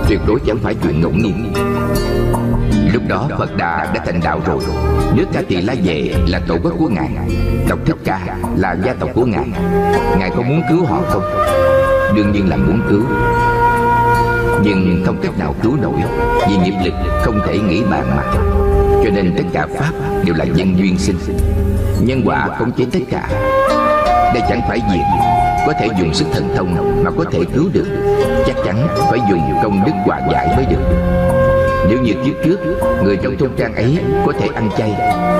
Tuyệt 0.09 0.21
đối 0.27 0.41
chẳng 0.47 0.59
phải 0.63 0.75
chuyện 0.83 1.01
ngẫu 1.01 1.13
nhiên. 1.13 1.53
Lúc 2.93 3.03
đó 3.09 3.29
Phật 3.39 3.57
Đà 3.57 3.91
đã 3.95 4.03
thành 4.07 4.21
đạo 4.25 4.41
rồi. 4.47 4.61
Nước 5.17 5.27
Ca 5.33 5.43
Tỳ 5.49 5.57
La 5.57 5.75
Vệ 5.85 6.15
là 6.27 6.41
tổ 6.49 6.57
quốc 6.63 6.73
của 6.79 6.89
Ngài. 6.89 7.11
Tộc 7.71 7.79
Thích 7.87 7.97
Ca 8.05 8.21
là 8.57 8.77
gia 8.85 8.95
tộc 8.95 9.11
của 9.15 9.25
Ngài. 9.25 9.49
Ngài 10.19 10.31
có 10.31 10.43
muốn 10.43 10.63
cứu 10.71 10.85
họ 10.85 11.01
không? 11.09 11.23
Đương 12.17 12.33
nhiên 12.33 12.49
là 12.49 12.57
muốn 12.57 12.81
cứu. 12.91 13.03
Nhưng 14.63 15.03
không 15.07 15.17
cách 15.23 15.39
nào 15.39 15.55
cứu 15.63 15.77
nổi, 15.83 15.95
Vì 16.49 16.57
nghiệp 16.57 16.75
lực 16.85 16.95
không 17.23 17.41
thể 17.47 17.59
nghĩ 17.59 17.83
bàn 17.91 18.05
mà 18.17 18.23
Cho 19.05 19.11
nên 19.15 19.35
tất 19.37 19.43
cả 19.53 19.67
Pháp 19.79 19.93
đều 20.25 20.35
là 20.35 20.45
nhân 20.45 20.79
duyên 20.79 20.99
sinh. 20.99 21.19
Nhân 22.01 22.23
quả 22.25 22.49
không 22.59 22.73
chế 22.73 22.85
tất 22.93 23.01
cả 23.11 23.29
Đây 24.35 24.43
chẳng 24.49 24.61
phải 24.69 24.81
việc 24.93 25.05
Có 25.67 25.73
thể 25.81 25.89
dùng 25.99 26.15
sức 26.15 26.27
thần 26.33 26.55
thông 26.57 27.05
Mà 27.05 27.11
có 27.19 27.25
thể 27.33 27.41
cứu 27.55 27.65
được. 27.73 27.87
Chắc 28.47 28.57
chắn 28.65 28.89
phải 29.11 29.19
dùng 29.31 29.43
công 29.63 29.85
đức 29.87 29.93
hòa 30.05 30.21
giải 30.33 30.57
mới 30.57 30.67
được 30.67 31.11
nếu 31.89 32.03
như 32.03 32.13
kiếp 32.25 32.35
trước 32.45 32.59
Người 33.05 33.17
trong 33.23 33.37
thôn 33.37 33.51
trang 33.57 33.75
ấy 33.75 33.99
có 34.27 34.33
thể 34.41 34.49
ăn 34.55 34.71
chay 34.79 34.93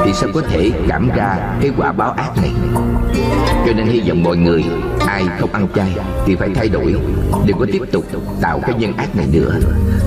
Thì 0.05 0.13
sao 0.13 0.31
có 0.35 0.41
thể 0.41 0.71
cảm 0.89 1.09
ra 1.17 1.37
cái 1.61 1.71
quả 1.77 1.93
báo 1.93 2.11
ác 2.13 2.37
này? 2.37 2.53
Cho 3.67 3.73
nên 3.77 3.87
hy 3.87 4.01
vọng 4.09 4.23
mọi 4.23 4.37
người 4.37 4.65
Ai 5.07 5.25
không 5.39 5.53
ăn 5.53 5.69
chay 5.75 5.97
thì 6.27 6.37
phải 6.37 6.49
thay 6.55 6.69
đổi 6.69 6.95
Đừng 7.47 7.59
có 7.59 7.67
tiếp 7.73 7.83
tục 7.93 8.05
tạo 8.41 8.61
cái 8.67 8.75
nhân 8.79 8.93
ác 8.97 9.17
này 9.17 9.27
nữa. 9.33 9.55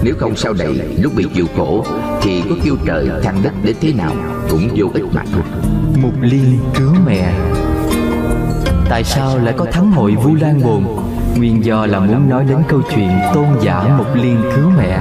Nếu 0.03 0.15
không 0.19 0.35
sau 0.35 0.53
này 0.53 0.67
lúc 1.01 1.13
bị 1.15 1.25
chịu 1.35 1.45
khổ 1.57 1.85
Thì 2.21 2.43
có 2.49 2.55
kêu 2.63 2.75
trời 2.85 3.09
thăng 3.23 3.43
đất 3.43 3.53
đến 3.63 3.75
thế 3.81 3.93
nào 3.93 4.11
Cũng 4.49 4.69
vô 4.75 4.87
ích 4.93 5.05
mà 5.13 5.23
thôi. 5.33 5.43
Mục 6.01 6.13
liên 6.21 6.59
cứu 6.75 6.95
mẹ. 7.05 7.33
Tại 8.89 9.03
sao 9.03 9.37
lại 9.37 9.53
có 9.57 9.65
thắng 9.71 9.91
hội 9.91 10.15
Vu 10.15 10.35
Lan 10.35 10.61
Bồn? 10.63 10.83
Nguyên 11.37 11.65
do 11.65 11.85
là 11.85 11.99
muốn 11.99 12.29
nói 12.29 12.45
đến 12.49 12.57
câu 12.67 12.81
chuyện 12.95 13.09
tôn 13.33 13.45
giả 13.61 13.95
Mục 13.97 14.07
Liên 14.15 14.41
cứu 14.55 14.69
mẹ 14.77 14.99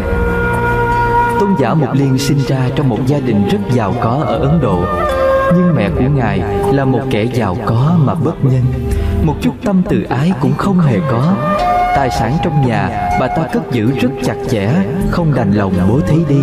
Tôn 1.43 1.55
giả 1.59 1.75
Mục 1.75 1.89
Liên 1.93 2.19
sinh 2.19 2.39
ra 2.39 2.69
trong 2.77 2.89
một 2.89 2.99
gia 3.07 3.19
đình 3.19 3.49
rất 3.49 3.59
giàu 3.73 3.95
có 4.01 4.23
ở 4.27 4.39
Ấn 4.39 4.61
Độ. 4.61 4.85
Nhưng 5.55 5.75
mẹ 5.77 5.91
của 5.91 6.05
ngài 6.15 6.41
là 6.73 6.85
một 6.85 7.01
kẻ 7.11 7.25
giàu 7.25 7.57
có 7.67 7.97
mà 7.99 8.15
bất 8.15 8.45
nhân. 8.45 8.63
Một 9.23 9.35
chút 9.41 9.53
tâm 9.65 9.83
từ 9.89 10.03
ái 10.03 10.33
cũng 10.41 10.53
không 10.57 10.81
hề 10.81 10.99
có. 11.11 11.35
Tài 11.97 12.11
sản 12.11 12.33
trong 12.43 12.67
nhà 12.67 13.09
bà 13.21 13.27
ta 13.27 13.43
cất 13.53 13.63
giữ 13.73 13.91
rất 14.01 14.09
chặt 14.25 14.35
chẽ, 14.51 14.71
Không 15.11 15.35
đành 15.35 15.53
lòng 15.53 15.73
bố 15.89 16.01
thí 16.01 16.17
đi. 16.29 16.41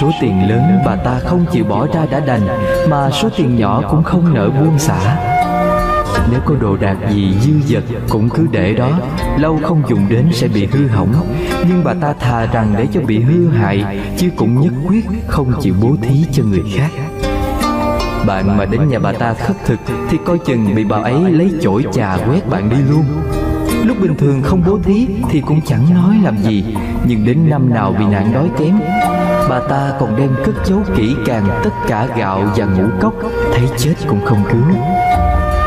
Số 0.00 0.10
tiền 0.20 0.48
lớn 0.48 0.62
bà 0.86 0.96
ta 0.96 1.18
không 1.24 1.44
chịu 1.52 1.64
bỏ 1.64 1.86
ra 1.94 2.06
đã 2.10 2.20
đành, 2.20 2.48
Mà 2.88 3.10
số 3.10 3.28
tiền 3.36 3.56
nhỏ 3.56 3.82
cũng 3.90 4.02
không 4.02 4.34
nỡ 4.34 4.50
buông 4.50 4.78
xả. 4.78 5.29
Nếu 6.30 6.40
có 6.44 6.54
đồ 6.60 6.76
đạc 6.76 6.96
gì 7.10 7.34
dư 7.40 7.52
dật 7.74 7.84
cũng 8.08 8.28
cứ 8.28 8.46
để 8.50 8.74
đó. 8.74 8.90
Lâu 9.38 9.60
không 9.62 9.82
dùng 9.88 10.08
đến 10.08 10.28
sẽ 10.32 10.48
bị 10.48 10.66
hư 10.66 10.88
hỏng. 10.88 11.14
Nhưng 11.68 11.84
bà 11.84 11.94
ta 11.94 12.12
thà 12.12 12.46
rằng 12.46 12.74
để 12.78 12.86
cho 12.92 13.00
bị 13.00 13.20
hư 13.20 13.48
hại, 13.48 14.00
Chứ 14.18 14.30
cũng 14.36 14.60
nhất 14.60 14.72
quyết 14.88 15.04
không 15.26 15.52
chịu 15.60 15.74
bố 15.82 15.96
thí 16.02 16.24
cho 16.32 16.42
người 16.44 16.62
khác. 16.76 16.90
Bạn 18.26 18.56
mà 18.56 18.64
đến 18.64 18.88
nhà 18.88 18.98
bà 18.98 19.12
ta 19.12 19.34
khất 19.34 19.56
thực, 19.64 19.80
Thì 20.10 20.18
coi 20.24 20.38
chừng 20.38 20.74
bị 20.74 20.84
bà 20.84 20.96
ấy 20.96 21.30
lấy 21.30 21.50
chổi 21.62 21.84
chà 21.92 22.16
quét 22.16 22.48
bạn 22.48 22.70
đi 22.70 22.76
luôn. 22.90 23.04
Lúc 23.84 23.96
bình 24.00 24.14
thường 24.18 24.42
không 24.42 24.62
bố 24.66 24.78
thí, 24.84 25.06
Thì 25.30 25.40
cũng 25.40 25.60
chẳng 25.66 25.94
nói 25.94 26.16
làm 26.24 26.38
gì. 26.38 26.64
Nhưng 27.06 27.26
đến 27.26 27.50
năm 27.50 27.74
nào 27.74 27.94
bị 27.98 28.04
nạn 28.04 28.32
đói 28.34 28.48
kém, 28.58 28.80
Bà 29.48 29.60
ta 29.60 29.92
còn 30.00 30.16
đem 30.16 30.30
cất 30.44 30.54
giấu 30.64 30.82
kỹ 30.96 31.14
càng 31.26 31.60
Tất 31.64 31.70
cả 31.88 32.08
gạo 32.16 32.48
và 32.56 32.64
ngũ 32.64 32.84
cốc. 33.00 33.14
Thấy 33.54 33.68
chết 33.78 33.94
cũng 34.08 34.24
không 34.24 34.42
cứu 34.52 34.62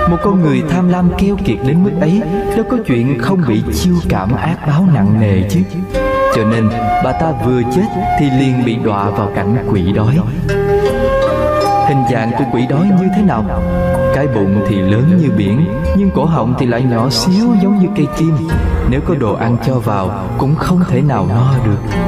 một 0.09 0.17
con 0.23 0.41
người 0.41 0.63
tham 0.69 0.89
lam 0.89 1.09
keo 1.17 1.35
kiệt 1.45 1.57
đến 1.67 1.83
mức 1.83 1.91
ấy, 2.01 2.21
Đâu 2.55 2.65
có 2.71 2.77
chuyện 2.85 3.19
không 3.19 3.41
bị 3.47 3.63
chiêu 3.73 3.95
cảm 4.09 4.35
ác 4.35 4.57
báo 4.67 4.87
nặng 4.93 5.19
nề 5.19 5.49
chứ. 5.49 5.59
Cho 6.35 6.43
nên, 6.43 6.69
bà 7.03 7.11
ta 7.11 7.33
vừa 7.45 7.61
chết 7.75 7.85
Thì 8.19 8.29
liền 8.39 8.65
bị 8.65 8.75
đọa 8.75 9.09
vào 9.09 9.31
cảnh 9.35 9.67
quỷ 9.71 9.91
đói. 9.91 10.19
Hình 11.87 12.03
dạng 12.11 12.31
của 12.37 12.45
quỷ 12.53 12.67
đói 12.69 12.87
như 12.99 13.07
thế 13.15 13.21
nào? 13.21 13.45
Cái 14.15 14.27
bụng 14.27 14.65
thì 14.67 14.75
lớn 14.75 15.17
như 15.21 15.31
biển, 15.37 15.65
Nhưng 15.97 16.11
cổ 16.11 16.25
họng 16.25 16.53
thì 16.59 16.65
lại 16.65 16.83
nhỏ 16.83 17.09
xíu 17.09 17.55
giống 17.61 17.79
như 17.79 17.87
cây 17.95 18.07
kim. 18.17 18.35
Nếu 18.89 19.01
có 19.07 19.15
đồ 19.15 19.33
ăn 19.33 19.57
cho 19.65 19.79
vào, 19.79 20.27
Cũng 20.37 20.55
không 20.55 20.83
thể 20.89 21.01
nào 21.01 21.27
no 21.29 21.53
được. 21.65 21.99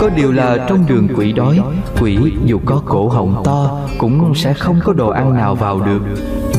Có 0.00 0.08
điều 0.08 0.32
là 0.32 0.56
trong 0.68 0.86
đường 0.86 1.08
quỷ 1.16 1.32
đói, 1.32 1.60
Quỷ 2.00 2.18
dù 2.44 2.60
có 2.64 2.82
cổ 2.86 3.08
họng 3.08 3.42
to, 3.44 3.78
Cũng 3.98 4.34
sẽ 4.34 4.54
không 4.54 4.80
có 4.84 4.92
đồ 4.92 5.08
ăn 5.08 5.34
nào 5.34 5.54
vào 5.54 5.80
được. 5.80 6.00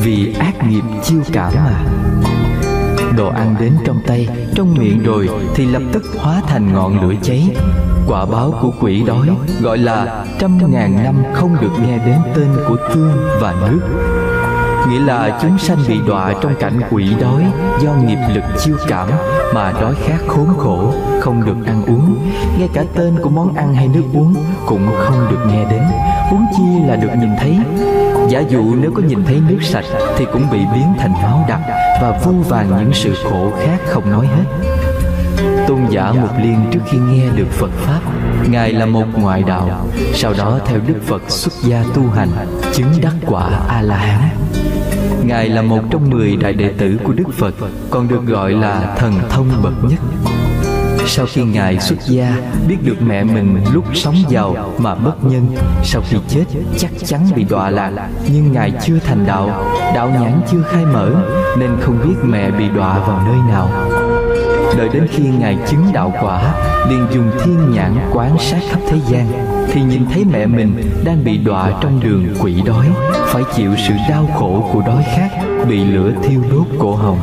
Vì 0.02 0.34
ác 0.38 0.68
nghiệp 0.68 0.82
chiêu 1.02 1.20
cảm 1.32 1.52
mà. 1.54 1.84
Đồ 3.16 3.28
ăn 3.28 3.54
đến 3.60 3.72
trong 3.84 4.00
tay, 4.06 4.28
trong 4.54 4.74
miệng 4.74 5.02
rồi 5.02 5.28
Thì 5.54 5.66
lập 5.66 5.82
tức 5.92 6.02
hóa 6.18 6.42
thành 6.46 6.72
ngọn 6.72 7.00
lửa 7.00 7.14
cháy. 7.22 7.56
Quả 8.06 8.26
báo 8.26 8.54
của 8.62 8.72
quỷ 8.80 9.02
đói 9.06 9.28
gọi 9.60 9.78
là 9.78 10.24
trăm 10.38 10.72
ngàn 10.72 11.04
năm 11.04 11.14
không 11.34 11.56
được 11.60 11.70
nghe 11.86 11.98
đến 11.98 12.18
tên 12.34 12.48
của 12.68 12.76
tương 12.94 13.12
và 13.40 13.54
nước. 13.60 13.80
Nghĩa 14.88 15.00
là 15.00 15.38
chúng 15.42 15.58
sanh 15.58 15.78
bị 15.88 15.98
đọa 16.06 16.34
trong 16.42 16.54
cảnh 16.60 16.80
quỷ 16.90 17.14
đói 17.20 17.52
Do 17.80 17.92
nghiệp 17.92 18.18
lực 18.34 18.44
chiêu 18.58 18.76
cảm 18.88 19.08
Mà 19.54 19.72
đói 19.80 19.94
khát 19.94 20.18
khốn 20.26 20.48
khổ 20.58 20.92
Không 21.20 21.46
được 21.46 21.66
ăn 21.66 21.84
uống. 21.86 22.16
Ngay 22.58 22.68
cả 22.74 22.84
tên 22.94 23.14
của 23.22 23.30
món 23.30 23.54
ăn 23.54 23.74
hay 23.74 23.88
nước 23.88 24.04
uống 24.14 24.34
Cũng 24.66 24.88
không 24.98 25.26
được 25.30 25.46
nghe 25.48 25.64
đến. 25.70 25.82
Huống 26.30 26.46
chi 26.56 26.86
là 26.88 26.96
được 26.96 27.10
nhìn 27.20 27.30
thấy. 27.40 27.58
Giả 28.30 28.40
dụ 28.40 28.74
nếu 28.80 28.92
có 28.94 29.02
nhìn 29.02 29.24
thấy 29.24 29.40
nước 29.48 29.58
sạch 29.62 29.84
Thì 30.16 30.24
cũng 30.32 30.50
bị 30.50 30.58
biến 30.74 30.86
thành 30.98 31.12
máu 31.12 31.44
đặc 31.48 31.60
Và 32.02 32.20
vô 32.24 32.32
vàng 32.32 32.68
những 32.78 32.92
sự 32.92 33.14
khổ 33.24 33.52
khác 33.64 33.78
không 33.86 34.10
nói 34.10 34.26
hết. 34.26 34.44
Tôn 35.68 35.78
giả 35.90 36.12
Mục 36.12 36.30
Liên 36.42 36.64
trước 36.72 36.80
khi 36.90 36.98
nghe 36.98 37.28
được 37.36 37.50
Phật 37.50 37.70
Pháp, 37.70 38.00
Ngài 38.50 38.72
là 38.72 38.86
một 38.86 39.06
ngoại 39.14 39.42
đạo, 39.42 39.86
Sau 40.14 40.32
đó 40.38 40.58
theo 40.66 40.78
Đức 40.86 41.00
Phật 41.06 41.22
xuất 41.28 41.52
gia 41.62 41.84
tu 41.94 42.10
hành, 42.10 42.28
Chứng 42.72 42.92
đắc 43.02 43.14
quả 43.26 43.50
A-la-hán. 43.68 44.28
Ngài 45.24 45.48
là 45.48 45.62
một 45.62 45.80
trong 45.90 46.10
mười 46.10 46.36
đại 46.36 46.52
đệ 46.52 46.72
tử 46.78 46.98
của 47.04 47.12
Đức 47.12 47.28
Phật, 47.38 47.54
Còn 47.90 48.08
được 48.08 48.26
gọi 48.26 48.52
là 48.52 48.94
thần 48.98 49.14
thông 49.30 49.48
bậc 49.62 49.74
nhất 49.84 50.00
sau 51.06 51.26
khi 51.26 51.44
Ngài 51.44 51.80
xuất 51.80 51.98
gia, 52.06 52.36
Biết 52.68 52.76
được 52.82 52.96
mẹ 53.00 53.24
mình 53.24 53.58
lúc 53.72 53.84
sống 53.94 54.14
giàu 54.28 54.74
mà 54.78 54.94
bất 54.94 55.24
nhân, 55.24 55.46
Sau 55.84 56.02
khi 56.08 56.16
chết 56.28 56.44
chắc 56.78 56.90
chắn 57.06 57.26
bị 57.36 57.44
đọa 57.44 57.70
lạc. 57.70 58.08
Nhưng 58.32 58.52
Ngài 58.52 58.72
chưa 58.84 58.98
thành 59.04 59.26
đạo 59.26 59.74
Đạo 59.94 60.10
nhãn 60.10 60.40
chưa 60.50 60.62
khai 60.62 60.84
mở, 60.84 61.12
Nên 61.58 61.70
không 61.80 61.98
biết 62.04 62.14
mẹ 62.24 62.50
bị 62.50 62.68
đọa 62.68 62.98
vào 62.98 63.22
nơi 63.26 63.38
nào. 63.48 63.68
Đợi 64.78 64.88
đến 64.88 65.06
khi 65.10 65.22
Ngài 65.22 65.56
chứng 65.70 65.84
đạo 65.92 66.12
quả, 66.22 66.54
liền 66.88 67.06
dùng 67.14 67.30
thiên 67.44 67.70
nhãn 67.70 67.94
quán 68.12 68.38
sát 68.38 68.60
khắp 68.70 68.80
thế 68.88 68.98
gian, 69.08 69.26
Thì 69.72 69.82
nhìn 69.82 70.06
thấy 70.14 70.24
mẹ 70.24 70.46
mình 70.46 70.90
đang 71.04 71.24
bị 71.24 71.38
đọa 71.38 71.72
trong 71.82 72.00
đường 72.00 72.26
quỷ 72.40 72.62
đói, 72.66 72.86
Phải 73.26 73.42
chịu 73.56 73.70
sự 73.88 73.94
đau 74.08 74.26
khổ 74.38 74.70
của 74.72 74.82
đói 74.86 75.04
khát, 75.16 75.28
Bị 75.68 75.84
lửa 75.84 76.12
thiêu 76.22 76.40
đốt 76.50 76.66
cổ 76.78 76.94
họng. 76.94 77.18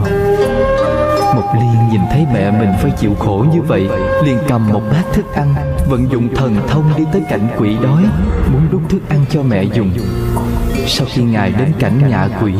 Mộc 1.36 1.56
Liên 1.56 1.90
nhìn 1.92 2.02
thấy 2.12 2.26
mẹ 2.34 2.52
mình 2.52 2.70
phải 2.82 2.92
chịu 2.92 3.16
khổ 3.20 3.46
như 3.54 3.62
vậy, 3.62 3.90
Liền 4.24 4.38
cầm 4.48 4.68
một 4.68 4.82
bát 4.92 5.04
thức 5.14 5.26
ăn, 5.34 5.56
Vận 5.90 6.12
dụng 6.12 6.36
thần 6.36 6.56
thông 6.68 6.84
đi 6.98 7.04
tới 7.14 7.22
cảnh 7.30 7.48
quỷ 7.58 7.76
đói, 7.84 8.04
Muốn 8.54 8.68
đút 8.72 8.82
thức 8.90 9.02
ăn 9.10 9.26
cho 9.30 9.42
mẹ 9.44 9.64
dùng. 9.64 9.92
Sau 10.88 11.08
khi 11.14 11.24
Ngài 11.24 11.52
đến 11.52 11.72
cảnh 11.80 12.10
nhà 12.10 12.30
quỷ 12.42 12.54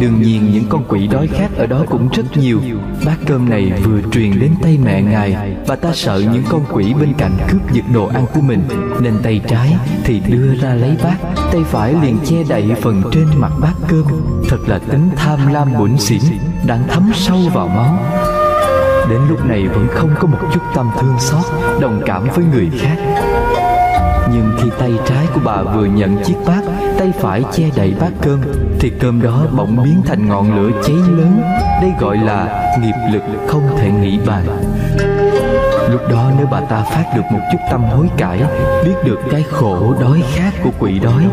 Đương 0.00 0.22
nhiên, 0.22 0.50
những 0.52 0.64
con 0.68 0.84
quỷ 0.88 1.06
đói 1.06 1.26
khác 1.26 1.50
ở 1.56 1.66
đó 1.66 1.84
cũng 1.90 2.08
rất 2.08 2.36
nhiều. 2.36 2.60
Bát 3.06 3.16
cơm 3.26 3.48
này 3.50 3.72
vừa 3.84 4.00
truyền 4.12 4.40
đến 4.40 4.54
tay 4.62 4.78
mẹ 4.84 5.02
Ngài, 5.02 5.56
và 5.66 5.76
ta 5.76 5.92
sợ 5.94 6.22
những 6.32 6.42
con 6.48 6.64
quỷ 6.72 6.94
bên 7.00 7.12
cạnh 7.18 7.32
cướp 7.48 7.72
giật 7.72 7.84
đồ 7.94 8.06
ăn 8.06 8.26
của 8.34 8.40
mình. 8.40 8.62
Nên 9.00 9.14
tay 9.22 9.40
trái 9.48 9.76
thì 10.04 10.20
đưa 10.20 10.54
ra 10.54 10.74
lấy 10.74 10.96
bát, 11.04 11.16
Tay 11.52 11.64
phải 11.64 11.94
liền 12.02 12.18
che 12.24 12.36
đậy 12.48 12.70
phần 12.82 13.02
trên 13.12 13.26
mặt 13.36 13.52
bát 13.60 13.74
cơm. 13.88 14.04
Thật 14.48 14.58
là 14.66 14.78
tính 14.78 15.10
tham 15.16 15.52
lam 15.52 15.78
bủn 15.78 15.98
xỉn, 15.98 16.22
Đang 16.66 16.82
thấm 16.88 17.12
sâu 17.14 17.38
vào 17.54 17.68
máu. 17.68 17.98
Đến 19.10 19.20
lúc 19.28 19.46
này 19.46 19.68
vẫn 19.68 19.86
không 19.90 20.10
có 20.20 20.28
một 20.28 20.38
chút 20.54 20.60
tâm 20.74 20.90
thương 21.00 21.16
xót, 21.18 21.44
Đồng 21.80 22.02
cảm 22.06 22.28
với 22.34 22.44
người 22.44 22.70
khác. 22.80 22.96
Nhưng 24.32 24.56
khi 24.58 24.70
tay 24.78 24.92
trái 25.06 25.26
của 25.34 25.40
bà 25.44 25.62
vừa 25.62 25.84
nhận 25.84 26.24
chiếc 26.24 26.34
bát, 26.46 26.62
Tay 26.98 27.12
phải 27.20 27.42
che 27.52 27.64
đậy 27.76 27.94
bát 28.00 28.12
cơm, 28.22 28.40
Thì 28.80 28.90
cơm 29.00 29.22
đó 29.22 29.46
bỗng 29.56 29.82
biến 29.82 30.02
thành 30.04 30.28
ngọn 30.28 30.56
lửa 30.56 30.70
cháy 30.84 30.96
lớn. 30.96 31.40
Đây 31.82 31.92
gọi 32.00 32.16
là 32.16 32.70
nghiệp 32.80 32.94
lực 33.12 33.22
không 33.48 33.62
thể 33.78 33.90
nghĩ 33.90 34.18
bàn. 34.26 34.44
Lúc 35.90 36.00
đó 36.10 36.30
nếu 36.38 36.46
bà 36.50 36.60
ta 36.60 36.82
phát 36.82 37.04
được 37.16 37.22
một 37.32 37.40
chút 37.52 37.58
tâm 37.70 37.84
hối 37.84 38.08
cải, 38.16 38.42
Biết 38.84 38.94
được 39.04 39.18
cái 39.30 39.42
khổ 39.50 39.94
đói 40.00 40.22
khát 40.34 40.50
của 40.62 40.70
quỷ 40.78 40.98
đói, 40.98 41.24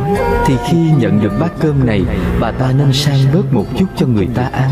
Thì 0.46 0.56
khi 0.68 0.92
nhận 0.98 1.22
được 1.22 1.32
bát 1.40 1.52
cơm 1.60 1.86
này, 1.86 2.04
Bà 2.40 2.52
ta 2.52 2.72
nên 2.72 2.94
sang 2.94 3.20
bớt 3.34 3.54
một 3.54 3.66
chút 3.78 3.86
cho 3.96 4.06
người 4.06 4.28
ta 4.36 4.50
ăn. 4.54 4.70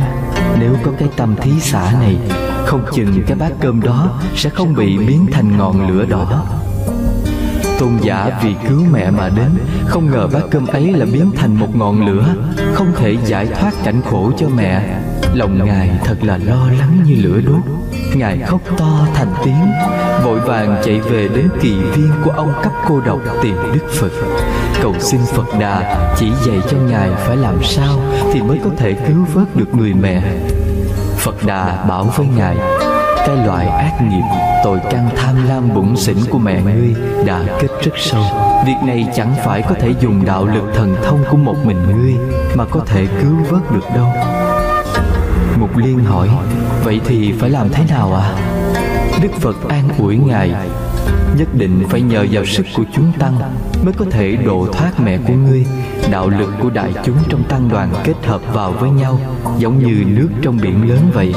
Nếu 0.59 0.76
có 0.84 0.91
cái 0.99 1.09
tâm 1.17 1.36
thí 1.41 1.59
xả 1.59 1.91
này, 1.99 2.17
Không 2.65 2.82
chừng 2.93 3.23
cái 3.28 3.38
bát 3.38 3.51
cơm 3.59 3.82
đó 3.82 4.19
Sẽ 4.36 4.49
không 4.49 4.73
bị 4.73 4.97
biến 4.97 5.26
thành 5.32 5.57
ngọn 5.57 5.89
lửa 5.89 6.05
đỏ. 6.05 6.45
Tôn 7.80 7.97
giả 8.01 8.39
vì 8.43 8.55
cứu 8.69 8.84
mẹ 8.91 9.11
mà 9.11 9.30
đến. 9.30 9.49
Không 9.88 10.11
ngờ 10.11 10.28
bát 10.34 10.41
cơm 10.51 10.67
ấy 10.67 10.93
là 10.93 11.05
biến 11.13 11.32
thành 11.36 11.55
một 11.55 11.76
ngọn 11.76 12.05
lửa 12.05 12.36
Không 12.73 12.91
thể 12.95 13.17
giải 13.26 13.47
thoát 13.47 13.71
cảnh 13.84 14.01
khổ 14.11 14.32
cho 14.38 14.47
mẹ. 14.55 14.99
Lòng 15.34 15.65
Ngài 15.65 15.91
thật 16.03 16.15
là 16.21 16.38
lo 16.38 16.67
lắng 16.80 17.03
như 17.05 17.15
lửa 17.15 17.41
đốt. 17.45 17.61
Ngài 18.15 18.39
khóc 18.39 18.61
to 18.78 19.07
thành 19.13 19.34
tiếng. 19.43 19.65
Vội 20.23 20.39
vàng 20.39 20.82
chạy 20.86 20.99
về 20.99 21.28
đến 21.36 21.49
kỳ 21.61 21.73
viên 21.76 22.11
của 22.23 22.32
ông 22.32 22.53
cấp 22.63 22.73
cô 22.88 23.01
độc 23.01 23.19
tìm 23.41 23.55
Đức 23.73 23.88
Phật. 23.99 24.11
Cầu 24.82 24.93
xin 24.99 25.19
Phật 25.34 25.59
Đà 25.59 26.07
chỉ 26.17 26.28
dạy 26.47 26.59
cho 26.69 26.78
Ngài 26.78 27.09
phải 27.15 27.38
làm 27.38 27.63
sao 27.63 27.99
Thì 28.34 28.41
mới 28.41 28.59
có 28.63 28.69
thể 28.78 28.93
cứu 29.07 29.26
vớt 29.34 29.55
được 29.55 29.76
người 29.76 29.93
mẹ. 29.93 30.21
Phật 31.17 31.45
Đà 31.45 31.86
bảo 31.89 32.03
với 32.17 32.28
Ngài 32.38 32.57
Cái 33.28 33.45
loại 33.45 33.67
ác 33.67 34.01
nghiệp 34.01 34.55
Tội 34.66 34.80
căn 34.89 35.09
tham 35.16 35.47
lam 35.47 35.74
bụng 35.74 35.97
xỉn 35.97 36.18
của 36.30 36.38
mẹ 36.38 36.61
ngươi 36.61 36.95
Đã 37.26 37.43
kết 37.59 37.68
rất 37.84 37.91
sâu 37.97 38.24
Việc 38.66 38.76
này 38.86 39.07
chẳng 39.16 39.36
phải 39.45 39.61
có 39.61 39.76
thể 39.80 39.93
dùng 40.01 40.26
đạo 40.26 40.45
lực 40.45 40.63
thần 40.76 40.95
thông 41.03 41.24
của 41.30 41.38
một 41.38 41.55
mình 41.66 41.78
ngươi 41.88 42.16
Mà 42.55 42.66
có 42.72 42.80
thể 42.86 43.07
cứu 43.22 43.36
vớt 43.49 43.72
được 43.72 43.86
đâu 43.95 44.07
Mục 45.59 45.78
Liên 45.78 45.99
hỏi, 45.99 46.30
Vậy 46.84 47.01
thì 47.05 47.34
phải 47.39 47.49
làm 47.49 47.70
thế 47.70 47.84
nào 47.89 48.13
ạ? 48.13 48.22
À? 48.22 48.36
Đức 49.22 49.32
Phật 49.39 49.55
an 49.70 49.89
ủi 49.97 50.18
Ngài 50.18 50.53
Nhất 51.38 51.47
định 51.53 51.84
phải 51.89 52.01
nhờ 52.01 52.26
vào 52.32 52.45
sức 52.45 52.65
của 52.76 52.84
chúng 52.93 53.11
tăng 53.19 53.39
Mới 53.84 53.93
có 53.93 54.05
thể 54.11 54.36
độ 54.36 54.67
thoát 54.73 54.99
mẹ 54.99 55.17
của 55.28 55.34
ngươi. 55.34 55.65
Đạo 56.11 56.30
lực 56.30 56.49
của 56.61 56.69
đại 56.69 56.93
chúng 57.03 57.17
trong 57.30 57.43
tăng 57.43 57.69
đoàn 57.69 57.89
kết 58.03 58.13
hợp 58.26 58.41
vào 58.53 58.71
với 58.71 58.89
nhau, 58.89 59.19
Giống 59.57 59.80
như 59.80 60.03
nước 60.05 60.30
trong 60.41 60.57
biển 60.61 60.89
lớn 60.89 61.11
vậy. 61.13 61.34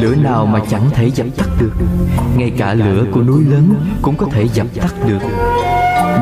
Lửa 0.00 0.14
nào 0.14 0.46
mà 0.46 0.60
chẳng 0.70 0.90
thể 0.90 1.10
dập 1.10 1.26
tắt 1.36 1.48
được, 1.60 1.72
Ngay 2.36 2.50
cả 2.58 2.74
lửa 2.74 3.04
của 3.12 3.22
núi 3.22 3.44
lớn 3.44 3.74
cũng 4.02 4.16
có 4.16 4.26
thể 4.32 4.48
dập 4.54 4.66
tắt 4.80 4.94
được. 5.08 5.28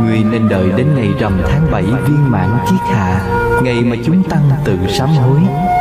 Người 0.05 0.25
nên 0.31 0.49
đợi 0.49 0.73
đến 0.77 0.87
ngày 0.95 1.09
rằm 1.21 1.43
tháng 1.49 1.71
7 1.71 1.83
viên 1.83 2.31
mãn 2.31 2.51
kiết 2.71 2.81
hạ, 2.81 3.21
Ngày 3.63 3.81
mà 3.81 3.97
chúng 4.07 4.23
tăng 4.23 4.51
tự 4.65 4.79
sám 4.89 5.09
hối. 5.09 5.41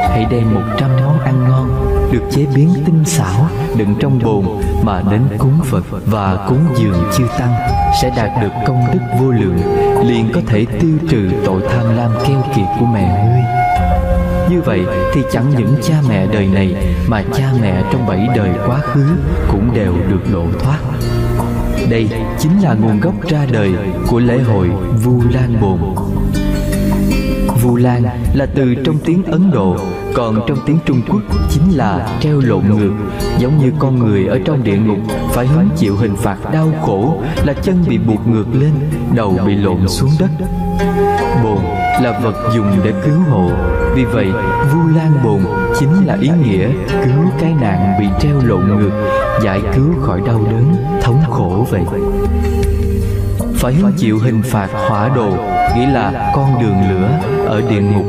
Hãy 0.09 0.25
đem 0.31 0.53
một 0.53 0.63
trăm 0.77 0.89
món 1.05 1.19
ăn 1.19 1.43
ngon 1.49 1.66
được 2.11 2.23
chế 2.31 2.45
biến 2.55 2.73
tinh 2.85 3.05
xảo, 3.05 3.49
Đựng 3.77 3.95
trong 3.99 4.19
bồn 4.23 4.45
Mà 4.83 5.01
đến 5.11 5.21
cúng 5.37 5.59
Phật 5.63 5.83
Và 6.05 6.45
cúng 6.49 6.65
dường 6.75 7.03
chư 7.17 7.23
tăng 7.39 7.53
Sẽ 8.01 8.13
đạt 8.17 8.41
được 8.41 8.51
công 8.67 8.85
đức 8.93 8.99
vô 9.19 9.31
lượng, 9.31 9.57
Liền 10.07 10.31
có 10.33 10.41
thể 10.47 10.65
tiêu 10.79 10.97
trừ 11.09 11.29
tội 11.45 11.61
tham 11.69 11.97
lam 11.97 12.11
keo 12.27 12.43
kiệt 12.55 12.65
của 12.79 12.85
mẹ 12.85 13.29
ngươi. 13.29 13.43
Như 14.49 14.61
vậy 14.61 14.85
thì 15.13 15.21
chẳng 15.31 15.49
những 15.57 15.75
cha 15.83 15.95
mẹ 16.09 16.27
đời 16.27 16.47
này 16.47 16.95
Mà 17.07 17.23
cha 17.33 17.51
mẹ 17.61 17.83
trong 17.91 18.07
bảy 18.07 18.27
đời 18.35 18.49
quá 18.67 18.79
khứ 18.79 19.05
Cũng 19.51 19.73
đều 19.73 19.93
được 20.09 20.31
độ 20.31 20.45
thoát. 20.59 20.79
Đây 21.89 22.09
chính 22.39 22.63
là 22.63 22.73
nguồn 22.73 22.99
gốc 22.99 23.13
ra 23.29 23.45
đời 23.51 23.73
của 24.07 24.19
lễ 24.19 24.39
hội 24.39 24.69
Vu 25.03 25.21
Lan 25.31 25.61
Bồn. 25.61 25.79
Vu 27.67 27.75
Lan 27.75 28.03
là 28.33 28.45
từ 28.55 28.75
trong 28.83 28.97
tiếng 29.05 29.23
Ấn 29.23 29.51
Độ 29.51 29.77
Còn 30.13 30.41
trong 30.47 30.57
tiếng 30.65 30.79
Trung 30.85 31.01
Quốc 31.09 31.21
chính 31.49 31.77
là 31.77 32.17
treo 32.19 32.39
lộn 32.39 32.63
ngược 32.67 32.93
Giống 33.39 33.57
như 33.57 33.71
con 33.79 33.99
người 33.99 34.25
ở 34.25 34.39
trong 34.45 34.63
địa 34.63 34.77
ngục 34.77 34.97
Phải 35.29 35.47
hứng 35.47 35.69
chịu 35.77 35.95
hình 35.95 36.15
phạt 36.15 36.37
đau 36.53 36.71
khổ 36.81 37.21
Là 37.45 37.53
chân 37.53 37.85
bị 37.87 37.97
buộc 37.97 38.27
ngược 38.27 38.45
lên 38.53 38.71
Đầu 39.15 39.39
bị 39.45 39.55
lộn 39.55 39.87
xuống 39.87 40.09
đất. 40.19 40.29
Bồn 41.43 41.57
là 42.01 42.19
vật 42.23 42.51
dùng 42.55 42.71
để 42.83 42.93
cứu 43.05 43.19
hộ 43.29 43.49
Vì 43.95 44.03
vậy 44.03 44.27
Vu 44.73 44.87
Lan 44.95 45.11
Bồn 45.23 45.41
chính 45.79 46.07
là 46.07 46.17
ý 46.21 46.29
nghĩa 46.43 46.69
Cứu 47.05 47.31
cái 47.39 47.53
nạn 47.61 47.99
bị 47.99 48.05
treo 48.19 48.39
lộn 48.43 48.67
ngược 48.67 48.91
Giải 49.43 49.61
cứu 49.75 49.93
khỏi 50.01 50.21
đau 50.25 50.41
đớn, 50.51 50.75
thống 51.01 51.21
khổ 51.29 51.67
vậy 51.71 51.81
phải 53.57 53.73
hứng 53.73 53.91
chịu 53.97 54.19
hình 54.19 54.41
phạt 54.41 54.69
hỏa 54.71 55.09
đồ 55.15 55.29
nghĩa 55.75 55.87
là 55.87 56.31
con 56.35 56.61
đường 56.61 56.89
lửa 56.89 57.19
ở 57.45 57.61
địa 57.69 57.81
ngục. 57.81 58.05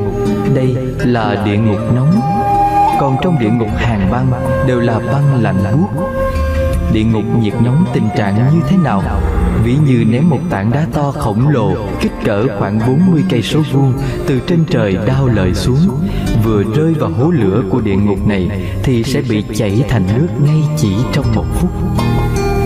Đây 0.54 0.76
là 0.98 1.42
địa 1.44 1.56
ngục 1.56 1.80
nóng. 1.94 2.20
Còn 3.00 3.16
trong 3.22 3.38
địa 3.38 3.50
ngục 3.50 3.68
hàng 3.76 4.10
băng 4.10 4.30
đều 4.66 4.80
là 4.80 4.98
băng 4.98 5.42
lạnh 5.42 5.64
buốt. 5.72 5.88
Địa 6.92 7.04
ngục 7.04 7.24
nhiệt 7.40 7.54
nóng 7.64 7.84
tình 7.94 8.08
trạng 8.16 8.34
như 8.54 8.60
thế 8.68 8.76
nào? 8.76 9.02
Ví 9.64 9.76
như 9.86 10.04
ném 10.08 10.30
một 10.30 10.40
tảng 10.50 10.70
đá 10.70 10.86
to 10.92 11.12
khổng 11.12 11.48
lồ 11.48 11.74
kích 12.00 12.12
cỡ 12.24 12.58
khoảng 12.58 12.78
40 12.78 13.24
cây 13.30 13.42
số 13.42 13.60
vuông 13.72 13.92
từ 14.26 14.40
trên 14.46 14.64
trời 14.70 14.98
đao 15.06 15.26
lợi 15.26 15.54
xuống, 15.54 15.78
vừa 16.44 16.62
rơi 16.62 16.94
vào 16.94 17.10
hố 17.10 17.30
lửa 17.30 17.62
của 17.70 17.80
địa 17.80 17.96
ngục 17.96 18.26
này 18.26 18.50
thì 18.82 19.04
sẽ 19.04 19.20
bị 19.30 19.44
chảy 19.54 19.84
thành 19.88 20.04
nước 20.16 20.28
ngay 20.44 20.62
chỉ 20.76 20.96
trong 21.12 21.34
một 21.34 21.44
phút 21.54 21.70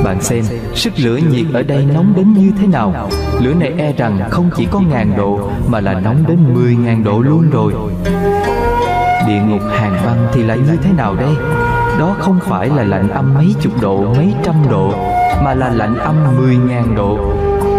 bạn 0.05 0.22
xem 0.22 0.44
sức 0.74 0.92
lửa 0.96 1.16
nhiệt 1.16 1.46
ở 1.53 1.62
đây 1.62 1.86
nóng 1.94 2.12
đến 2.16 2.32
như 2.32 2.53
thế 2.61 2.66
nào? 2.66 3.11
Lửa 3.40 3.55
này 3.55 3.72
e 3.78 3.92
rằng 3.92 4.30
không 4.30 4.50
chỉ 4.57 4.66
có 4.70 4.80
ngàn 4.80 5.12
độ 5.16 5.50
Mà 5.68 5.80
là 5.80 6.00
nóng 6.00 6.24
đến 6.28 6.55
mười 6.55 6.76
ngàn 6.76 7.05
độ 7.05 7.20
luôn 7.20 7.50
rồi. 7.50 7.72
Địa 9.26 9.40
ngục 9.48 9.62
hàng 9.72 10.03
băng 10.07 10.26
thì 10.32 10.42
lại 10.42 10.59
như 10.59 10.76
thế 10.82 10.90
nào 10.96 11.14
đây? 11.14 11.34
Đó 11.98 12.16
không 12.18 12.38
phải 12.40 12.68
là 12.68 12.82
lạnh 12.82 13.09
âm 13.09 13.34
mấy 13.34 13.55
chục 13.61 13.72
độ, 13.80 14.14
mấy 14.16 14.34
trăm 14.44 14.55
độ 14.70 14.92
Mà 15.44 15.55
là 15.55 15.70
lạnh 15.70 15.98
âm 15.98 16.16
mười 16.36 16.57
ngàn 16.57 16.94
độ. 16.96 17.18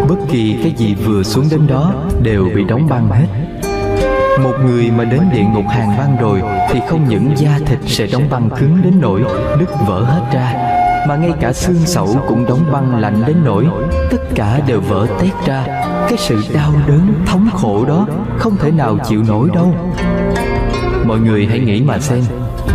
Bất 0.09 0.17
kỳ 0.31 0.59
cái 0.63 0.73
gì 0.77 0.95
vừa 0.95 1.23
xuống 1.23 1.45
đến 1.51 1.67
đó 1.67 1.93
Đều 2.23 2.49
bị 2.55 2.63
đóng 2.63 2.87
băng 2.89 3.09
hết. 3.09 3.27
Một 4.43 4.53
người 4.65 4.91
mà 4.97 5.03
đến 5.03 5.21
địa 5.33 5.43
ngục 5.53 5.65
hàng 5.69 5.97
băng 5.97 6.17
rồi 6.21 6.41
Thì 6.69 6.79
không 6.89 7.09
những 7.09 7.37
da 7.37 7.59
thịt 7.65 7.79
sẽ 7.85 8.07
đóng 8.07 8.23
băng 8.29 8.49
cứng 8.49 8.77
đến 8.83 8.93
nỗi 9.01 9.23
Đứt 9.59 9.69
vỡ 9.87 10.03
hết 10.03 10.21
ra 10.33 10.62
mà 11.07 11.15
ngay 11.15 11.31
cả 11.41 11.53
xương 11.53 11.85
sẩu 11.85 12.15
cũng 12.27 12.45
đóng 12.45 12.71
băng 12.71 12.95
lạnh 12.95 13.23
đến 13.27 13.37
nỗi 13.43 13.67
tất 14.11 14.21
cả 14.35 14.59
đều 14.67 14.81
vỡ 14.81 15.07
tét 15.19 15.31
ra. 15.45 15.65
Cái 16.09 16.17
sự 16.17 16.37
đau 16.53 16.73
đớn, 16.87 17.13
thống 17.25 17.49
khổ 17.53 17.85
đó 17.85 18.07
không 18.37 18.57
thể 18.57 18.71
nào 18.71 18.97
chịu 19.09 19.23
nổi 19.27 19.49
đâu. 19.53 19.75
Mọi 21.05 21.19
người 21.19 21.45
hãy 21.45 21.59
nghĩ 21.59 21.81
mà 21.81 21.99
xem, 21.99 22.23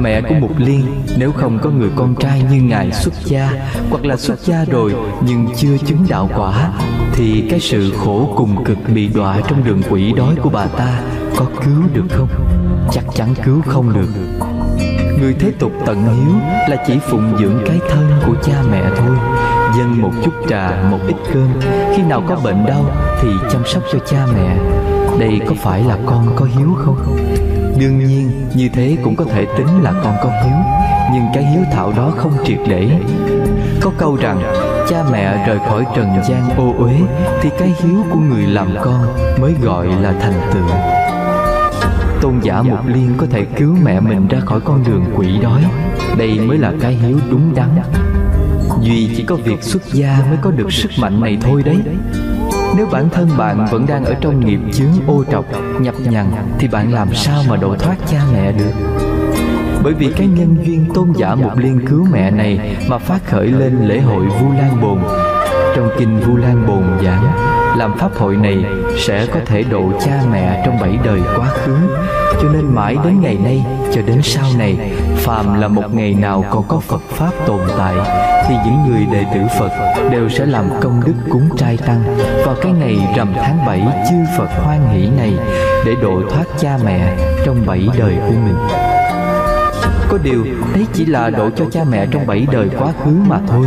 mẹ 0.01 0.21
của 0.21 0.35
mục 0.41 0.59
liên 0.59 0.85
nếu 1.19 1.33
không 1.33 1.59
có 1.63 1.71
người 1.71 1.91
con 1.97 2.15
trai 2.15 2.43
như 2.51 2.63
ngài 2.63 2.93
xuất 2.93 3.15
gia 3.25 3.53
hoặc 3.91 4.05
là 4.05 4.17
xuất 4.17 4.41
gia 4.41 4.65
rồi 4.65 4.95
nhưng 5.21 5.47
chưa 5.57 5.77
chứng 5.87 6.07
đạo 6.09 6.31
quả, 6.37 6.73
thì 7.13 7.49
cái 7.51 7.61
sự 7.61 7.93
khổ 8.05 8.35
cùng 8.37 8.65
cực 8.65 8.79
bị 8.95 9.09
đọa 9.09 9.41
trong 9.49 9.65
đường 9.65 9.83
quỷ 9.91 10.13
đói 10.13 10.35
của 10.43 10.51
bà 10.51 10.67
ta 10.67 11.01
có 11.37 11.47
cứu 11.65 11.83
được 11.93 12.07
không? 12.11 12.29
Chắc 12.93 13.05
chắn 13.15 13.35
cứu 13.45 13.63
không 13.67 13.93
được. 13.93 14.09
Người 15.21 15.35
thế 15.39 15.53
tục 15.59 15.73
tận 15.87 16.03
hiếu 16.03 16.35
là 16.69 16.85
chỉ 16.87 16.99
phụng 16.99 17.37
dưỡng 17.39 17.59
cái 17.67 17.81
thân 17.91 18.11
của 18.27 18.35
cha 18.45 18.63
mẹ 18.71 18.83
thôi. 18.97 19.17
Dâng 19.79 20.03
một 20.03 20.11
chút 20.25 20.33
trà, 20.49 20.83
một 20.91 20.99
ít 21.09 21.17
cơm. 21.35 21.49
Khi 21.97 22.03
nào 22.03 22.23
có 22.29 22.37
bệnh 22.45 22.67
đau 22.67 22.85
thì 23.21 23.29
chăm 23.53 23.63
sóc 23.67 23.83
cho 23.93 23.99
cha 23.99 24.27
mẹ. 24.35 24.57
Đây 25.19 25.41
có 25.49 25.55
phải 25.63 25.85
là 25.85 25.99
con 26.07 26.33
có 26.37 26.45
hiếu 26.45 26.75
không? 26.79 27.17
Đương 27.79 27.99
nhiên 27.99 28.31
như 28.55 28.69
thế 28.73 28.97
cũng 29.05 29.17
có 29.17 29.25
thể 29.25 29.47
tính 29.59 29.83
là 29.83 29.93
con 30.05 30.15
có 30.23 30.31
hiếu 30.45 30.57
Nhưng 31.13 31.25
cái 31.35 31.45
hiếu 31.45 31.63
thảo 31.73 31.93
đó 31.97 32.13
không 32.17 32.33
triệt 32.45 32.59
để. 32.69 32.91
Có 33.81 33.91
câu 33.99 34.17
rằng 34.17 34.43
cha 34.89 35.05
mẹ 35.13 35.47
rời 35.47 35.59
khỏi 35.59 35.85
trần 35.97 36.09
gian 36.29 36.57
ô 36.57 36.75
uế 36.79 36.95
Thì 37.41 37.51
cái 37.59 37.75
hiếu 37.83 38.05
của 38.13 38.21
người 38.21 38.47
làm 38.47 38.77
con 38.83 39.07
mới 39.41 39.55
gọi 39.63 39.87
là 39.87 40.13
thành 40.21 40.41
tựu. 40.55 40.98
Tôn 42.21 42.41
giả 42.43 42.63
Mục 42.63 42.87
Liên 42.87 43.15
có 43.17 43.27
thể 43.31 43.45
cứu 43.57 43.77
mẹ 43.85 44.01
mình 44.01 44.29
ra 44.29 44.41
khỏi 44.41 44.61
con 44.61 44.85
đường 44.87 45.05
quỷ 45.17 45.39
đói. 45.43 45.65
Đây 46.19 46.39
mới 46.39 46.59
là 46.59 46.73
cái 46.81 46.95
hiếu 46.95 47.19
đúng 47.31 47.55
đắn. 47.55 47.69
Duy 48.83 49.11
chỉ 49.17 49.23
có 49.23 49.37
việc 49.37 49.63
xuất 49.63 49.83
gia 49.93 50.25
mới 50.29 50.39
có 50.43 50.51
được 50.51 50.73
sức 50.73 50.91
mạnh 51.01 51.21
này 51.21 51.39
thôi 51.41 51.63
đấy. 51.63 51.77
Nếu 52.77 52.87
bản 52.87 53.09
thân 53.09 53.29
bạn 53.39 53.67
vẫn 53.71 53.87
đang 53.87 54.05
ở 54.05 54.15
trong 54.21 54.47
nghiệp 54.47 54.61
chướng 54.73 55.07
ô 55.07 55.25
trọc, 55.31 55.45
nhập 55.81 55.95
nhằn 56.11 56.27
Thì 56.59 56.69
bạn 56.69 56.93
làm 56.93 57.15
sao 57.15 57.43
mà 57.49 57.57
độ 57.57 57.77
thoát 57.77 57.97
cha 58.11 58.21
mẹ 58.33 58.53
được? 58.53 58.73
Bởi 59.83 59.95
vì 59.95 60.13
cái 60.17 60.27
nhân 60.27 60.57
duyên 60.67 60.87
tôn 60.95 61.13
giả 61.17 61.35
Mục 61.35 61.59
Liên 61.59 61.87
cứu 61.87 62.07
mẹ 62.13 62.31
này 62.31 62.77
Mà 62.89 62.99
phát 62.99 63.27
khởi 63.27 63.47
lên 63.47 63.89
lễ 63.89 64.01
hội 64.01 64.27
Vu 64.27 64.53
Lan 64.53 64.81
Bồn. 64.83 64.99
Trong 65.77 65.89
kinh 65.99 66.21
Vu 66.21 66.37
Lan 66.37 66.67
Bồn 66.67 66.85
giảng 67.05 67.58
làm 67.79 67.99
pháp 67.99 68.15
hội 68.19 68.37
này 68.37 68.65
sẽ 68.97 69.27
có 69.35 69.41
thể 69.47 69.63
độ 69.63 69.83
cha 70.05 70.21
mẹ 70.33 70.63
trong 70.67 70.79
bảy 70.81 70.99
đời 71.05 71.21
quá 71.37 71.47
khứ. 71.47 71.77
Cho 72.43 72.49
nên 72.53 72.75
mãi 72.75 72.97
đến 73.05 73.21
ngày 73.21 73.39
nay 73.45 73.65
cho 73.95 74.03
đến 74.03 74.21
sau 74.23 74.45
này, 74.59 74.93
phàm 75.17 75.61
là 75.61 75.69
một 75.69 75.95
ngày 75.95 76.15
nào 76.15 76.45
còn 76.51 76.63
có 76.69 76.81
phật 76.81 77.03
pháp 77.09 77.31
tồn 77.47 77.61
tại, 77.79 77.95
thì 78.49 78.55
những 78.65 78.79
người 78.89 79.07
đệ 79.13 79.25
tử 79.35 79.41
phật 79.59 79.71
đều 80.11 80.29
sẽ 80.29 80.47
làm 80.47 80.65
công 80.81 81.03
đức 81.07 81.15
cúng 81.31 81.49
trai 81.57 81.77
tăng. 81.77 82.17
Vào 82.45 82.55
cái 82.63 82.73
ngày 82.73 82.99
rằm 83.17 83.33
tháng 83.35 83.67
bảy, 83.67 83.83
chư 84.11 84.17
phật 84.39 84.49
hoan 84.65 84.89
hỷ 84.89 85.09
này 85.09 85.33
để 85.87 85.95
độ 86.03 86.23
thoát 86.31 86.45
cha 86.59 86.79
mẹ 86.85 87.17
trong 87.45 87.67
bảy 87.67 87.89
đời 87.99 88.15
của 88.29 88.35
mình. 88.45 88.57
Có 90.09 90.19
điều 90.23 90.45
đấy 90.75 90.87
chỉ 90.93 91.07
là 91.07 91.31
độ 91.31 91.51
cho 91.57 91.65
cha 91.71 91.81
mẹ 91.91 92.07
trong 92.11 92.27
bảy 92.27 92.47
đời 92.53 92.69
quá 92.79 92.93
khứ 93.05 93.11
mà 93.29 93.39
thôi. 93.49 93.67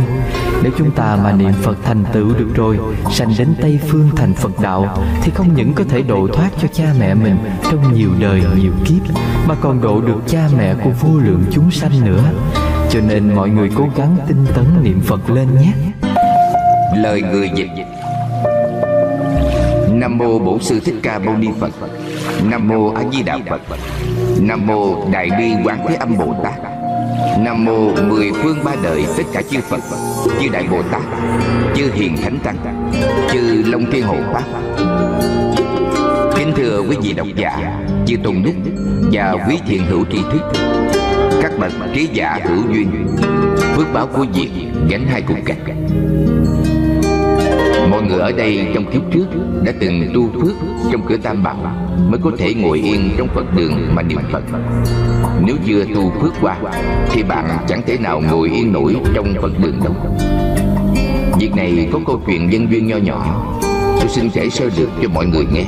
Nếu 0.62 0.72
chúng 0.78 0.90
ta 0.90 1.18
mà 1.24 1.32
niệm 1.32 1.52
Phật 1.62 1.76
thành 1.84 2.04
tựu 2.12 2.34
được 2.38 2.48
rồi, 2.54 2.78
Sanh 3.10 3.34
đến 3.38 3.54
Tây 3.60 3.80
Phương 3.88 4.10
thành 4.16 4.34
Phật 4.34 4.60
đạo, 4.60 4.98
Thì 5.22 5.32
không 5.34 5.54
những 5.54 5.74
có 5.74 5.84
thể 5.88 6.02
độ 6.02 6.28
thoát 6.32 6.50
cho 6.62 6.68
cha 6.72 6.84
mẹ 7.00 7.14
mình 7.14 7.36
Trong 7.70 7.94
nhiều 7.94 8.10
đời, 8.20 8.42
nhiều 8.56 8.72
kiếp, 8.84 9.14
Mà 9.46 9.54
còn 9.60 9.80
độ 9.80 10.00
được 10.00 10.18
cha 10.26 10.48
mẹ 10.58 10.74
của 10.84 10.90
vô 10.90 11.18
lượng 11.18 11.44
chúng 11.50 11.70
sanh 11.70 12.04
nữa 12.04 12.24
Cho 12.90 13.00
nên 13.00 13.34
mọi 13.34 13.50
người 13.50 13.70
cố 13.74 13.88
gắng 13.96 14.16
tinh 14.28 14.46
tấn 14.54 14.64
niệm 14.82 15.00
Phật 15.00 15.30
lên 15.30 15.48
nhé 15.60 15.72
Lời 16.96 17.22
người 17.22 17.50
dịch 17.54 17.70
Nam 20.02 20.18
mô 20.18 20.38
Bổn 20.38 20.60
sư 20.60 20.80
Thích 20.84 20.94
Ca 21.02 21.18
Mâu 21.18 21.36
Ni 21.36 21.48
Phật. 21.60 21.70
Nam 22.50 22.68
mô 22.68 22.92
A 22.94 23.02
Di 23.12 23.22
Đà 23.22 23.38
Phật. 23.48 23.60
Nam 24.40 24.66
mô 24.66 25.10
Đại 25.12 25.30
bi 25.38 25.52
Quán 25.64 25.86
Thế 25.88 25.94
Âm 25.94 26.18
Bồ 26.18 26.34
Tát. 26.44 26.71
Nam 27.40 27.64
mô 27.64 27.90
mười 28.08 28.30
phương 28.42 28.64
ba 28.64 28.72
đời 28.82 29.04
tất 29.16 29.22
cả 29.32 29.42
chư 29.50 29.60
Phật, 29.60 29.80
chư 30.40 30.48
Đại 30.52 30.66
Bồ 30.70 30.82
Tát, 30.82 31.02
chư 31.76 31.90
Hiền 31.94 32.16
Thánh 32.22 32.38
Tăng, 32.44 32.90
chư 33.32 33.62
Long 33.66 33.90
Thiên 33.92 34.02
Hộ 34.02 34.16
Pháp. 34.32 34.44
Kính 36.36 36.52
thưa 36.56 36.82
quý 36.88 36.96
vị 37.02 37.12
độc 37.12 37.26
giả, 37.36 37.82
chư 38.06 38.16
tôn 38.16 38.42
đức 38.42 38.52
và 39.12 39.34
quý 39.48 39.58
thiền 39.68 39.80
hữu 39.88 40.04
tri 40.12 40.18
thức, 40.32 40.42
các 41.42 41.52
bậc 41.58 41.72
trí 41.94 42.08
giả 42.12 42.38
hữu 42.44 42.62
duyên, 42.72 43.06
phước 43.76 43.86
báo 43.92 44.06
của 44.06 44.26
việc 44.34 44.50
gánh 44.90 45.06
hai 45.06 45.22
cùng 45.22 45.44
gạch. 45.44 45.76
Mọi 47.90 48.02
người 48.02 48.20
ở 48.20 48.32
đây 48.32 48.66
trong 48.74 48.92
kiếp 48.92 49.02
trước 49.12 49.26
đã 49.64 49.72
từng 49.80 50.10
tu 50.14 50.30
phước 50.40 50.54
trong 50.92 51.06
cửa 51.08 51.16
Tam 51.16 51.42
Bảo 51.42 51.56
mới 52.08 52.20
có 52.24 52.30
thể 52.38 52.54
ngồi 52.54 52.78
yên 52.78 53.10
trong 53.18 53.28
Phật 53.34 53.56
đường 53.56 53.94
mà 53.94 54.02
niệm 54.02 54.18
Phật. 54.32 54.42
Nếu 55.44 55.56
chưa 55.66 55.84
tu 55.94 56.12
phước 56.20 56.32
qua, 56.40 56.56
thì 57.10 57.22
bạn 57.22 57.58
chẳng 57.68 57.82
thể 57.86 57.98
nào 57.98 58.20
ngồi 58.30 58.50
yên 58.50 58.72
nổi 58.72 58.96
trong 59.14 59.34
Phật 59.42 59.52
đường 59.62 59.80
đâu. 59.84 59.94
Việc 61.40 61.54
này 61.56 61.88
có 61.92 61.98
câu 62.06 62.22
chuyện 62.26 62.50
nhân 62.50 62.66
duyên 62.70 62.86
nho 62.86 62.96
nhỏ 62.96 63.46
Tôi 64.00 64.08
xin 64.08 64.30
kể 64.30 64.48
sơ 64.50 64.64
được 64.76 64.88
cho 65.02 65.08
mọi 65.08 65.26
người 65.26 65.44
nghe 65.52 65.64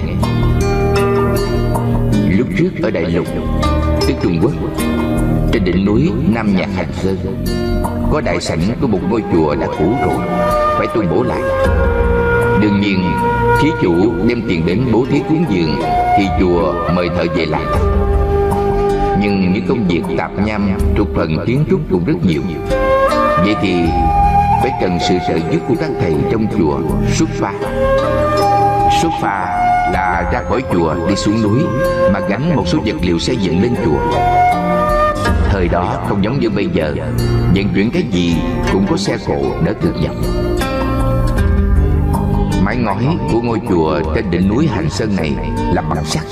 Lúc 2.30 2.48
trước 2.58 2.70
ở 2.82 2.90
Đại 2.90 3.10
Lục, 3.10 3.26
Tức 4.08 4.14
Trung 4.22 4.38
Quốc, 4.42 4.52
Trên 5.52 5.64
đỉnh 5.64 5.84
núi 5.84 6.10
Nam 6.34 6.56
Nhạc 6.56 6.68
Hành 6.76 6.92
Sơn, 6.92 7.44
Có 8.12 8.20
đại 8.20 8.40
sảnh 8.40 8.60
của 8.80 8.86
một 8.86 9.00
ngôi 9.10 9.22
chùa 9.32 9.54
đã 9.54 9.66
cũ 9.66 9.94
rồi, 10.06 10.26
Phải 10.78 10.86
tu 10.94 11.02
bổ 11.02 11.22
lại 11.22 11.40
Đương 12.60 12.80
nhiên 12.80 13.02
Thí 13.60 13.70
chủ 13.82 14.12
đem 14.26 14.42
tiền 14.48 14.66
đến 14.66 14.84
bố 14.92 15.06
thí 15.10 15.20
cúng 15.28 15.44
dường, 15.48 15.76
Thì 16.18 16.24
chùa 16.40 16.74
mời 16.94 17.08
thợ 17.08 17.24
về 17.36 17.46
làm 17.46 17.62
Nhưng 19.20 19.52
những 19.52 19.66
công 19.68 19.88
việc 19.88 20.02
tạp 20.18 20.30
nham 20.46 20.78
Trục 20.96 21.08
phần 21.16 21.36
kiến 21.46 21.64
trúc 21.70 21.80
cũng 21.90 22.04
rất 22.04 22.14
nhiều. 22.26 22.42
Vậy 23.44 23.54
thì 23.62 23.74
Phải 24.62 24.72
cần 24.80 24.98
sự 25.08 25.14
trợ 25.28 25.34
giúp 25.34 25.60
của 25.68 25.74
các 25.80 25.90
thầy 26.00 26.14
trong 26.32 26.46
chùa 26.58 26.78
Xuất 27.12 27.28
pha. 27.28 27.52
Xuất 29.02 29.10
pha 29.22 29.60
là 29.92 30.30
ra 30.32 30.42
khỏi 30.48 30.62
chùa 30.72 30.94
đi 31.08 31.16
xuống 31.16 31.42
núi 31.42 31.60
Mà 32.12 32.20
gánh 32.28 32.56
một 32.56 32.68
số 32.68 32.78
vật 32.84 32.96
liệu 33.02 33.18
xây 33.18 33.36
dựng 33.36 33.62
lên 33.62 33.74
chùa. 33.84 34.20
Thời 35.50 35.68
đó 35.68 36.04
không 36.08 36.24
giống 36.24 36.40
như 36.40 36.50
bây 36.50 36.66
giờ, 36.66 36.94
Vận 37.54 37.68
chuyển 37.74 37.90
cái 37.90 38.02
gì 38.10 38.36
cũng 38.72 38.86
có 38.90 38.96
xe 38.96 39.16
cộ 39.26 39.42
đỡ 39.64 39.72
cực 39.82 39.94
nhập 40.02 40.14
mái 42.74 42.84
ngói 42.84 43.16
của 43.32 43.40
ngôi 43.40 43.60
chùa 43.68 44.00
trên 44.14 44.30
đỉnh 44.30 44.48
núi 44.48 44.66
Hành 44.66 44.90
Sơn 44.90 45.16
này 45.16 45.32
là 45.72 45.82
bằng 45.82 46.04
sắt. 46.04 46.24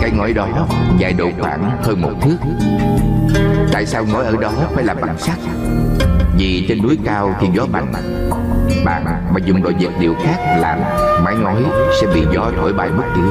Cái 0.00 0.10
ngói 0.10 0.32
đó 0.32 0.66
dài 0.98 1.12
độ 1.12 1.28
khoảng 1.40 1.70
hơn 1.82 2.00
một 2.00 2.12
thước. 2.20 2.36
Tại 3.72 3.86
sao 3.86 4.04
ngói 4.12 4.24
ở 4.24 4.36
đó 4.40 4.52
phải 4.74 4.84
làm 4.84 4.96
bằng 5.00 5.18
sắt? 5.18 5.38
Vì 6.38 6.66
trên 6.68 6.82
núi 6.82 6.98
cao 7.04 7.34
thì 7.40 7.48
gió 7.54 7.66
mạnh. 7.72 7.92
Bạn 8.84 9.04
mà 9.04 9.38
dùng 9.44 9.62
loại 9.62 9.74
vật 9.80 9.92
liệu 10.00 10.14
khác 10.22 10.36
làm 10.60 10.80
Mái 11.24 11.34
ngói 11.36 11.62
sẽ 12.00 12.06
bị 12.14 12.22
gió 12.34 12.50
thổi 12.56 12.72
bay 12.72 12.90
mất 12.90 13.04
tiêu 13.14 13.24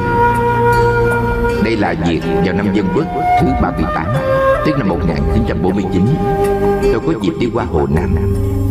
Đây 1.64 1.76
là 1.76 1.94
việc 2.08 2.20
vào 2.44 2.54
năm 2.54 2.74
dân 2.74 2.86
quốc 2.94 3.06
thứ 3.40 3.46
38 3.62 4.06
Tức 4.66 4.78
năm 4.78 4.88
1949 4.88 6.06
Tôi 6.82 7.00
có 7.06 7.20
dịp 7.22 7.32
đi 7.40 7.48
qua 7.54 7.64
Hồ 7.64 7.86
Nam, 7.90 8.16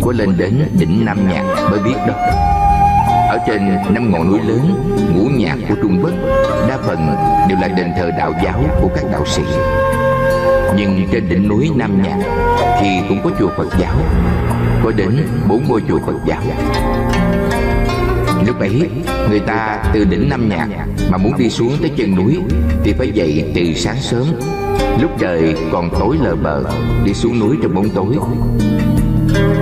Có 0.02 0.12
lên 0.12 0.38
đến 0.38 0.68
đỉnh 0.80 1.06
Nam 1.06 1.30
Nhạc 1.30 1.44
mới 1.72 1.80
biết 1.80 1.96
đó 2.08 2.49
ở 3.40 3.46
trên 3.48 3.94
năm 3.94 4.12
ngọn 4.12 4.32
núi 4.32 4.40
lớn, 4.48 4.74
ngũ 5.16 5.30
nhạc 5.30 5.56
của 5.70 5.76
Trung 5.82 6.00
Quốc, 6.04 6.12
đa 6.70 6.78
phần 6.78 7.08
đều 7.50 7.58
là 7.62 7.68
đền 7.68 7.88
thờ 7.98 8.12
đạo 8.18 8.34
giáo 8.44 8.64
của 8.82 8.90
các 8.96 9.04
đạo 9.12 9.26
sĩ. 9.26 9.42
Nhưng 10.78 11.08
trên 11.12 11.30
đỉnh 11.30 11.48
núi 11.48 11.70
Nam 11.76 12.02
Nhạc 12.04 12.18
thì 12.82 12.88
cũng 13.10 13.20
có 13.24 13.30
chùa 13.40 13.50
Phật 13.58 13.68
giáo, 13.80 13.96
có 14.84 14.92
đến 14.92 15.28
bốn 15.48 15.64
ngôi 15.68 15.82
chùa 15.88 16.00
Phật 16.06 16.16
giáo. 16.26 16.42
Lúc 18.48 18.60
ấy, 18.60 18.90
người 19.30 19.40
ta 19.40 19.84
từ 19.94 20.04
đỉnh 20.04 20.30
Nam 20.30 20.50
Nhạc 20.50 20.68
mà 21.12 21.18
muốn 21.18 21.34
đi 21.38 21.50
xuống 21.50 21.74
tới 21.82 21.92
chân 21.98 22.16
núi 22.16 22.38
thì 22.84 22.94
phải 22.94 23.12
dậy 23.12 23.52
từ 23.56 23.74
sáng 23.76 23.98
sớm. 24.02 24.26
Lúc 25.02 25.12
trời 25.20 25.56
còn 25.72 25.90
tối 26.00 26.18
lờ 26.22 26.36
bờ, 26.36 26.64
đi 27.06 27.14
xuống 27.14 27.40
núi 27.40 27.58
trong 27.64 27.76
bóng 27.76 27.90
tối 27.90 28.16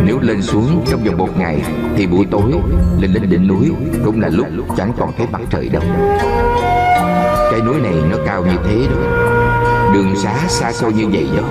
nếu 0.04 0.20
lên 0.22 0.42
xuống 0.42 0.86
trong 0.90 1.04
vòng 1.04 1.18
một 1.18 1.38
ngày 1.38 1.62
Thì 1.96 2.08
buổi 2.08 2.26
tối 2.32 2.52
lên 3.00 3.14
đến 3.14 3.30
đỉnh 3.30 3.48
núi 3.48 3.72
Cũng 4.06 4.22
là 4.22 4.30
lúc 4.30 4.48
chẳng 4.78 4.94
còn 5.00 5.12
thấy 5.18 5.28
mặt 5.32 5.42
trời 5.50 5.70
đâu. 5.70 5.84
Cái 7.52 7.62
núi 7.66 7.76
này 7.84 7.94
nó 8.10 8.18
cao 8.26 8.46
như 8.46 8.58
thế 8.68 8.88
đó 8.92 8.98
Đường 9.94 10.16
xá 10.16 10.34
xa 10.48 10.74
xôi 10.74 10.94
như 10.94 11.08
vậy 11.08 11.28
đó. 11.38 11.44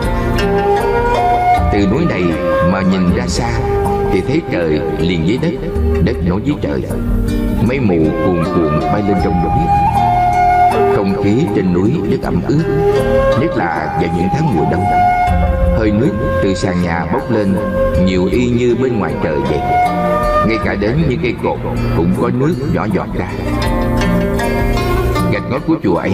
Từ 1.72 1.86
núi 1.86 2.04
này 2.08 2.22
mà 2.72 2.80
nhìn 2.80 3.16
ra 3.16 3.26
xa 3.26 3.50
Thì 4.12 4.20
thấy 4.20 4.42
trời 4.52 4.80
liền 4.98 5.24
với 5.26 5.38
đất 5.42 5.68
Đất 6.04 6.16
nối 6.26 6.40
với 6.40 6.54
trời. 6.62 6.82
Mấy 7.68 7.80
mù 7.80 7.96
cuồn 8.26 8.44
cuộn 8.44 8.80
bay 8.80 9.02
lên 9.08 9.16
trong 9.24 9.44
núi. 9.44 9.66
Không 10.96 11.22
khí 11.24 11.46
trên 11.56 11.72
núi 11.72 11.92
rất 12.10 12.16
ẩm 12.22 12.40
ướt, 12.48 12.64
Nhất 13.40 13.56
là 13.56 13.98
vào 14.00 14.10
những 14.16 14.28
tháng 14.32 14.56
mùa 14.56 14.64
đông. 14.70 14.84
Hơi 15.78 15.90
nước 15.90 16.12
từ 16.42 16.54
sàn 16.54 16.82
nhà 16.82 17.06
bốc 17.12 17.30
lên 17.30 17.54
nhiều 18.04 18.28
y 18.32 18.46
như 18.46 18.76
bên 18.82 18.98
ngoài 18.98 19.14
trời 19.22 19.38
vậy. 19.40 19.58
Ngay 20.48 20.58
cả 20.64 20.74
đến 20.74 20.96
những 21.08 21.20
cây 21.22 21.34
cột 21.42 21.58
Cũng 21.96 22.14
có 22.20 22.30
nước 22.38 22.54
nhỏ 22.74 22.86
giọt 22.94 23.08
ra. 23.18 23.28
Gạch 25.32 25.50
ngói 25.50 25.60
của 25.66 25.76
chùa 25.82 25.96
ấy 25.96 26.12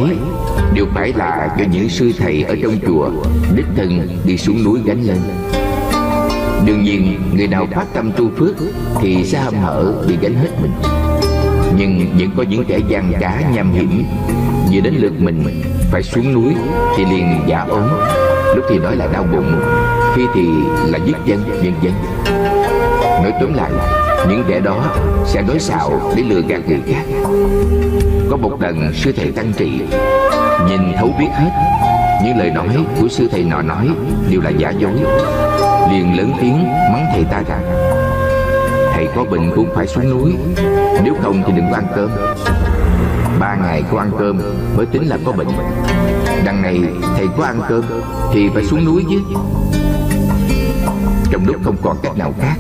Đều 0.75 0.87
phải 0.95 1.13
là 1.17 1.57
cho 1.59 1.65
những 1.73 1.89
sư 1.89 2.13
thầy 2.19 2.43
ở 2.43 2.57
trong 2.63 2.79
chùa, 2.87 3.11
Đích 3.57 3.67
thân 3.77 4.09
đi 4.25 4.39
xuống 4.39 4.65
núi 4.65 4.81
gánh 4.85 5.03
lên. 5.03 5.19
Đương 6.67 6.83
nhiên, 6.85 7.21
người 7.35 7.47
nào 7.47 7.67
phát 7.75 7.85
tâm 7.95 8.13
tu 8.17 8.31
phước 8.37 8.57
Thì 9.01 9.25
sẽ 9.25 9.39
hâm 9.39 9.55
hở 9.55 10.05
bị 10.09 10.17
gánh 10.21 10.35
hết 10.35 10.51
mình. 10.63 10.73
Nhưng 11.77 12.07
vẫn 12.19 12.31
có 12.37 12.43
những 12.43 12.65
kẻ 12.65 12.79
gian 12.89 13.13
cá 13.21 13.41
nham 13.55 13.73
hiểm 13.73 14.05
Vừa 14.73 14.81
đến 14.81 14.95
lượt 14.95 15.21
mình 15.21 15.63
phải 15.93 16.03
xuống 16.03 16.33
núi 16.33 16.55
Thì 16.97 17.05
liền 17.05 17.41
giả 17.47 17.67
ốm, 17.69 17.89
Lúc 18.57 18.65
thì 18.69 18.79
nói 18.79 18.97
là 18.97 19.07
đau 19.07 19.27
bụng. 19.33 19.61
Khi 20.15 20.23
thì 20.35 20.49
là 20.87 20.99
giết 20.99 21.17
dân, 21.25 21.45
nhân 21.63 21.75
dân. 21.83 21.93
Nói 23.23 23.33
tóm 23.41 23.55
lại, 23.55 23.71
Những 24.29 24.45
kẻ 24.49 24.61
đó 24.61 24.85
sẽ 25.27 25.43
nói 25.43 25.59
xạo 25.59 26.13
để 26.17 26.23
lừa 26.23 26.41
gạt 26.49 26.61
người 26.69 26.81
khác. 26.87 27.03
Có 28.31 28.37
một 28.37 28.63
lần, 28.63 28.93
sư 28.95 29.13
thầy 29.17 29.31
tăng 29.31 29.53
trị 29.57 29.81
Nhìn 30.69 30.81
thấu 30.99 31.15
biết 31.19 31.29
hết 31.33 31.51
Những 32.25 32.39
lời 32.39 32.51
nói 32.51 32.69
của 33.01 33.09
sư 33.09 33.29
thầy 33.31 33.45
nọ 33.45 33.63
nói 33.63 33.89
Đều 34.31 34.41
là 34.41 34.51
giả 34.51 34.71
dối. 34.71 34.93
Liền 35.91 36.17
lớn 36.17 36.33
tiếng 36.41 36.65
mắng 36.93 37.07
thầy 37.13 37.25
ta 37.25 37.43
rằng, 37.49 37.65
Thầy 38.95 39.09
có 39.17 39.25
bệnh 39.25 39.51
cũng 39.57 39.69
phải 39.75 39.87
xuống 39.87 40.11
núi, 40.11 40.37
Nếu 41.05 41.15
không 41.23 41.43
thì 41.47 41.53
đừng 41.57 41.67
có 41.71 41.77
ăn 41.77 41.87
cơm. 41.95 42.11
Ba 43.39 43.57
ngày 43.63 43.83
có 43.93 43.99
ăn 43.99 44.11
cơm 44.19 44.39
mới 44.77 44.87
tính 44.87 45.09
là 45.09 45.19
có 45.25 45.33
bệnh. 45.33 45.49
Đằng 46.45 46.63
này 46.63 46.81
thầy 47.17 47.27
có 47.39 47.45
ăn 47.45 47.61
cơm 47.69 47.83
Thì 48.33 48.49
phải 48.55 48.65
xuống 48.65 48.85
núi 48.85 49.05
chứ. 49.11 49.19
Trong 51.33 51.47
lúc 51.47 51.57
không 51.65 51.77
còn 51.83 51.97
cách 52.03 52.19
nào 52.19 52.35
khác, 52.41 52.55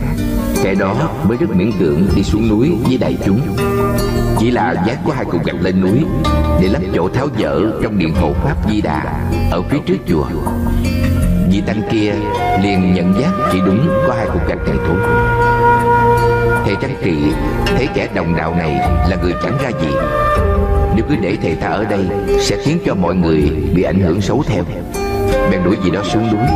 Kẻ 0.62 0.74
đó 0.74 0.94
mới 1.28 1.36
rất 1.36 1.46
miễn 1.50 1.72
cưỡng 1.80 2.06
đi 2.16 2.22
xuống 2.22 2.48
núi 2.48 2.72
với 2.84 2.98
đại 2.98 3.16
chúng. 3.24 3.40
Chỉ 4.38 4.50
là 4.50 4.84
dắt 4.86 4.98
có 5.06 5.12
hai 5.12 5.24
cục 5.24 5.44
gạch 5.44 5.62
lên 5.62 5.80
núi 5.80 6.04
Để 6.60 6.68
lắp 6.68 6.82
chỗ 6.94 7.08
tháo 7.08 7.28
dỡ 7.38 7.60
trong 7.82 7.98
điện 7.98 8.14
hộ 8.14 8.32
Pháp 8.32 8.56
Di 8.70 8.80
Đà 8.80 9.28
Ở 9.50 9.62
phía 9.62 9.78
trước 9.86 9.96
chùa. 10.08 10.24
Vị 11.50 11.62
tăng 11.66 11.82
kia 11.90 12.12
liền 12.62 12.94
nhận 12.94 13.14
giác 13.20 13.30
chỉ 13.52 13.58
đúng 13.66 13.88
có 14.06 14.14
hai 14.14 14.26
cục 14.26 14.48
gạch 14.48 14.58
này 14.66 14.76
thôi. 14.86 14.96
Thầy 16.64 16.74
trang 16.82 16.96
Trị 17.04 17.16
thấy 17.66 17.88
kẻ 17.94 18.08
đồng 18.14 18.36
đạo 18.36 18.54
này 18.54 18.74
là 19.10 19.16
người 19.22 19.32
chẳng 19.42 19.58
ra 19.62 19.70
gì. 19.82 19.88
Nếu 20.96 21.04
cứ 21.08 21.16
để 21.22 21.36
thầy 21.42 21.54
ta 21.54 21.68
ở 21.68 21.84
đây 21.84 22.06
Sẽ 22.40 22.56
khiến 22.64 22.78
cho 22.86 22.94
mọi 22.94 23.14
người 23.14 23.50
bị 23.74 23.82
ảnh 23.82 24.00
hưởng 24.00 24.20
xấu 24.20 24.42
theo. 24.46 24.64
Bèn 25.50 25.64
đuổi 25.64 25.76
gì 25.84 25.90
đó 25.90 26.00
xuống 26.12 26.30
núi. 26.32 26.46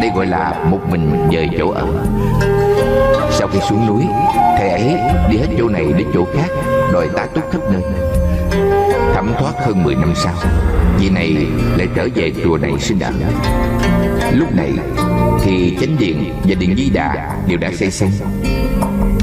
Đây 0.00 0.10
gọi 0.14 0.26
là 0.26 0.64
một 0.70 0.80
mình 0.90 1.28
về 1.30 1.48
chỗ 1.58 1.70
ở. 1.70 1.86
Sau 3.30 3.48
khi 3.48 3.58
xuống 3.68 3.86
núi, 3.86 4.04
Thầy 4.58 4.68
ấy 4.68 4.96
đi 5.30 5.38
hết 5.38 5.46
chỗ 5.58 5.68
này 5.68 5.84
đến 5.98 6.06
chỗ 6.14 6.24
khác, 6.34 6.48
Đòi 6.92 7.08
tá 7.08 7.26
túc 7.34 7.44
khắp 7.52 7.60
nơi. 7.72 7.82
Thẩm 9.14 9.32
thoát 9.38 9.52
hơn 9.66 9.82
10 9.82 9.94
năm 9.94 10.12
sau, 10.14 10.34
Vị 10.98 11.10
này 11.10 11.36
lại 11.76 11.88
trở 11.96 12.08
về 12.14 12.32
chùa 12.44 12.58
này 12.58 12.72
sinh 12.80 13.00
ẩn 13.00 13.14
Lúc 14.32 14.54
này 14.54 14.72
thì 15.42 15.76
chánh 15.80 15.96
điện 15.98 16.34
và 16.44 16.54
điện 16.54 16.74
di 16.76 16.90
đà 16.90 17.36
đều 17.48 17.58
đã 17.58 17.70
xây 17.78 17.90
xong. 17.90 18.10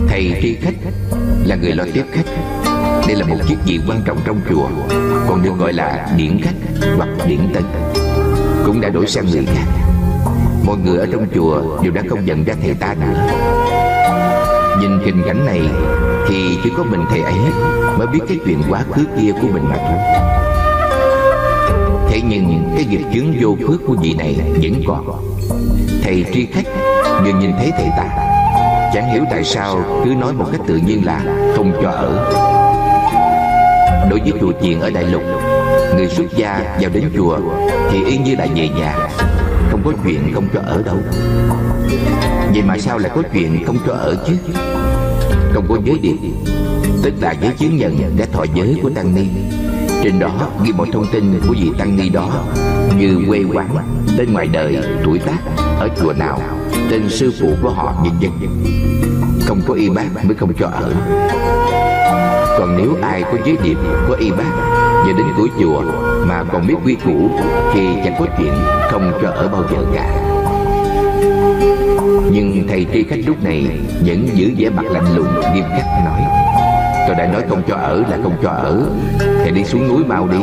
Thầy 0.08 0.40
tri 0.42 0.56
khách 0.62 0.76
là 1.46 1.56
người 1.56 1.72
lo 1.72 1.84
tiếp 1.94 2.04
khách. 2.12 2.26
Đây 3.08 3.16
là 3.16 3.26
một 3.26 3.38
chiếc 3.48 3.58
vị 3.66 3.80
quan 3.88 4.02
trọng 4.06 4.18
trong 4.26 4.42
chùa, 4.50 4.70
Còn 5.28 5.44
được 5.44 5.58
gọi 5.58 5.74
là 5.74 6.08
điển 6.18 6.42
khách 6.42 6.84
hoặc 6.98 7.10
điển 7.28 7.40
tân 7.54 7.64
Cũng 8.66 8.82
đã 8.82 8.90
đổi 8.90 9.08
sang 9.08 9.26
người 9.32 9.46
khác. 9.46 9.83
Mọi 10.66 10.78
người 10.78 10.97
ở 10.97 11.07
trong 11.11 11.28
chùa 11.36 11.82
đều 11.84 11.91
đã 11.91 12.01
không 12.09 12.26
nhận 12.26 12.43
ra 12.43 12.53
thầy 12.61 12.74
ta 12.74 12.95
nữa 13.01 13.28
Nhìn 14.80 14.99
hình 15.05 15.22
cảnh 15.26 15.45
này 15.45 15.61
Thì 16.28 16.57
chỉ 16.64 16.70
có 16.78 16.84
mình 16.84 17.01
thầy 17.09 17.22
ấy 17.22 17.36
Mới 17.97 18.07
biết 18.07 18.20
cái 18.28 18.39
chuyện 18.45 18.61
quá 18.70 18.84
khứ 18.91 19.05
kia 19.22 19.32
của 19.41 19.47
mình 19.53 19.64
mà 19.70 19.78
thôi. 19.78 20.24
Thế 22.09 22.22
nhưng 22.30 22.70
cái 22.76 22.86
nghiệp 22.86 23.01
chướng 23.14 23.34
vô 23.41 23.55
phước 23.68 23.82
của 23.88 23.95
vị 24.01 24.14
này 24.14 24.36
vẫn 24.61 24.74
còn. 24.88 25.24
Thầy 26.03 26.26
tri 26.34 26.45
khách 26.45 26.66
vừa 27.24 27.39
nhìn 27.39 27.51
thấy 27.57 27.72
thầy 27.78 27.88
ta, 27.97 28.05
Chẳng 28.93 29.14
hiểu 29.14 29.24
tại 29.32 29.43
sao 29.43 30.01
cứ 30.05 30.09
nói 30.09 30.34
một 30.34 30.45
cách 30.51 30.61
tự 30.68 30.76
nhiên 30.76 31.05
là 31.05 31.22
không 31.55 31.74
cho 31.82 31.89
ở. 31.89 32.32
Đối 34.09 34.20
với 34.20 34.32
chùa 34.41 34.51
chiền 34.61 34.80
ở 34.80 34.89
Đại 34.89 35.03
Lục, 35.03 35.24
Người 35.95 36.07
xuất 36.07 36.26
gia 36.38 36.78
vào 36.82 36.89
đến 36.93 37.11
chùa 37.16 37.39
Thì 37.91 38.03
y 38.05 38.18
như 38.18 38.36
là 38.36 38.47
về 38.55 38.70
nhà 38.70 39.03
có 39.86 39.92
chuyện 40.04 40.34
không 40.34 40.48
cho 40.54 40.60
ở 40.66 40.84
đâu. 40.84 40.98
Vậy 42.54 42.62
mà 42.68 42.78
sao 42.78 42.98
lại 42.98 43.12
có 43.16 43.22
chuyện 43.34 43.64
không 43.66 43.78
cho 43.88 43.94
ở 43.94 44.16
chứ? 44.28 44.34
Không 45.54 45.66
có 45.70 45.78
giới 45.86 46.00
điệp 46.00 46.16
Tức 47.04 47.14
là 47.22 47.36
giới 47.42 47.54
chứng 47.58 47.78
nhận 47.78 48.18
đã 48.18 48.26
thọ 48.32 48.46
giới 48.56 48.80
của 48.84 48.90
Tăng 48.90 49.16
Ni. 49.16 49.28
Trên 50.04 50.20
đó 50.20 50.50
ghi 50.64 50.72
mọi 50.78 50.88
thông 50.94 51.06
tin 51.12 51.42
của 51.48 51.56
vị 51.60 51.72
Tăng 51.78 51.98
Ni 51.98 52.10
đó 52.10 52.30
Như 52.98 53.20
quê 53.28 53.44
quán, 53.54 53.70
tên 54.18 54.34
ngoài 54.34 54.48
đời, 54.48 54.78
tuổi 55.04 55.20
tác 55.20 55.40
Ở 55.80 55.90
chùa 56.02 56.14
nào, 56.14 56.42
tên 56.92 57.10
sư 57.10 57.34
phụ 57.40 57.54
của 57.62 57.70
họ 57.70 58.04
nhân 58.04 58.14
dân 58.20 58.64
Không 59.46 59.62
có 59.68 59.74
y 59.74 59.90
bác 59.90 60.26
mới 60.26 60.36
không 60.36 60.54
cho 60.60 60.68
ở. 60.68 60.94
Còn 62.60 62.78
nếu 62.78 62.96
ai 63.02 63.24
có 63.24 63.38
giới 63.46 63.58
điệp, 63.64 63.78
có 64.10 64.16
y 64.16 64.32
bác 64.32 64.52
Và 65.06 65.14
đến 65.18 65.28
cửa 65.38 65.48
chùa 65.60 65.84
mà 66.28 66.44
còn 66.52 66.68
biết 66.68 66.76
quy 66.86 66.96
củ 67.06 67.30
Thì 67.74 67.82
chẳng 68.04 68.16
có 68.20 68.26
chuyện 68.38 68.54
không 68.92 69.12
cho 69.22 69.30
ở 69.30 69.48
bao 69.48 69.64
giờ 69.72 69.78
cả. 69.96 70.10
Nhưng 72.32 72.66
thầy 72.68 72.86
tri 72.94 73.04
khách 73.04 73.20
lúc 73.28 73.44
này 73.44 73.68
vẫn 74.06 74.28
giữ 74.34 74.52
vẻ 74.58 74.70
mặt 74.70 74.86
lạnh 74.92 75.16
lùng, 75.16 75.28
nghiêm 75.54 75.64
khắc 75.70 75.86
nói, 76.06 76.22
Tôi 77.08 77.16
đã 77.16 77.28
nói 77.34 77.42
không 77.50 77.62
cho 77.68 77.76
ở 77.76 78.04
là 78.10 78.18
không 78.24 78.36
cho 78.44 78.50
ở, 78.50 78.84
Thầy 79.20 79.52
đi 79.52 79.64
xuống 79.64 79.88
núi 79.88 80.04
mau 80.06 80.28
đi. 80.28 80.40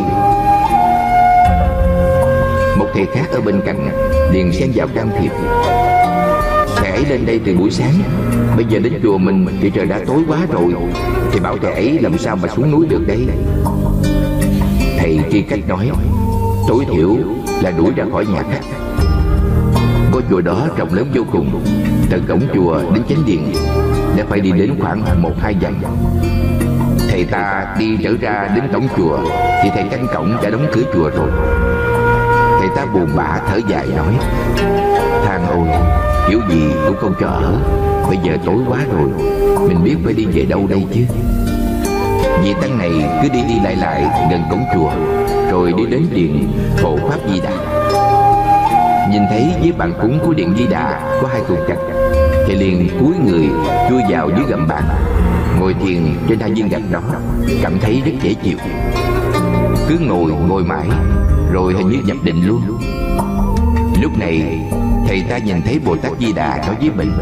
Một 2.79 2.87
thầy 2.95 3.07
khác 3.07 3.27
ở 3.33 3.41
bên 3.41 3.61
cạnh 3.67 3.89
liền 4.33 4.53
xen 4.53 4.71
vào 4.75 4.89
can 4.95 5.09
thiệp, 5.21 5.31
Thầy 6.77 6.91
ấy 6.91 7.05
lên 7.11 7.27
đây 7.27 7.41
từ 7.45 7.57
buổi 7.57 7.71
sáng, 7.71 7.95
Bây 8.57 8.65
giờ 8.69 8.79
đến 8.79 8.93
chùa 9.03 9.19
mình 9.19 9.47
thì 9.61 9.71
trời 9.71 9.87
đã 9.87 10.01
tối 10.07 10.23
quá 10.29 10.39
rồi 10.51 10.75
Thì 11.33 11.41
bảo 11.41 11.57
thầy 11.63 11.73
ấy 11.73 11.99
làm 12.03 12.19
sao 12.19 12.37
mà 12.37 12.49
xuống 12.49 12.71
núi 12.71 12.87
được 12.87 13.07
đây? 13.07 13.27
Này 15.17 15.29
chi 15.33 15.43
cách 15.43 15.61
nói, 15.69 15.91
Tối 16.69 16.85
thiểu 16.93 17.17
là 17.63 17.71
đuổi 17.71 17.93
ra 17.97 18.05
khỏi 18.13 18.27
nhà 18.27 18.43
khách. 18.51 18.65
Có 20.13 20.21
chùa 20.31 20.41
đó 20.41 20.67
rộng 20.77 20.95
lớn 20.95 21.11
vô 21.15 21.23
cùng 21.33 21.65
Từ 22.11 22.23
cổng 22.29 22.41
chùa 22.55 22.81
đến 22.95 23.03
chánh 23.09 23.27
điện, 23.27 23.53
Đã 24.17 24.25
phải 24.29 24.41
đi 24.41 24.53
đến 24.53 24.75
khoảng 24.81 25.23
một 25.23 25.33
hai 25.41 25.57
dặm. 25.63 25.75
Thầy 27.11 27.25
ta 27.25 27.67
đi 27.79 27.99
trở 28.03 28.11
ra 28.21 28.49
đến 28.55 28.65
cổng 28.73 28.89
chùa, 28.97 29.19
Thì 29.63 29.71
thầy 29.75 29.85
canh 29.91 30.07
cổng 30.15 30.37
đã 30.43 30.51
đóng 30.51 30.67
cửa 30.73 30.83
chùa 30.95 31.11
rồi. 31.11 31.31
Thầy 32.61 32.69
ta 32.77 32.87
buồn 32.87 33.09
bã 33.17 33.41
thở 33.49 33.61
dài 33.69 33.87
nói 33.97 34.15
Thang 35.25 35.47
ôi, 35.51 35.69
Kiểu 36.29 36.41
gì 36.51 36.63
cũng 36.87 36.97
không 36.97 37.15
cho 37.21 37.27
ở, 37.27 37.55
Bây 38.09 38.19
giờ 38.25 38.37
tối 38.47 38.59
quá 38.69 38.79
rồi, 38.93 39.09
Mình 39.69 39.85
biết 39.85 39.97
phải 40.05 40.15
đi 40.15 40.25
về 40.25 40.45
đâu 40.45 40.67
đây 40.71 40.85
chứ? 40.95 41.01
Vị 42.43 42.55
tăng 42.61 42.79
này 42.79 42.91
cứ 43.23 43.29
đi 43.29 43.43
đi 43.49 43.55
lại 43.65 43.77
lại 43.77 44.05
gần 44.31 44.43
cổng 44.51 44.65
chùa, 44.75 44.91
Rồi 45.51 45.73
đi 45.77 45.87
đến 45.87 46.07
điện 46.15 46.53
hộ 46.83 46.97
Pháp 47.09 47.19
Di 47.31 47.41
Đà. 47.41 47.51
Nhìn 49.11 49.23
thấy 49.31 49.55
dưới 49.63 49.73
bàn 49.73 49.93
cúng 50.03 50.19
của 50.27 50.33
điện 50.33 50.55
Di 50.59 50.67
Đà 50.67 51.19
có 51.23 51.29
hai 51.29 51.41
cục 51.49 51.69
gạch 51.69 51.79
Thì 52.47 52.55
liền 52.55 52.89
cúi 53.01 53.15
người 53.25 53.49
chui 53.89 54.01
vào 54.09 54.31
dưới 54.37 54.47
gầm 54.49 54.69
bàn, 54.69 54.85
Ngồi 55.61 55.75
thiền 55.75 56.03
trên 56.29 56.41
hai 56.41 56.51
viên 56.51 56.69
gạch 56.69 56.83
đó, 56.91 57.01
Cảm 57.63 57.79
thấy 57.81 58.03
rất 58.05 58.13
dễ 58.23 58.35
chịu. 58.35 58.59
Cứ 59.89 59.99
ngồi 59.99 60.33
ngồi 60.49 60.65
mãi, 60.65 60.89
Rồi 61.53 61.75
hình 61.75 61.89
như 61.89 61.99
nhập 62.05 62.17
định 62.25 62.47
luôn. 62.47 62.61
Lúc 64.03 64.19
này, 64.19 64.61
Thầy 65.09 65.25
ta 65.31 65.39
nhìn 65.39 65.63
thấy 65.63 65.79
Bồ 65.85 65.97
Tát 65.97 66.13
Di 66.21 66.33
Đà 66.33 66.57
nói 66.67 66.77
với 66.81 66.91
mình, 66.97 67.13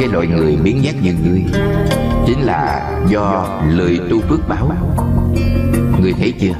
Cái 0.00 0.08
loại 0.08 0.26
người 0.26 0.56
biến 0.56 0.82
nhát 0.82 0.94
như 1.02 1.14
ngươi 1.24 1.44
Chính 2.26 2.40
là 2.42 2.90
do 3.08 3.46
lời 3.68 4.00
tu 4.10 4.20
phước 4.20 4.48
báo. 4.48 4.70
Người 6.00 6.12
thấy 6.18 6.32
chưa? 6.40 6.52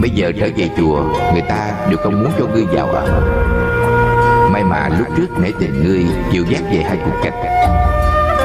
Bây 0.00 0.10
giờ 0.10 0.32
trở 0.40 0.48
về 0.56 0.70
chùa, 0.78 1.02
Người 1.32 1.42
ta 1.48 1.70
đều 1.88 1.98
không 1.98 2.22
muốn 2.22 2.32
cho 2.38 2.46
ngươi 2.46 2.64
vào 2.64 2.86
ở 2.86 3.20
May 4.52 4.64
mà 4.64 4.88
lúc 4.98 5.08
trước 5.16 5.38
nể 5.38 5.50
tình 5.60 5.84
ngươi 5.84 6.06
Chịu 6.32 6.44
dắt 6.48 6.62
về 6.72 6.82
hai 6.82 6.98
cuộc 7.04 7.16
cách. 7.22 7.34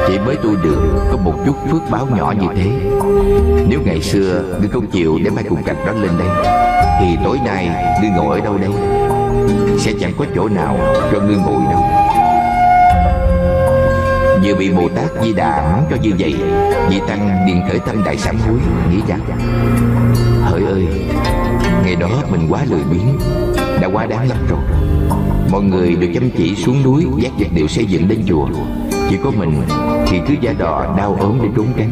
Chỉ 0.07 0.19
mới 0.19 0.35
tu 0.35 0.55
được 0.63 1.07
Có 1.11 1.17
một 1.17 1.33
chút 1.45 1.55
phước 1.71 1.81
báo 1.91 2.07
nhỏ 2.17 2.33
như 2.41 2.47
thế. 2.55 2.71
Nếu 3.67 3.79
ngày 3.85 4.01
xưa 4.01 4.57
Ngươi 4.59 4.69
không 4.69 4.87
chịu 4.87 5.19
để 5.23 5.31
hai 5.35 5.43
cùng 5.49 5.63
cạch 5.63 5.77
đó 5.85 5.91
lên 5.91 6.11
đây, 6.19 6.27
Thì 6.99 7.17
tối 7.23 7.39
nay 7.45 7.69
Ngươi 8.01 8.09
ngồi 8.09 8.39
ở 8.39 8.45
đâu 8.45 8.57
đây? 8.57 8.71
Sẽ 9.79 9.91
chẳng 9.99 10.13
có 10.17 10.25
chỗ 10.35 10.47
nào 10.47 10.77
cho 11.11 11.19
ngươi 11.19 11.35
ngồi 11.35 11.61
đâu. 11.71 12.02
Vừa 14.43 14.55
bị 14.55 14.69
Bồ 14.69 14.89
Tát 14.95 15.05
Di 15.23 15.33
Đà 15.33 15.71
mắng 15.71 15.85
cho 15.89 15.95
như 16.01 16.11
vậy 16.19 16.35
Vị 16.89 16.99
Tăng 17.07 17.47
liền 17.47 17.61
khởi 17.69 17.79
tâm 17.79 18.03
đại 18.05 18.17
sám 18.17 18.37
hối, 18.37 18.59
Nghĩ 18.91 19.01
rằng, 19.07 19.19
Hỡi 20.41 20.63
ơi, 20.63 20.87
Ngày 21.83 21.95
đó 21.95 22.09
mình 22.31 22.47
quá 22.49 22.65
lười 22.69 22.83
biếng, 22.91 23.19
Đã 23.81 23.87
quá 23.93 24.05
đáng 24.05 24.29
lắm 24.29 24.37
rồi. 24.49 24.59
Mọi 25.51 25.61
người 25.61 25.95
được 25.95 26.07
chăm 26.13 26.29
chỉ 26.37 26.55
xuống 26.55 26.83
núi, 26.83 27.05
Giác 27.17 27.31
vật 27.39 27.47
liệu 27.55 27.67
xây 27.67 27.85
dựng 27.85 28.07
đến 28.07 28.23
chùa. 28.27 28.47
Chỉ 29.09 29.17
có 29.23 29.31
mình 29.31 29.61
thì 30.07 30.19
cứ 30.27 30.33
giả 30.41 30.53
đò 30.57 30.95
đau 30.97 31.17
ốm 31.19 31.39
để 31.43 31.49
trốn 31.55 31.67
tránh 31.77 31.91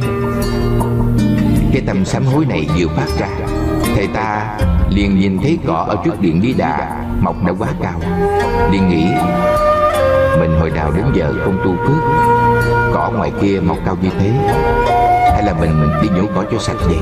Cái 1.74 1.82
tâm 1.86 2.06
sám 2.06 2.26
hối 2.26 2.46
này 2.46 2.68
vừa 2.78 2.88
phát 2.88 3.08
ra, 3.20 3.28
Thầy 3.96 4.08
ta 4.08 4.58
liền 4.90 5.20
nhìn 5.20 5.40
thấy 5.40 5.58
cỏ 5.68 5.86
ở 5.88 5.96
trước 6.06 6.22
điện 6.22 6.42
Di 6.42 6.54
Đà 6.54 7.06
Mọc 7.22 7.46
đã 7.46 7.54
quá 7.60 7.68
cao, 7.82 8.00
liền 8.72 8.90
nghĩ 8.90 9.06
mình 10.40 10.60
hồi 10.60 10.70
nào 10.70 10.92
đến 10.92 11.06
giờ 11.14 11.34
không 11.46 11.58
tu 11.64 11.76
phước 11.86 12.04
Cỏ 12.94 13.12
ngoài 13.16 13.32
kia 13.42 13.60
mọc 13.60 13.78
cao 13.86 13.98
như 14.02 14.10
thế, 14.20 14.32
Hay 15.34 15.44
là 15.44 15.54
mình 15.60 15.90
đi 16.02 16.10
nhổ 16.10 16.24
cỏ 16.36 16.44
cho 16.52 16.58
sạch 16.60 16.78
vậy? 16.88 16.98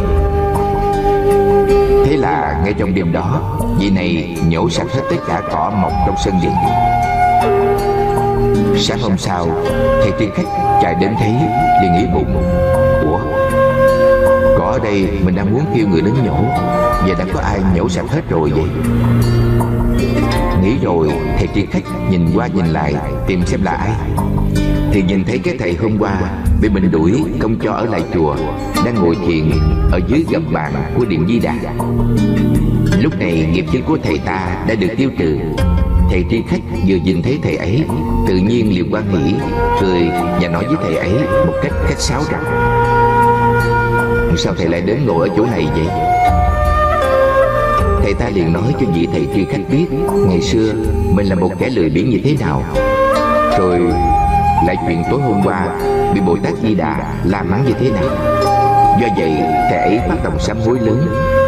Thế 2.06 2.18
là 2.18 2.62
ngay 2.64 2.74
trong 2.74 2.94
đêm 2.94 3.12
đó, 3.12 3.60
Vị 3.80 3.90
này 3.90 4.38
nhổ 4.48 4.70
sạch 4.70 4.88
hết 4.94 5.02
tất 5.10 5.18
cả 5.28 5.42
cỏ 5.52 5.72
mọc 5.82 5.92
trong 6.06 6.16
sân 6.26 6.34
vườn. 6.44 6.54
Sáng 8.78 9.00
hôm 9.00 9.18
sau, 9.18 9.48
Thầy 10.02 10.12
tiên 10.12 10.30
khách 10.36 10.80
chạy 10.82 10.96
đến 11.02 11.16
thấy, 11.20 11.34
liền 11.82 11.94
nghĩ 11.94 12.06
bụng, 12.14 12.44
Ủa, 13.04 13.20
Cỏ 14.58 14.66
ở 14.72 14.80
đây 14.84 15.08
mình 15.24 15.36
đang 15.36 15.54
muốn 15.54 15.66
kêu 15.76 15.88
người 15.88 16.02
đến 16.02 16.14
nhổ. 16.26 16.36
Giờ 17.08 17.16
đã 17.20 17.26
có 17.34 17.40
ai 17.40 17.60
nhổ 17.76 17.90
sạch 17.90 18.06
hết 18.10 18.22
rồi 18.30 18.52
vậy? 18.52 18.70
Nghĩ 20.64 20.78
rồi 20.84 21.10
thầy 21.38 21.48
tri 21.56 21.66
khách 21.66 21.84
nhìn 22.10 22.22
qua 22.36 22.48
nhìn 22.48 22.66
lại, 22.66 22.94
Tìm 23.28 23.46
xem 23.46 23.64
là 23.64 23.72
ai. 23.72 23.92
Thì 24.92 25.02
nhìn 25.02 25.24
thấy 25.24 25.40
cái 25.40 25.56
thầy 25.60 25.76
hôm 25.82 25.98
qua 26.00 26.22
Bị 26.62 26.70
mình 26.70 26.92
đuổi 26.92 27.24
không 27.40 27.60
cho 27.64 27.72
ở 27.72 27.86
lại 27.86 28.04
chùa, 28.14 28.36
Đang 28.86 28.96
ngồi 28.96 29.18
thiền 29.28 29.52
Ở 29.92 30.00
dưới 30.08 30.26
gầm 30.32 30.54
bàn 30.54 30.74
của 30.98 31.06
điện 31.06 31.26
Di 31.28 31.40
Đà. 31.40 31.56
Lúc 33.02 33.20
này 33.20 33.50
nghiệp 33.54 33.66
chướng 33.74 33.84
của 33.84 33.98
thầy 34.04 34.18
ta 34.18 34.66
đã 34.68 34.76
được 34.76 34.90
tiêu 34.98 35.10
trừ. 35.20 35.38
Thầy 36.10 36.26
tri 36.30 36.44
khách 36.48 36.62
vừa 36.88 36.96
nhìn 36.96 37.22
thấy 37.22 37.40
thầy 37.44 37.56
ấy, 37.56 37.84
Tự 38.28 38.36
nhiên 38.38 38.70
liền 38.70 38.94
quan 38.94 39.04
hỷ 39.12 39.34
Cười 39.82 40.10
và 40.42 40.48
nói 40.48 40.66
với 40.66 40.76
thầy 40.84 40.96
ấy 40.96 41.14
Một 41.48 41.54
cách 41.64 41.74
khách 41.88 42.00
sáo 42.00 42.24
rằng, 42.32 42.44
Sao 44.38 44.54
thầy 44.58 44.68
lại 44.68 44.82
đến 44.82 45.06
ngồi 45.06 45.30
ở 45.30 45.36
chỗ 45.38 45.46
này 45.46 45.68
vậy? 45.76 46.09
Thầy 48.10 48.16
ta 48.20 48.30
liền 48.30 48.54
nói 48.54 48.74
cho 48.80 48.86
vị 48.94 49.08
thầy 49.12 49.28
tri 49.36 49.46
khách 49.46 49.62
biết 49.72 49.86
Ngày 50.28 50.42
xưa 50.42 50.74
mình 51.14 51.26
là 51.26 51.36
một 51.36 51.52
kẻ 51.60 51.70
lười 51.70 51.90
biếng 51.90 52.10
như 52.10 52.20
thế 52.24 52.36
nào. 52.40 52.64
Rồi 53.60 53.80
lại 54.66 54.76
chuyện 54.88 55.04
tối 55.12 55.22
hôm 55.22 55.42
qua 55.44 55.80
Bị 56.14 56.22
Bồ 56.22 56.38
Tát 56.44 56.54
Di 56.64 56.76
Đà 56.76 57.14
la 57.24 57.44
mắng 57.44 57.66
như 57.66 57.74
thế 57.80 57.92
nào. 57.92 58.04
Do 59.02 59.08
vậy 59.18 59.34
thầy 59.70 59.80
ấy 59.80 60.00
phát 60.10 60.16
tâm 60.24 60.34
sám 60.40 60.58
hối 60.66 60.80
lớn 60.80 61.08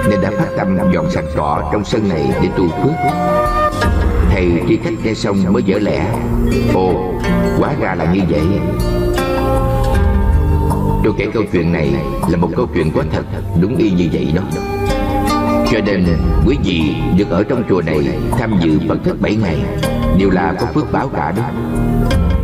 Nên 0.10 0.22
đã 0.22 0.32
phát 0.38 0.48
tâm 0.58 0.78
dọn 0.94 1.12
sạch 1.12 1.26
cỏ 1.36 1.70
trong 1.74 1.86
sân 1.86 2.10
này 2.10 2.30
để 2.42 2.50
tu 2.58 2.68
phước. 2.68 2.94
Thầy 4.32 4.52
tri 4.68 4.78
khách 4.84 4.94
nghe 5.04 5.14
xong 5.14 5.54
mới 5.54 5.64
dở 5.64 5.80
lẽ 5.82 6.06
Ồ, 6.74 7.14
quá 7.60 7.74
ra 7.80 7.96
là 7.96 8.14
như 8.14 8.22
vậy. 8.30 8.42
Tôi 11.04 11.14
kể 11.18 11.28
câu 11.34 11.44
chuyện 11.54 11.74
này 11.74 11.94
là 12.30 12.38
một 12.38 12.50
câu 12.56 12.68
chuyện 12.74 12.92
quá 12.92 13.04
thật 13.12 13.24
Đúng 13.62 13.78
y 13.78 13.92
như 13.92 14.10
vậy 14.14 14.34
đó. 14.36 14.42
Cho 15.72 15.80
nên, 15.86 16.06
quý 16.46 16.58
vị 16.64 16.96
được 17.18 17.30
ở 17.30 17.44
trong 17.44 17.64
chùa 17.70 17.82
này 17.86 18.20
Tham 18.32 18.60
dự 18.62 18.80
Phật 18.88 18.98
thất 19.04 19.22
7 19.22 19.36
ngày. 19.36 19.58
Đều 20.20 20.30
là 20.30 20.54
có 20.60 20.66
phước 20.74 20.92
báo 20.92 21.08
cả 21.08 21.34
đó. 21.38 21.44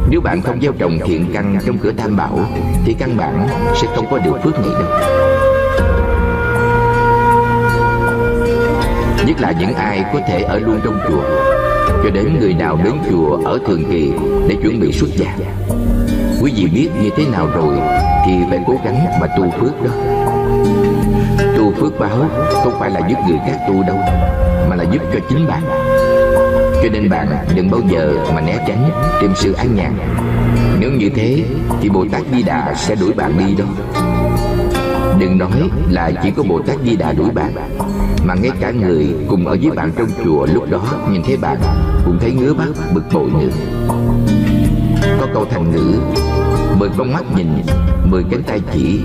Nếu 0.09 0.21
bạn 0.21 0.41
không 0.41 0.61
gieo 0.61 0.71
trồng 0.71 0.99
thiện 1.05 1.25
căn 1.33 1.57
trong 1.65 1.77
cửa 1.77 1.91
tam 1.91 2.17
bảo, 2.17 2.39
Thì 2.85 2.93
căn 2.99 3.17
bản 3.17 3.47
sẽ 3.75 3.87
không 3.95 4.05
có 4.11 4.17
được 4.17 4.43
phước 4.43 4.53
này 4.53 4.69
đâu. 4.69 4.99
Nhất 9.27 9.41
là 9.41 9.53
những 9.59 9.73
ai 9.73 10.03
có 10.13 10.19
thể 10.27 10.41
ở 10.41 10.59
luôn 10.59 10.79
trong 10.83 10.99
chùa, 11.07 11.23
Cho 12.03 12.09
đến 12.09 12.39
người 12.39 12.53
nào 12.53 12.79
đến 12.83 12.93
chùa 13.09 13.39
ở 13.45 13.59
thường 13.67 13.83
kỳ 13.91 14.11
Để 14.47 14.55
chuẩn 14.63 14.79
bị 14.79 14.91
xuất 14.91 15.09
gia. 15.09 15.35
Quý 16.41 16.53
vị 16.55 16.67
biết 16.73 16.89
như 17.01 17.09
thế 17.15 17.25
nào 17.31 17.47
rồi, 17.55 17.75
Thì 18.25 18.33
phải 18.49 18.59
cố 18.67 18.75
gắng 18.85 19.05
mà 19.21 19.27
tu 19.37 19.49
phước 19.59 19.83
đó 19.83 19.91
phước 21.79 21.99
báo 21.99 22.29
không 22.63 22.73
phải 22.79 22.89
là 22.89 22.99
giúp 23.09 23.17
người 23.27 23.39
khác 23.47 23.57
tu 23.67 23.83
đâu 23.83 23.97
Mà 24.69 24.75
là 24.75 24.83
giúp 24.83 25.01
cho 25.13 25.19
chính 25.29 25.47
bạn. 25.47 25.61
Cho 26.83 26.89
nên 26.91 27.09
bạn 27.09 27.27
đừng 27.55 27.71
bao 27.71 27.81
giờ 27.89 28.13
mà 28.35 28.41
né 28.41 28.57
tránh 28.67 28.89
Tìm 29.21 29.31
sự 29.35 29.53
an 29.53 29.75
nhàn. 29.75 29.97
Nếu 30.79 30.91
như 30.91 31.09
thế 31.15 31.43
thì 31.81 31.89
Bồ 31.89 32.05
Tát 32.11 32.21
Di 32.33 32.43
Đà 32.43 32.73
sẽ 32.75 32.95
đuổi 32.95 33.13
bạn 33.13 33.37
đi 33.37 33.55
đó. 33.55 33.65
Đừng 35.19 35.37
nói 35.37 35.69
là 35.89 36.11
chỉ 36.23 36.31
có 36.31 36.43
Bồ 36.43 36.59
Tát 36.59 36.75
Di 36.85 36.95
Đà 36.95 37.13
đuổi 37.13 37.29
bạn 37.29 37.53
Mà 38.25 38.33
ngay 38.33 38.51
cả 38.59 38.71
người 38.71 39.07
cùng 39.29 39.47
ở 39.47 39.57
với 39.61 39.71
bạn 39.71 39.91
trong 39.97 40.07
chùa 40.23 40.45
lúc 40.53 40.69
đó 40.69 40.81
Nhìn 41.11 41.21
thấy 41.23 41.37
bạn 41.37 41.57
cũng 42.05 42.17
thấy 42.21 42.31
ngứa 42.31 42.53
mắt 42.53 42.67
bực 42.93 43.03
bội 43.13 43.29
nữa. 43.39 43.49
Có 45.19 45.27
câu 45.33 45.45
thành 45.51 45.71
ngữ 45.71 45.99
Mười 46.79 46.89
con 46.97 47.13
mắt 47.13 47.23
nhìn, 47.35 47.47
mười 48.03 48.23
cánh 48.31 48.43
tay 48.43 48.61
chỉ 48.73 48.99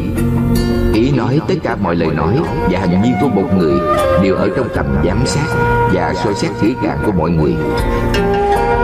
nói 1.22 1.40
tất 1.48 1.54
cả 1.62 1.76
mọi 1.76 1.96
lời 1.96 2.14
nói 2.14 2.34
và 2.70 2.78
hành 2.78 3.02
vi 3.02 3.10
của 3.20 3.28
một 3.28 3.48
người 3.58 3.74
Đều 4.22 4.36
ở 4.36 4.48
trong 4.56 4.68
tầm 4.74 4.86
giám 5.04 5.26
sát 5.26 5.46
và 5.92 6.14
soi 6.24 6.34
xét 6.34 6.50
kỹ 6.60 6.74
càng 6.82 6.98
của 7.06 7.12
mọi 7.12 7.30
người. 7.30 7.54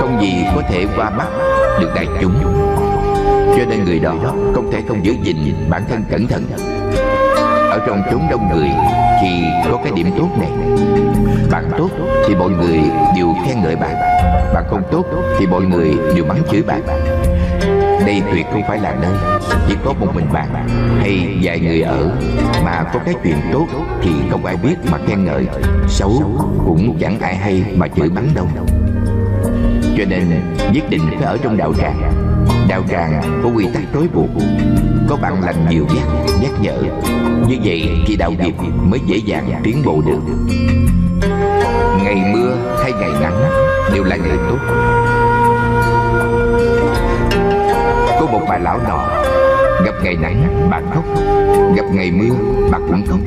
Không 0.00 0.18
gì 0.22 0.44
có 0.54 0.62
thể 0.68 0.86
qua 0.96 1.10
mắt 1.10 1.26
được 1.80 1.90
đại 1.94 2.06
chúng. 2.20 2.34
Cho 3.56 3.64
nên 3.68 3.84
người 3.84 3.98
đó 3.98 4.14
không 4.54 4.72
thể 4.72 4.82
không 4.88 5.04
giữ 5.04 5.14
gìn 5.22 5.54
bản 5.70 5.82
thân 5.88 6.02
cẩn 6.10 6.26
thận. 6.26 6.44
Ở 7.70 7.78
trong 7.86 8.02
chốn 8.10 8.20
đông 8.30 8.48
người 8.54 8.68
thì 9.22 9.28
có 9.70 9.78
cái 9.84 9.92
điểm 9.96 10.10
tốt 10.18 10.28
này. 10.38 10.50
Bạn 11.50 11.70
tốt 11.78 11.88
thì 12.26 12.34
mọi 12.34 12.50
người 12.50 12.80
đều 13.16 13.34
khen 13.46 13.62
ngợi 13.62 13.76
bạn. 13.76 13.94
Bạn 14.54 14.64
không 14.70 14.82
tốt 14.92 15.04
thì 15.38 15.46
mọi 15.46 15.62
người 15.62 15.94
đều 16.14 16.24
mắng 16.24 16.42
chửi 16.50 16.62
bạn 16.62 16.80
đây 18.08 18.22
tuyệt 18.32 18.46
không 18.52 18.62
phải 18.68 18.78
là 18.78 18.94
nơi. 19.02 19.14
Chỉ 19.68 19.74
có 19.84 19.92
một 19.92 20.06
mình 20.14 20.26
bạn 20.32 20.68
hay 21.00 21.38
vài 21.42 21.60
người 21.60 21.82
ở 21.82 22.10
Mà 22.64 22.84
có 22.94 23.00
cái 23.04 23.14
chuyện 23.22 23.36
tốt 23.52 23.66
thì 24.02 24.10
không 24.30 24.44
ai 24.44 24.56
biết 24.56 24.74
mà 24.92 24.98
khen 25.06 25.24
ngợi. 25.24 25.46
Xấu 25.88 26.22
cũng 26.66 26.98
chẳng 27.00 27.20
ai 27.20 27.36
hay 27.36 27.64
mà 27.76 27.88
chửi 27.88 28.08
bắn 28.08 28.28
đâu. 28.34 28.46
Cho 29.98 30.04
nên 30.08 30.54
nhất 30.72 30.84
định 30.90 31.02
phải 31.16 31.24
ở 31.24 31.38
trong 31.42 31.56
đạo 31.56 31.74
tràng. 31.74 32.12
Đạo 32.68 32.82
tràng 32.90 33.40
có 33.42 33.50
quy 33.56 33.66
tắc 33.74 33.82
trói 33.94 34.08
buộc. 34.14 34.30
Có 35.08 35.16
bạn 35.16 35.42
lành 35.44 35.66
nhiều 35.70 35.86
nhắc, 35.94 36.06
nhắc 36.42 36.52
nhở. 36.60 36.82
Như 37.48 37.56
vậy 37.64 37.90
thì 38.06 38.16
đạo 38.16 38.30
nghiệp 38.30 38.54
mới 38.82 39.00
dễ 39.06 39.16
dàng 39.16 39.60
tiến 39.64 39.82
bộ 39.84 40.02
được. 40.06 40.20
Ngày 42.04 42.32
mưa 42.32 42.56
hay 42.82 42.92
ngày 42.92 43.10
nắng 43.20 43.50
đều 43.94 44.04
là 44.04 44.16
ngày 44.16 44.36
tốt. 44.48 44.58
Bà 48.48 48.58
lão 48.58 48.80
nọ 48.88 49.08
Gặp 49.84 49.94
ngày 50.02 50.16
nắng 50.20 50.68
bà 50.70 50.80
khóc. 50.94 51.04
Gặp 51.76 51.84
ngày 51.92 52.10
mưa, 52.10 52.34
bà 52.70 52.78
cũng 52.78 53.06
khóc. 53.06 53.18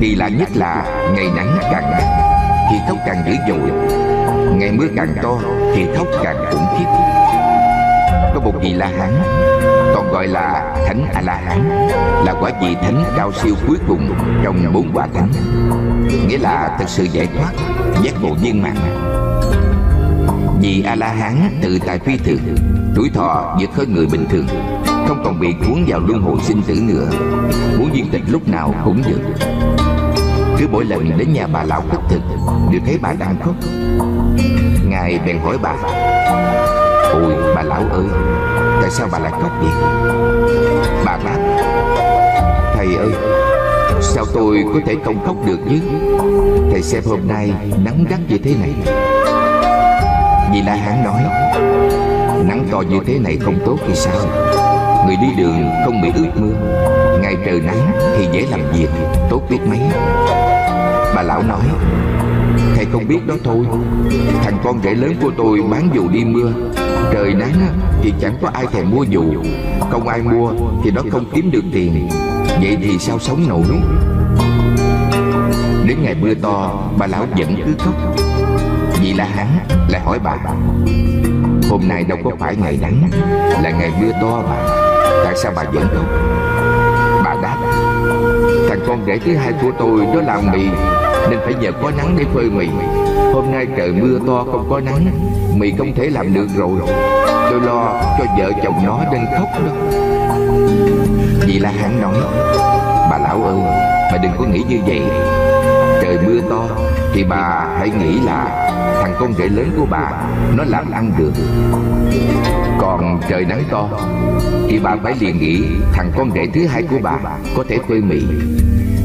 Kỳ 0.00 0.14
lạ 0.14 0.28
nhất 0.28 0.48
là 0.54 0.84
ngày 1.14 1.26
nắng 1.36 1.58
càng 1.72 1.90
nắng 1.90 2.20
Thì 2.70 2.76
khóc 2.88 2.98
càng 3.06 3.24
dữ 3.26 3.32
dội. 3.48 3.70
Ngày 4.56 4.72
mưa 4.72 4.86
càng 4.96 5.14
to, 5.22 5.38
Thì 5.74 5.86
khóc 5.96 6.06
càng 6.22 6.36
khủng 6.50 6.66
khiếp. 6.78 6.84
Có 8.34 8.40
một 8.40 8.52
vị 8.62 8.72
La 8.72 8.86
Hán, 8.86 9.10
Còn 9.94 10.12
gọi 10.12 10.26
là 10.26 10.74
Thánh 10.86 11.06
A-La-Hán, 11.14 11.88
Là 12.24 12.34
quả 12.40 12.50
vị 12.62 12.76
thánh 12.82 13.04
cao 13.16 13.32
siêu 13.32 13.54
cuối 13.68 13.76
cùng 13.88 14.14
Trong 14.44 14.72
bốn 14.72 14.90
quả 14.94 15.08
thánh. 15.14 15.30
Nghĩa 16.28 16.38
là 16.38 16.76
thật 16.78 16.88
sự 16.88 17.04
giải 17.04 17.28
thoát, 17.36 17.52
Giác 18.02 18.12
ngộ 18.22 18.34
viên 18.42 18.62
mãn. 18.62 18.76
Vì 20.60 20.82
A-La-Hán 20.86 21.50
tự 21.62 21.78
tại 21.86 21.98
phi 21.98 22.16
thường 22.16 22.75
Tuổi 22.96 23.10
thọ 23.14 23.56
vượt 23.60 23.70
hơn 23.74 23.94
người 23.94 24.06
bình 24.06 24.26
thường. 24.30 24.46
Không 25.08 25.22
còn 25.24 25.40
bị 25.40 25.54
cuốn 25.60 25.84
vào 25.88 26.00
luân 26.00 26.22
hồi 26.22 26.36
sinh 26.42 26.62
tử 26.66 26.74
nữa. 26.80 27.10
Muốn 27.78 27.90
viên 27.92 28.08
tịch 28.10 28.22
lúc 28.28 28.48
nào 28.48 28.74
cũng 28.84 29.02
được. 29.06 29.20
Cứ 30.58 30.66
mỗi 30.72 30.84
lần 30.84 31.18
đến 31.18 31.32
nhà 31.32 31.46
bà 31.46 31.64
lão 31.64 31.82
khất 31.90 32.00
thực 32.08 32.20
Đều 32.72 32.80
thấy 32.86 32.98
bà 33.02 33.12
đang 33.12 33.36
khóc. 33.44 33.54
Ngài 34.88 35.20
bèn 35.26 35.38
hỏi 35.38 35.58
bà, 35.62 35.74
Ôi, 37.12 37.34
bà 37.54 37.62
lão 37.62 37.82
ơi, 37.90 38.06
Tại 38.80 38.90
sao 38.90 39.08
bà 39.12 39.18
lại 39.18 39.32
khóc 39.32 39.52
vậy? 39.60 39.72
Bà 41.04 41.18
đáp, 41.24 41.38
Thầy 42.74 42.86
ơi, 42.86 43.10
Sao 44.00 44.24
tôi 44.34 44.64
có 44.74 44.80
thể 44.86 44.96
không 45.04 45.26
khóc 45.26 45.36
được 45.46 45.58
chứ? 45.70 45.80
Thầy 46.70 46.82
xem 46.82 47.02
hôm 47.06 47.20
nay 47.28 47.52
nắng 47.84 48.04
gắt 48.08 48.20
như 48.28 48.38
thế 48.38 48.54
này. 48.60 48.74
Vì 50.52 50.62
La 50.62 50.74
Hán 50.74 51.04
nói 51.04 51.22
Nắng 52.44 52.68
to 52.70 52.80
như 52.80 53.00
thế 53.06 53.18
này 53.18 53.38
không 53.40 53.58
tốt 53.66 53.76
thì 53.86 53.94
sao? 53.94 54.16
Người 55.06 55.16
đi 55.16 55.42
đường 55.42 55.70
không 55.84 56.02
bị 56.02 56.08
ướt 56.14 56.30
mưa. 56.40 56.54
Ngày 57.22 57.36
trời 57.46 57.60
nắng 57.60 57.92
thì 58.16 58.28
dễ 58.32 58.46
làm 58.50 58.60
việc, 58.72 58.88
Tốt 59.30 59.42
biết 59.50 59.58
mấy. 59.68 59.80
Bà 61.14 61.22
lão 61.22 61.42
nói, 61.42 61.64
Thầy 62.76 62.84
không 62.92 63.08
biết 63.08 63.26
đó 63.26 63.34
thôi. 63.44 63.64
Thằng 64.42 64.58
con 64.64 64.80
rể 64.84 64.94
lớn 64.94 65.14
của 65.22 65.30
tôi 65.36 65.62
bán 65.70 65.88
dù 65.94 66.08
đi 66.08 66.24
mưa. 66.24 66.52
Trời 67.12 67.34
nắng 67.34 67.52
thì 68.02 68.12
chẳng 68.20 68.34
có 68.42 68.50
ai 68.54 68.66
thèm 68.72 68.90
mua 68.90 69.02
dù 69.02 69.22
Không 69.90 70.08
ai 70.08 70.22
mua 70.22 70.50
thì 70.84 70.90
nó 70.90 71.02
không 71.12 71.24
kiếm 71.34 71.50
được 71.50 71.64
tiền. 71.72 72.08
Vậy 72.62 72.76
thì 72.82 72.98
sao 72.98 73.18
sống 73.18 73.48
nổi? 73.48 73.64
Đến 75.86 75.96
ngày 76.02 76.14
mưa 76.20 76.34
to, 76.34 76.82
Bà 76.98 77.06
lão 77.06 77.26
vẫn 77.36 77.56
cứ 77.66 77.74
khóc. 77.78 77.94
Vì 79.00 79.12
la 79.12 79.24
hán 79.24 79.46
lại 79.88 80.00
hỏi 80.00 80.18
bà, 80.24 80.36
Hôm 81.70 81.80
nay 81.88 82.04
đâu 82.04 82.18
có 82.24 82.30
phải 82.38 82.56
ngày 82.56 82.78
nắng, 82.82 83.10
Là 83.62 83.70
ngày 83.70 83.90
mưa 84.00 84.12
to 84.12 84.42
mà, 84.48 84.56
Tại 85.24 85.34
sao 85.36 85.52
bà 85.56 85.62
vẫn 85.62 85.88
khóc 85.94 86.04
Bà 87.24 87.34
đáp, 87.42 87.56
Thằng 88.68 88.80
con 88.86 89.04
rể 89.06 89.18
thứ 89.24 89.36
hai 89.36 89.52
của 89.62 89.70
tôi 89.78 90.06
nó 90.14 90.20
làm 90.20 90.52
mì, 90.52 90.64
Nên 91.30 91.38
phải 91.44 91.54
nhờ 91.54 91.72
có 91.82 91.90
nắng 91.90 92.14
để 92.18 92.24
phơi 92.34 92.50
mì. 92.50 92.68
Hôm 93.34 93.52
nay 93.52 93.66
trời 93.76 93.92
mưa 93.92 94.18
to 94.26 94.44
không 94.52 94.66
có 94.70 94.80
nắng, 94.80 95.06
Mì 95.56 95.72
không 95.78 95.94
thể 95.94 96.10
làm 96.10 96.34
được 96.34 96.46
rồi. 96.56 96.78
Tôi 97.50 97.60
lo 97.60 98.02
cho 98.18 98.24
vợ 98.38 98.50
chồng 98.64 98.74
nó 98.84 99.00
nên 99.12 99.24
khóc 99.38 99.48
đó. 99.66 99.72
Vì 101.46 101.58
La 101.58 101.70
Hán 101.70 102.00
nói, 102.00 102.14
Bà 103.10 103.18
lão 103.18 103.44
ơi, 103.44 103.56
Bà 104.12 104.18
đừng 104.22 104.32
có 104.38 104.44
nghĩ 104.44 104.62
như 104.68 104.78
vậy. 104.86 105.02
Trời 106.06 106.18
mưa 106.26 106.40
to 106.50 106.68
Thì 107.12 107.24
bà 107.24 107.66
hãy 107.78 107.90
nghĩ 107.90 108.20
là 108.20 108.70
Thằng 109.02 109.14
con 109.20 109.34
rể 109.34 109.48
lớn 109.48 109.70
của 109.76 109.86
bà 109.90 110.10
Nó 110.56 110.64
làm 110.64 110.90
ăn 110.90 111.12
được. 111.18 111.32
Còn 112.80 113.20
trời 113.28 113.44
nắng 113.44 113.64
to 113.70 113.88
Thì 114.68 114.78
bà 114.82 114.96
phải 115.02 115.14
liền 115.20 115.38
nghĩ 115.38 115.62
Thằng 115.92 116.12
con 116.16 116.30
rể 116.34 116.46
thứ 116.54 116.66
hai 116.66 116.82
của 116.82 116.98
bà 117.02 117.18
Có 117.56 117.64
thể 117.68 117.78
phơi 117.88 118.00
mì. 118.00 118.22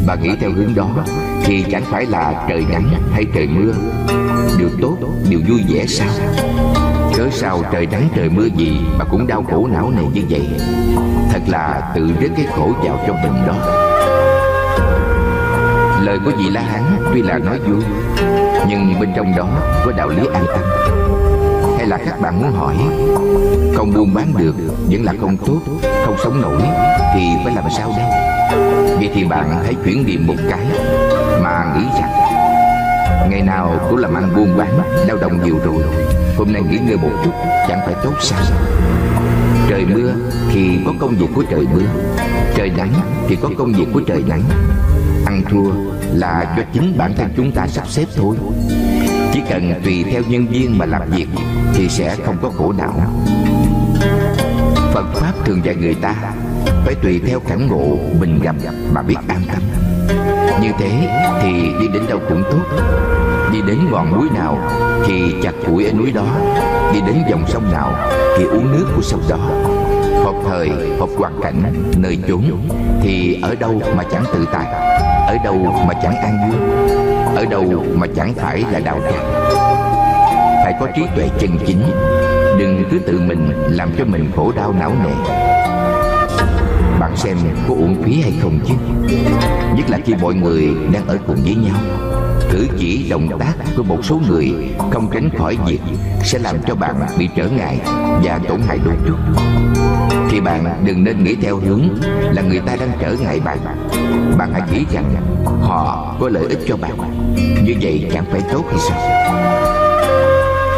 Bà 0.07 0.15
nghĩ 0.15 0.29
theo 0.39 0.51
hướng 0.51 0.75
đó 0.75 0.89
Thì 1.43 1.65
chẳng 1.71 1.83
phải 1.85 2.05
là 2.05 2.45
trời 2.49 2.65
nắng 2.71 2.89
hay 3.13 3.25
trời 3.33 3.47
mưa. 3.47 3.73
Điều 4.57 4.69
tốt, 4.81 4.97
điều 5.29 5.39
vui 5.49 5.61
vẻ 5.69 5.85
sao? 5.85 6.09
Cớ 7.17 7.29
sao 7.31 7.63
trời 7.71 7.85
nắng 7.85 8.07
trời 8.15 8.29
mưa 8.29 8.47
gì 8.55 8.79
Mà 8.99 9.05
cũng 9.05 9.27
đau 9.27 9.45
khổ 9.51 9.67
não 9.73 9.91
này 9.95 10.05
như 10.13 10.21
vậy? 10.29 10.47
Thật 11.31 11.41
là 11.47 11.91
tự 11.95 12.09
rước 12.19 12.29
cái 12.37 12.45
khổ 12.55 12.71
vào 12.83 12.99
cho 13.07 13.13
mình 13.13 13.47
đó. 13.47 13.80
Lời 16.05 16.19
của 16.25 16.31
vị 16.37 16.49
La 16.49 16.61
Hán 16.61 16.83
tuy 17.13 17.21
là 17.21 17.37
nói 17.37 17.59
vui 17.59 17.83
Nhưng 18.67 18.99
bên 18.99 19.13
trong 19.15 19.35
đó 19.35 19.47
có 19.85 19.91
đạo 19.91 20.09
lý 20.09 20.27
an 20.33 20.45
tâm. 20.53 20.63
Hay 21.77 21.87
là 21.87 21.97
các 22.05 22.21
bạn 22.21 22.41
muốn 22.41 22.51
hỏi 22.51 22.75
Không 23.75 23.93
buôn 23.95 24.13
bán 24.13 24.33
được 24.37 24.55
Vẫn 24.89 25.03
là 25.03 25.13
không 25.21 25.37
tốt, 25.37 25.61
Không 26.05 26.15
sống 26.23 26.41
nổi 26.41 26.61
Thì 27.13 27.21
phải 27.43 27.55
làm 27.55 27.63
sao 27.77 27.93
đây? 27.97 28.05
Vậy 28.97 29.09
thì 29.13 29.23
bạn 29.23 29.49
hãy 29.63 29.75
chuyển 29.85 30.05
niệm 30.05 30.27
một 30.27 30.35
cái 30.49 30.65
Mà 31.43 31.75
nghĩ 31.77 31.85
rằng, 31.99 32.11
Ngày 33.29 33.41
nào 33.41 33.79
cũng 33.89 33.97
làm 33.97 34.13
ăn 34.13 34.29
buôn 34.35 34.57
bán 34.57 34.79
Lao 35.07 35.17
động 35.17 35.43
nhiều 35.43 35.59
rồi. 35.65 35.83
Hôm 36.37 36.53
nay 36.53 36.61
nghỉ 36.61 36.77
ngơi 36.77 36.97
một 36.97 37.11
chút, 37.23 37.31
Chẳng 37.67 37.79
phải 37.85 37.95
tốt 38.03 38.13
sao? 38.21 38.39
Trời 39.69 39.85
mưa 39.85 40.13
thì 40.51 40.79
có 40.85 40.93
công 40.99 41.15
việc 41.15 41.27
của 41.35 41.43
trời 41.51 41.67
mưa, 41.73 41.85
Trời 42.55 42.71
nắng 42.77 42.93
thì 43.27 43.37
có 43.41 43.49
công 43.57 43.73
việc 43.73 43.85
của 43.93 44.01
trời 44.07 44.23
nắng. 44.27 44.41
Ăn 45.25 45.43
thua 45.49 45.71
là 46.13 46.55
do 46.57 46.63
chính 46.73 46.97
bản 46.97 47.13
thân 47.17 47.33
chúng 47.37 47.51
ta 47.51 47.67
sắp 47.67 47.87
xếp 47.87 48.05
thôi. 48.15 48.35
Chỉ 49.33 49.41
cần 49.49 49.73
tùy 49.83 50.05
theo 50.11 50.21
nhân 50.27 50.47
viên 50.47 50.77
mà 50.77 50.85
làm 50.85 51.01
việc 51.09 51.27
Thì 51.73 51.89
sẽ 51.89 52.15
không 52.25 52.37
có 52.41 52.49
khổ 52.49 52.73
não. 52.77 52.93
Phật 54.93 55.05
Pháp 55.13 55.33
thường 55.45 55.65
dạy 55.65 55.75
người 55.75 55.95
ta 56.01 56.15
Phải 56.85 56.95
tùy 56.95 57.21
theo 57.27 57.39
cảnh 57.39 57.67
ngộ 57.67 57.97
mình 58.19 58.39
gặp 58.43 58.55
mà 58.93 59.01
biết 59.01 59.15
an 59.27 59.41
tâm. 59.53 59.63
Như 60.61 60.71
thế 60.79 60.89
thì 61.41 61.51
đi 61.79 61.87
đến 61.93 62.03
đâu 62.09 62.19
cũng 62.29 62.43
tốt. 62.51 62.63
Đi 63.53 63.61
đến 63.67 63.77
ngọn 63.91 64.13
núi 64.15 64.29
nào 64.33 64.57
thì 65.05 65.35
chặt 65.43 65.51
củi 65.67 65.85
ở 65.85 65.91
núi 65.93 66.11
đó. 66.11 66.25
Đi 66.93 66.99
đến 67.07 67.23
dòng 67.29 67.45
sông 67.47 67.71
nào 67.71 67.93
thì 68.37 68.43
uống 68.43 68.71
nước 68.71 68.87
của 68.95 69.01
sông 69.01 69.21
đó. 69.29 69.37
Hợp 70.23 70.35
thời, 70.47 70.69
hợp 70.99 71.09
hoàn 71.17 71.39
cảnh, 71.41 71.63
nơi 71.97 72.17
chốn 72.27 72.41
Thì 73.01 73.39
ở 73.41 73.55
đâu 73.55 73.81
mà 73.95 74.03
chẳng 74.11 74.23
tự 74.33 74.47
tại? 74.53 74.65
Ở 75.27 75.37
đâu 75.43 75.55
mà 75.87 75.93
chẳng 76.03 76.15
an 76.15 76.49
vui? 76.49 76.59
Ở 77.35 77.45
đâu 77.45 77.85
mà 77.95 78.07
chẳng 78.15 78.33
phải 78.33 78.63
là 78.71 78.79
đạo 78.79 78.99
tràng 79.11 79.33
Phải 80.63 80.73
có 80.79 80.87
trí 80.95 81.01
tuệ 81.15 81.29
chân 81.39 81.51
chính 81.67 81.81
Đừng 82.59 82.83
cứ 82.91 82.99
tự 82.99 83.19
mình 83.19 83.51
làm 83.69 83.89
cho 83.97 84.05
mình 84.05 84.31
khổ 84.35 84.51
đau 84.55 84.73
não 84.79 84.93
nề. 85.03 85.11
Bạn 86.99 87.17
xem 87.17 87.37
có 87.67 87.73
uổng 87.73 88.03
phí 88.03 88.21
hay 88.21 88.33
không 88.41 88.59
chứ? 88.67 88.73
Nhất 89.75 89.89
là 89.89 89.99
khi 90.05 90.13
mọi 90.21 90.33
người 90.33 90.69
đang 90.93 91.07
ở 91.07 91.17
cùng 91.27 91.37
với 91.43 91.55
nhau. 91.55 92.10
Cử 92.51 92.67
chỉ 92.77 93.09
động 93.09 93.39
tác 93.39 93.53
của 93.77 93.83
một 93.83 93.97
số 94.03 94.21
người 94.29 94.51
Không 94.91 95.09
tránh 95.13 95.29
khỏi 95.37 95.57
việc 95.65 95.79
Sẽ 96.23 96.39
làm 96.39 96.55
cho 96.67 96.75
bạn 96.75 96.95
bị 97.17 97.29
trở 97.35 97.47
ngại 97.47 97.79
Và 98.23 98.39
tổn 98.49 98.61
hại 98.67 98.79
đôi 98.85 98.95
chút. 99.07 99.17
Thì 100.29 100.39
bạn 100.39 100.83
đừng 100.85 101.03
nên 101.03 101.23
nghĩ 101.23 101.35
theo 101.35 101.57
hướng 101.57 101.81
Là 102.33 102.41
người 102.41 102.59
ta 102.59 102.75
đang 102.75 102.91
trở 103.01 103.13
ngại 103.13 103.39
bạn. 103.39 103.57
Bạn 104.37 104.53
hãy 104.53 104.61
nghĩ 104.71 104.85
rằng 104.93 105.15
Họ 105.61 106.15
có 106.19 106.29
lợi 106.29 106.45
ích 106.49 106.59
cho 106.67 106.77
bạn. 106.77 106.97
Như 107.63 107.75
vậy 107.81 108.09
chẳng 108.13 108.25
phải 108.31 108.41
tốt 108.53 108.63
hay 108.69 108.79
sao? 108.79 109.21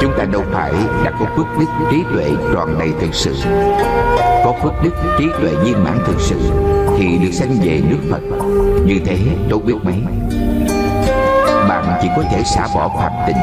Chúng 0.02 0.14
ta 0.18 0.26
đâu 0.26 0.44
phải 0.52 0.74
đã 1.06 1.12
có 1.20 1.26
phước 1.36 1.46
đức 1.60 1.66
trí 1.92 1.98
tuệ 2.14 2.32
tròn 2.54 2.80
đầy 2.80 2.92
thực 3.02 3.14
sự. 3.14 3.36
Có 4.46 4.54
phước 4.64 4.74
đức 4.84 4.96
trí 5.20 5.26
tuệ 5.42 5.56
viên 5.64 5.84
mãn 5.84 5.98
thực 6.06 6.20
sự 6.20 6.36
Thì 6.98 7.18
được 7.18 7.32
sanh 7.32 7.58
về 7.64 7.82
nước 7.90 8.00
Phật. 8.10 8.22
Như 8.86 9.00
thế, 9.06 9.18
tốt 9.50 9.62
biết 9.66 9.74
mấy? 9.84 9.96
Chỉ 12.04 12.10
có 12.16 12.24
thể 12.32 12.44
xả 12.44 12.68
bỏ 12.76 12.90
phạm 13.00 13.12
tình 13.28 13.38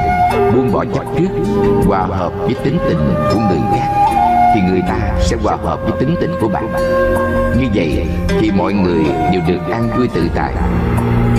Buông 0.55 0.73
bỏ 0.73 0.85
chấp 0.95 1.05
trước, 1.19 1.29
Hòa 1.87 2.07
hợp 2.11 2.33
với 2.39 2.55
tính 2.65 2.79
tình 2.89 3.15
của 3.33 3.41
người 3.41 3.59
khác, 3.71 3.89
Thì 4.55 4.61
người 4.61 4.83
ta 4.89 4.99
sẽ 5.21 5.37
hòa 5.43 5.57
hợp 5.65 5.81
với 5.83 5.93
tính 6.01 6.17
tình 6.21 6.31
của 6.41 6.49
bạn. 6.49 6.73
Như 7.61 7.67
vậy 7.75 8.07
thì 8.29 8.51
mọi 8.51 8.73
người 8.73 9.05
đều 9.33 9.43
được 9.49 9.73
an 9.73 9.89
vui 9.97 10.09
tự 10.15 10.31
tại. 10.35 10.55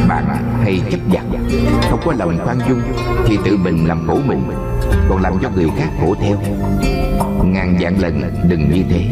Bạn 0.08 0.26
hay 0.64 0.82
chấp 0.92 0.98
nhận, 1.08 1.50
Không 1.90 2.00
có 2.06 2.14
lòng 2.18 2.38
khoan 2.46 2.60
dung, 2.70 2.82
Thì 3.26 3.38
tự 3.46 3.58
mình 3.58 3.88
làm 3.88 4.08
khổ 4.08 4.18
mình, 4.26 4.52
Còn 5.10 5.22
làm 5.22 5.34
cho 5.42 5.50
người 5.56 5.70
khác 5.78 5.90
khổ 6.02 6.16
theo. 6.22 6.38
Ngàn 7.44 7.78
vạn 7.80 8.00
lần 8.00 8.22
đừng 8.50 8.72
như 8.72 8.84
thế. 8.90 9.06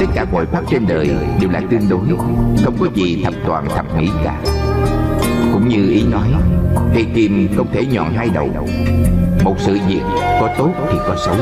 Tất 0.00 0.06
cả 0.14 0.24
mọi 0.32 0.46
pháp 0.46 0.62
trên 0.70 0.86
đời 0.88 1.10
đều 1.40 1.50
là 1.50 1.60
tương 1.70 1.88
đối, 1.88 2.00
Không 2.64 2.76
có 2.80 2.86
gì 2.94 3.22
thập 3.24 3.34
toàn 3.46 3.68
thập 3.76 3.96
mỹ 3.96 4.10
cả. 4.24 4.59
Cũng 5.60 5.68
như 5.68 5.90
ý 5.90 6.02
nói 6.02 6.28
Cây 6.94 7.06
kim 7.14 7.48
không 7.56 7.66
thể 7.72 7.86
nhọn 7.86 8.12
hai 8.12 8.28
đầu. 8.34 8.48
Một 9.44 9.54
sự 9.58 9.78
việc 9.88 10.00
có 10.40 10.48
tốt 10.58 10.70
thì 10.92 10.98
có 11.06 11.16
xấu 11.26 11.34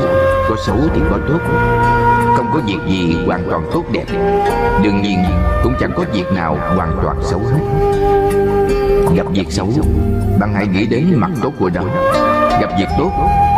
Có 0.49 0.55
xấu 0.65 0.77
thì 0.93 1.01
có 1.09 1.17
tốt. 1.29 1.39
Không 2.37 2.45
có 2.53 2.59
việc 2.67 2.77
gì 2.87 3.15
hoàn 3.25 3.47
toàn 3.49 3.69
tốt 3.73 3.83
đẹp. 3.91 4.05
Đương 4.83 5.01
nhiên, 5.01 5.19
cũng 5.63 5.73
chẳng 5.79 5.91
có 5.95 6.03
việc 6.13 6.31
nào 6.35 6.57
hoàn 6.75 6.99
toàn 7.03 7.17
xấu 7.23 7.39
hết. 7.39 7.59
Gặp 9.15 9.25
việc 9.31 9.51
xấu, 9.51 9.69
Bạn 10.39 10.53
hãy 10.53 10.67
nghĩ 10.67 10.85
đến 10.85 11.13
mặt 11.15 11.31
tốt 11.41 11.53
của 11.59 11.69
nó. 11.73 11.81
Gặp 12.61 12.69
việc 12.79 12.89
tốt, 12.97 13.11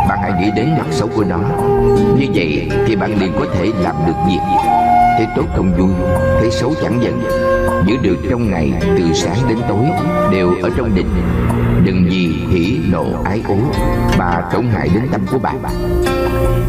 Bạn 0.09 0.20
hãy 0.22 0.32
nghĩ 0.41 0.51
đến 0.55 0.70
mặt 0.78 0.88
xấu 0.91 1.07
của 1.16 1.24
nó. 1.24 1.39
Như 2.20 2.26
vậy 2.34 2.70
thì 2.88 2.95
bạn 2.95 3.20
liền 3.20 3.34
có 3.39 3.45
thể 3.53 3.72
làm 3.84 3.95
được 4.07 4.16
việc. 4.28 4.39
Thấy 5.18 5.28
tốt 5.36 5.45
không 5.55 5.74
vui 5.78 5.91
thấy 6.39 6.51
xấu 6.51 6.74
chẳng 6.82 7.03
giận 7.03 7.22
giữ 7.88 7.97
được 8.01 8.17
trong 8.29 8.51
ngày 8.51 8.71
từ 8.82 9.13
sáng 9.13 9.38
đến 9.49 9.57
tối 9.69 9.86
đều 10.32 10.53
ở 10.61 10.69
trong 10.77 10.95
định 10.95 11.07
đừng 11.86 12.07
vì 12.09 12.27
hỉ 12.49 12.79
nộ 12.91 13.05
ái 13.23 13.41
ố, 13.47 13.57
mà 14.17 14.41
tổn 14.53 14.65
hại 14.65 14.89
đến 14.93 15.03
tâm 15.11 15.21
của 15.32 15.39
bạn. 15.39 15.57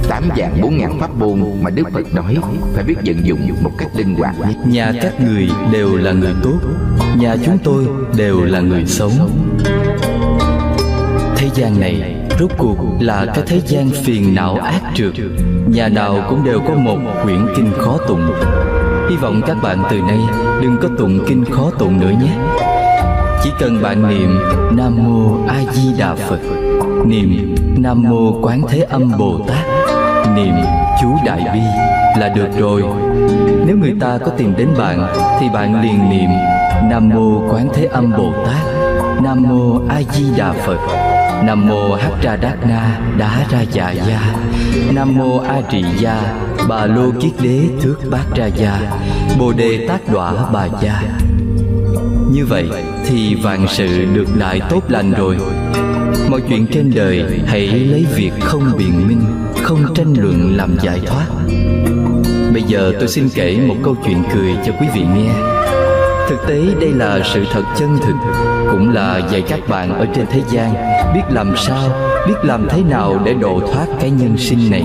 Tám 0.09 0.25
dạng 0.37 0.61
bốn 0.63 0.79
ngàn 0.79 1.01
pháp 1.01 1.15
môn 1.15 1.43
mà 1.63 1.71
đức 1.71 1.85
phật 1.93 2.15
nói 2.15 2.37
phải 2.75 2.85
biết 2.85 2.95
vận 3.05 3.27
dụng 3.27 3.41
một 3.63 3.73
cách 3.79 3.89
linh 3.97 4.15
hoạt 4.15 4.35
nhất. 4.41 4.57
Nhà 4.67 4.93
các 5.03 5.21
người 5.21 5.49
đều 5.73 5.97
là 5.97 6.13
người 6.13 6.35
tốt, 6.43 6.59
nhà 7.17 7.37
chúng 7.45 7.59
tôi 7.65 7.87
đều 8.17 8.45
là 8.45 8.61
người 8.61 8.87
xấu. 8.87 9.11
Thế 11.37 11.51
gian 11.55 11.81
này 11.81 12.17
rốt 12.41 12.51
cuộc 12.59 12.77
là 13.01 13.27
cái 13.35 13.45
thế 13.47 13.61
gian 13.67 13.91
phiền 13.91 14.35
não 14.35 14.55
ác 14.55 14.81
trượt. 14.95 15.13
Nhà 15.67 15.89
nào 15.89 16.27
cũng 16.29 16.45
đều 16.45 16.61
có 16.61 16.75
một 16.75 16.99
quyển 17.23 17.47
kinh 17.57 17.73
khó 17.79 17.99
tụng 18.09 18.31
hy 19.13 19.19
vọng 19.19 19.41
các 19.47 19.57
bạn 19.63 19.83
từ 19.91 20.01
nay 20.01 20.19
đừng 20.63 20.77
có 20.83 20.89
tụng 20.99 21.19
kinh 21.27 21.45
khó 21.45 21.71
tụng 21.79 22.01
nữa 22.01 22.11
nhé. 22.23 22.35
Chỉ 23.43 23.51
cần 23.59 23.83
bạn 23.83 24.09
niệm 24.09 24.39
nam 24.77 24.97
mô 24.97 25.47
a 25.49 25.63
di 25.73 25.93
đà 25.99 26.15
phật, 26.15 26.39
niệm 27.07 27.55
nam 27.77 28.03
mô 28.03 28.41
quán 28.43 28.63
thế 28.69 28.79
âm 28.79 29.19
bồ 29.19 29.41
tát 29.49 29.67
niệm 30.37 30.55
chú 31.03 31.09
đại 31.27 31.41
bi 31.55 31.61
là 32.21 32.29
được 32.29 32.49
rồi. 32.59 32.83
Nếu 33.67 33.77
người 33.77 33.95
ta 34.01 34.19
có 34.25 34.33
tìm 34.37 34.55
đến 34.57 34.69
bạn 34.79 35.07
thì 35.41 35.47
bạn 35.55 35.83
liền 35.83 36.11
niệm 36.11 36.31
nam 36.91 37.09
mô 37.09 37.53
quán 37.53 37.69
thế 37.75 37.85
âm 37.85 38.13
bồ 38.17 38.33
tát 38.47 38.63
nam 39.23 39.43
mô 39.43 39.81
a 39.89 40.03
di 40.13 40.25
đà 40.37 40.53
phật, 40.53 40.79
Nam 41.45 41.69
mô 41.69 41.95
Hát 41.95 42.13
Ra 42.23 42.37
Đát 42.37 42.67
Na 42.67 43.01
Đá 43.19 43.47
Ra 43.51 43.61
Dạ 43.73 43.91
Gia, 43.91 44.35
Nam 44.95 45.15
mô 45.17 45.39
A 45.39 45.61
Trì 45.71 45.85
Gia 45.99 46.43
Bà 46.69 46.87
Lô 46.87 47.11
Kiết 47.21 47.33
Đế 47.43 47.61
Thước 47.81 47.97
Bát 48.11 48.25
Ra 48.37 48.47
Gia 48.47 48.81
Bồ 49.39 49.53
Đề 49.53 49.87
Tác 49.89 50.13
Đọa 50.13 50.51
Bà 50.53 50.69
Gia. 50.83 51.03
Như 52.33 52.47
vậy 52.47 52.69
thì 53.07 53.35
vạn 53.35 53.67
sự 53.69 54.05
được 54.15 54.27
đại 54.39 54.61
tốt 54.71 54.83
lành 54.89 55.13
rồi. 55.13 55.37
Mọi 56.31 56.41
chuyện 56.49 56.67
trên 56.73 56.93
đời 56.95 57.41
hãy 57.47 57.67
lấy 57.67 58.07
việc 58.15 58.33
không 58.41 58.73
biện 58.79 59.09
minh 59.09 59.23
Không 59.63 59.95
tranh 59.95 60.15
luận 60.19 60.57
làm 60.57 60.77
giải 60.83 61.01
thoát. 61.07 61.27
Bây 62.53 62.63
giờ 62.63 62.93
tôi 62.99 63.09
xin 63.09 63.29
kể 63.35 63.59
một 63.67 63.77
câu 63.83 63.97
chuyện 64.05 64.23
cười 64.35 64.57
cho 64.67 64.73
quý 64.81 64.87
vị 64.95 65.05
nghe. 65.15 65.33
Thực 66.29 66.39
tế 66.49 66.61
đây 66.81 66.93
là 66.93 67.21
sự 67.35 67.45
thật 67.53 67.63
chân 67.79 67.99
thực 68.07 68.17
Cũng 68.71 68.91
là 68.91 69.21
dạy 69.33 69.43
các 69.49 69.69
bạn 69.69 69.99
ở 69.99 70.07
trên 70.15 70.27
thế 70.31 70.41
gian 70.51 70.75
Biết 71.15 71.23
làm 71.31 71.57
sao, 71.57 71.89
biết 72.29 72.35
làm 72.43 72.69
thế 72.71 72.83
nào 72.83 73.21
để 73.25 73.35
độ 73.35 73.61
thoát 73.73 73.87
cái 74.01 74.11
nhân 74.11 74.37
sinh 74.39 74.71
này. 74.71 74.85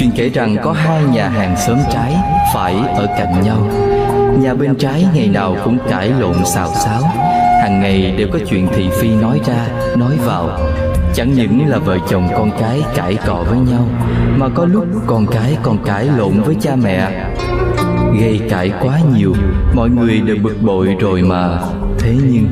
Chuyện 0.00 0.10
kể 0.16 0.28
rằng 0.28 0.56
có 0.64 0.72
hai 0.72 1.02
nhà 1.04 1.28
hàng 1.28 1.56
xóm 1.66 1.78
trái 1.92 2.14
Phải 2.54 2.74
ở 2.74 3.06
cạnh 3.18 3.42
nhau. 3.42 3.70
Nhà 4.42 4.54
bên 4.54 4.74
trái 4.74 5.06
ngày 5.14 5.28
nào 5.28 5.56
cũng 5.64 5.78
cãi 5.90 6.12
lộn 6.18 6.44
xào 6.44 6.68
xáo. 6.74 7.02
Hàng 7.62 7.80
ngày 7.80 8.14
đều 8.18 8.28
có 8.32 8.38
chuyện 8.50 8.68
thị 8.74 8.88
phi 9.00 9.08
nói 9.08 9.40
ra, 9.46 9.66
nói 9.96 10.16
vào. 10.24 10.58
Chẳng 11.14 11.32
những 11.32 11.66
là 11.68 11.78
vợ 11.78 11.98
chồng 12.08 12.28
con 12.36 12.50
cái 12.60 12.80
cãi 12.94 13.16
cọ 13.26 13.44
với 13.48 13.58
nhau 13.58 13.88
Mà 14.36 14.48
có 14.48 14.64
lúc 14.64 14.84
con 15.06 15.26
cái 15.26 15.56
còn 15.62 15.84
cãi 15.84 16.08
lộn 16.16 16.40
với 16.40 16.56
cha 16.60 16.76
mẹ. 16.76 17.26
Gây 18.20 18.40
cãi 18.50 18.72
quá 18.82 19.00
nhiều 19.16 19.34
mọi 19.74 19.90
người 19.90 20.20
đều 20.20 20.36
bực 20.42 20.62
bội 20.62 20.96
rồi 21.00 21.22
mà. 21.22 21.58
Thế 21.98 22.16
nhưng 22.30 22.46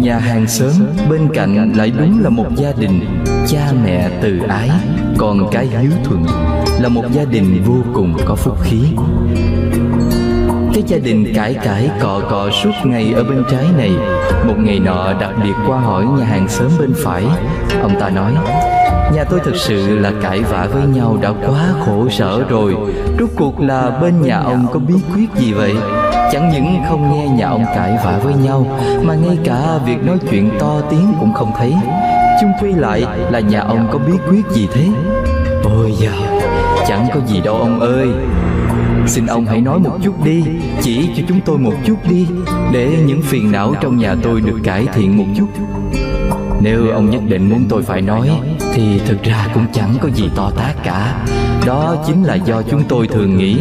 nhà 0.00 0.18
hàng 0.18 0.46
xóm 0.46 0.72
bên 1.10 1.28
cạnh 1.34 1.72
lại 1.76 1.92
đúng 1.98 2.20
là 2.22 2.28
một 2.28 2.46
gia 2.56 2.72
đình 2.72 3.24
cha 3.46 3.72
mẹ 3.84 4.08
từ 4.22 4.38
ái 4.48 4.70
con 5.18 5.48
cái 5.50 5.66
hiếu 5.66 5.90
thuận 6.04 6.24
là 6.80 6.88
một 6.88 7.02
gia 7.12 7.24
đình 7.24 7.62
vô 7.66 7.74
cùng 7.94 8.16
có 8.24 8.34
phúc 8.34 8.56
khí. 8.62 8.82
Cái 10.74 10.82
gia 10.86 10.98
đình 10.98 11.32
cãi 11.34 11.54
cãi 11.64 11.90
cọ 12.00 12.20
cọ 12.30 12.50
suốt 12.50 12.72
ngày 12.84 13.12
ở 13.16 13.24
bên 13.24 13.44
trái 13.50 13.64
này. 13.78 13.90
Một 14.46 14.54
ngày 14.58 14.78
nọ 14.78 15.12
đặc 15.20 15.30
biệt 15.44 15.52
qua 15.66 15.80
hỏi 15.80 16.04
nhà 16.18 16.24
hàng 16.24 16.48
xóm 16.48 16.68
bên 16.78 16.92
phải. 16.96 17.24
Ông 17.82 18.00
ta 18.00 18.10
nói 18.10 18.32
Nhà 19.14 19.24
tôi 19.24 19.40
thực 19.44 19.56
sự 19.56 19.98
là 19.98 20.12
cãi 20.22 20.40
vã 20.40 20.68
với 20.72 20.86
nhau 20.86 21.18
đã 21.22 21.30
quá 21.46 21.72
khổ 21.86 22.08
sở 22.08 22.44
rồi. 22.48 22.76
Rốt 23.18 23.28
cuộc 23.36 23.60
là 23.60 23.98
bên 24.02 24.22
nhà 24.22 24.38
ông 24.38 24.66
có 24.72 24.78
bí 24.78 24.94
quyết 25.14 25.28
gì 25.36 25.52
vậy? 25.52 25.74
Chẳng 26.32 26.50
những 26.52 26.82
không 26.88 27.12
nghe 27.12 27.28
nhà 27.28 27.48
ông 27.48 27.64
cãi 27.74 27.98
vã 28.04 28.20
với 28.24 28.34
nhau 28.34 28.66
Mà 29.02 29.14
ngay 29.14 29.38
cả 29.44 29.78
việc 29.86 30.04
nói 30.04 30.18
chuyện 30.30 30.50
to 30.60 30.80
tiếng 30.90 31.12
cũng 31.20 31.32
không 31.32 31.52
thấy 31.58 31.74
Chung 32.40 32.52
quy 32.60 32.72
lại 32.72 33.04
là 33.30 33.40
nhà 33.40 33.60
ông 33.60 33.88
có 33.92 33.98
bí 33.98 34.12
quyết 34.28 34.42
gì 34.50 34.68
thế? 34.72 34.88
Ôi 35.64 35.92
da, 35.98 36.12
chẳng 36.88 37.06
có 37.14 37.20
gì 37.26 37.40
đâu 37.40 37.54
ông 37.54 37.80
ơi. 37.80 38.08
Xin 39.06 39.26
ông 39.26 39.46
hãy 39.46 39.60
nói 39.60 39.78
một 39.78 39.98
chút 40.02 40.24
đi 40.24 40.44
Chỉ 40.82 41.08
cho 41.16 41.22
chúng 41.28 41.40
tôi 41.40 41.58
một 41.58 41.72
chút 41.84 41.96
đi 42.10 42.26
Để 42.72 42.98
những 43.06 43.22
phiền 43.22 43.52
não 43.52 43.74
trong 43.80 43.98
nhà 43.98 44.14
tôi 44.22 44.40
được 44.40 44.58
cải 44.64 44.86
thiện 44.94 45.18
một 45.18 45.24
chút. 45.36 45.46
Nếu 46.60 46.90
ông 46.90 47.10
nhất 47.10 47.22
định 47.28 47.48
muốn 47.48 47.64
tôi 47.68 47.82
phải 47.82 48.02
nói 48.02 48.30
thì 48.74 49.00
thực 49.06 49.22
ra 49.22 49.48
cũng 49.54 49.66
chẳng 49.72 49.94
có 50.00 50.08
gì 50.08 50.30
to 50.36 50.50
tát 50.56 50.76
cả. 50.84 51.26
Đó 51.66 51.96
chính 52.06 52.24
là 52.24 52.34
do 52.34 52.62
chúng 52.62 52.82
tôi 52.88 53.08
thường 53.08 53.38
nghĩ 53.38 53.58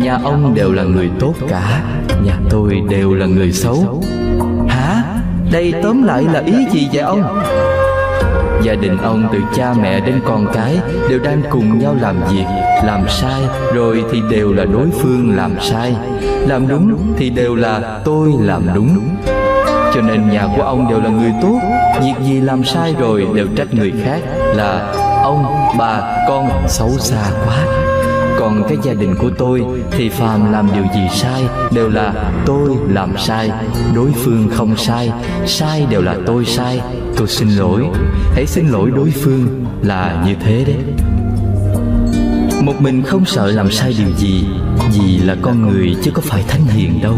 nhà 0.00 0.18
ông 0.24 0.54
đều 0.54 0.72
là 0.72 0.82
người 0.82 1.10
tốt 1.20 1.34
cả 1.48 1.82
nhà 2.24 2.38
tôi 2.50 2.82
đều 2.90 3.14
là 3.14 3.26
người 3.26 3.52
xấu. 3.52 4.02
Hả? 4.68 5.02
Đây 5.52 5.74
tóm 5.82 6.02
lại 6.02 6.24
là 6.32 6.42
ý 6.46 6.54
gì 6.72 6.88
vậy 6.92 7.02
ông 7.02 7.22
gia 8.62 8.74
đình 8.74 8.98
ông 8.98 9.28
từ 9.32 9.38
cha 9.54 9.74
mẹ 9.82 10.00
đến 10.00 10.20
con 10.24 10.46
cái 10.54 10.78
đều 11.08 11.18
đang 11.18 11.42
cùng 11.50 11.78
nhau 11.78 11.96
làm 12.00 12.16
việc 12.32 12.44
làm 12.84 13.08
sai 13.08 13.42
rồi 13.74 14.04
thì 14.12 14.22
đều 14.30 14.52
là 14.52 14.64
đối 14.64 14.90
phương 14.90 15.36
làm 15.36 15.52
sai. 15.60 15.96
Làm 16.46 16.68
đúng 16.68 17.14
thì 17.16 17.30
đều 17.30 17.54
là 17.54 18.00
tôi 18.04 18.32
làm 18.40 18.62
đúng. 18.74 18.98
Cho 19.94 20.00
nên 20.00 20.28
nhà 20.30 20.48
của 20.56 20.62
ông 20.62 20.88
đều 20.88 21.00
là 21.00 21.08
người 21.08 21.32
tốt 21.42 21.58
Việc 22.00 22.14
gì 22.24 22.40
làm 22.40 22.64
sai 22.64 22.94
rồi 22.98 23.26
đều 23.34 23.46
trách 23.56 23.74
người 23.74 23.92
khác 24.04 24.20
Là 24.54 24.92
ông, 25.22 25.44
bà, 25.78 26.16
con 26.28 26.48
xấu 26.68 26.90
xa 26.98 27.30
quá. 27.46 27.64
Còn 28.38 28.62
cái 28.68 28.78
gia 28.82 28.92
đình 28.92 29.14
của 29.18 29.30
tôi 29.38 29.64
thì 29.90 30.08
phàm 30.08 30.52
làm 30.52 30.68
điều 30.74 30.84
gì 30.94 31.08
sai 31.12 31.42
đều 31.72 31.88
là 31.88 32.12
tôi 32.46 32.70
làm 32.88 33.18
sai 33.18 33.50
đối 33.94 34.12
phương 34.12 34.48
không 34.54 34.76
sai 34.76 35.12
sai 35.46 35.86
đều 35.90 36.02
là 36.02 36.16
tôi 36.26 36.44
sai 36.44 36.80
tôi 37.18 37.28
xin 37.28 37.48
lỗi. 37.48 37.82
Hãy 38.34 38.46
xin 38.46 38.68
lỗi 38.68 38.90
đối 38.96 39.10
phương 39.10 39.64
là 39.82 40.24
như 40.26 40.34
thế 40.40 40.64
đấy. 40.66 40.76
Một 42.62 42.72
mình 42.78 43.02
không 43.02 43.24
sợ 43.24 43.46
làm 43.46 43.70
sai 43.70 43.94
điều 43.98 44.16
gì, 44.16 44.46
vì 44.92 45.18
là 45.18 45.36
con 45.42 45.68
người 45.68 45.96
chứ 46.02 46.10
có 46.14 46.22
phải 46.24 46.44
thánh 46.48 46.64
hiền 46.64 47.02
đâu. 47.02 47.14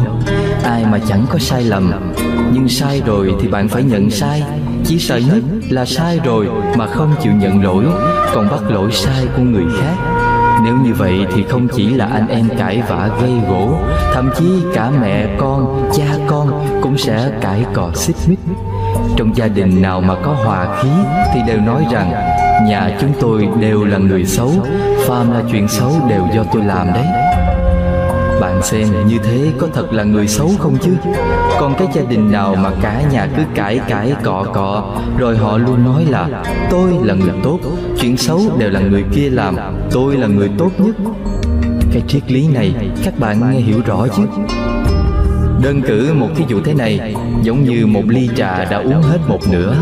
Ai 0.64 0.84
mà 0.84 0.98
chẳng 1.08 1.26
có 1.30 1.38
sai 1.38 1.64
lầm, 1.64 1.92
nhưng 2.52 2.68
sai 2.68 3.02
rồi 3.06 3.34
thì 3.40 3.48
bạn 3.48 3.68
phải 3.68 3.82
nhận 3.82 4.10
sai. 4.10 4.42
Chỉ 4.84 4.98
sợ 4.98 5.16
nhất 5.16 5.42
là 5.70 5.84
sai 5.84 6.20
rồi 6.24 6.48
mà 6.76 6.86
không 6.86 7.14
chịu 7.22 7.32
nhận 7.32 7.64
lỗi, 7.64 7.84
còn 8.34 8.48
bắt 8.50 8.70
lỗi 8.70 8.92
sai 8.92 9.26
của 9.36 9.42
người 9.42 9.64
khác. 9.80 9.96
Nếu 10.64 10.74
như 10.84 10.94
vậy 10.94 11.26
thì 11.34 11.44
không 11.48 11.68
chỉ 11.68 11.86
là 11.86 12.04
anh 12.04 12.28
em 12.28 12.48
cãi 12.58 12.82
vã 12.88 13.10
gây 13.22 13.32
gỗ, 13.48 13.78
thậm 14.14 14.30
chí 14.38 14.44
cả 14.74 14.90
mẹ 15.00 15.36
con, 15.38 15.90
cha 15.96 16.16
con 16.26 16.80
cũng 16.82 16.98
sẽ 16.98 17.30
cãi 17.40 17.64
cọ 17.74 17.90
xích 17.94 18.16
mích 18.26 18.38
trong 19.20 19.36
gia 19.36 19.48
đình 19.48 19.82
nào 19.82 20.00
mà 20.00 20.14
có 20.22 20.32
hòa 20.32 20.82
khí 20.82 20.88
thì 21.34 21.40
đều 21.46 21.60
nói 21.60 21.86
rằng, 21.92 22.12
nhà 22.68 22.90
chúng 23.00 23.12
tôi 23.20 23.48
đều 23.60 23.84
là 23.84 23.98
người 23.98 24.24
xấu, 24.24 24.52
phàm 25.06 25.32
là 25.32 25.42
chuyện 25.50 25.68
xấu 25.68 25.92
đều 26.08 26.26
do 26.34 26.44
tôi 26.52 26.64
làm 26.64 26.92
đấy. 26.92 27.06
Bạn 28.40 28.62
xem, 28.62 28.88
như 29.06 29.18
thế 29.18 29.52
có 29.58 29.66
thật 29.74 29.92
là 29.92 30.04
người 30.04 30.28
xấu 30.28 30.50
không 30.58 30.76
chứ? 30.82 30.90
Còn 31.60 31.74
cái 31.78 31.88
gia 31.94 32.02
đình 32.02 32.32
nào 32.32 32.54
mà 32.54 32.70
cả 32.82 33.02
nhà 33.12 33.28
cứ 33.36 33.42
cãi 33.54 33.80
cãi 33.88 34.12
cọ 34.24 34.44
cọ, 34.54 34.96
Rồi 35.18 35.36
họ 35.36 35.58
luôn 35.58 35.84
nói 35.84 36.04
là, 36.08 36.28
Tôi 36.70 36.92
là 37.02 37.14
người 37.14 37.34
tốt, 37.42 37.58
Chuyện 38.00 38.16
xấu 38.16 38.40
đều 38.58 38.70
là 38.70 38.80
người 38.80 39.04
kia 39.14 39.30
làm, 39.30 39.56
Tôi 39.90 40.16
là 40.16 40.26
người 40.26 40.50
tốt 40.58 40.70
nhất. 40.78 40.94
Cái 41.92 42.02
triết 42.08 42.32
lý 42.32 42.48
này, 42.48 42.74
các 43.04 43.18
bạn 43.18 43.50
nghe 43.50 43.60
hiểu 43.60 43.80
rõ 43.86 44.06
chứ? 44.16 44.22
Đơn 45.62 45.82
cử 45.82 46.12
một 46.14 46.28
thí 46.36 46.44
dụ 46.48 46.60
thế 46.64 46.74
này, 46.74 47.14
Giống 47.42 47.64
như 47.64 47.86
một 47.86 48.02
ly 48.06 48.28
trà 48.36 48.64
đã 48.64 48.76
uống 48.78 49.02
hết 49.02 49.18
một 49.28 49.38
nửa. 49.50 49.76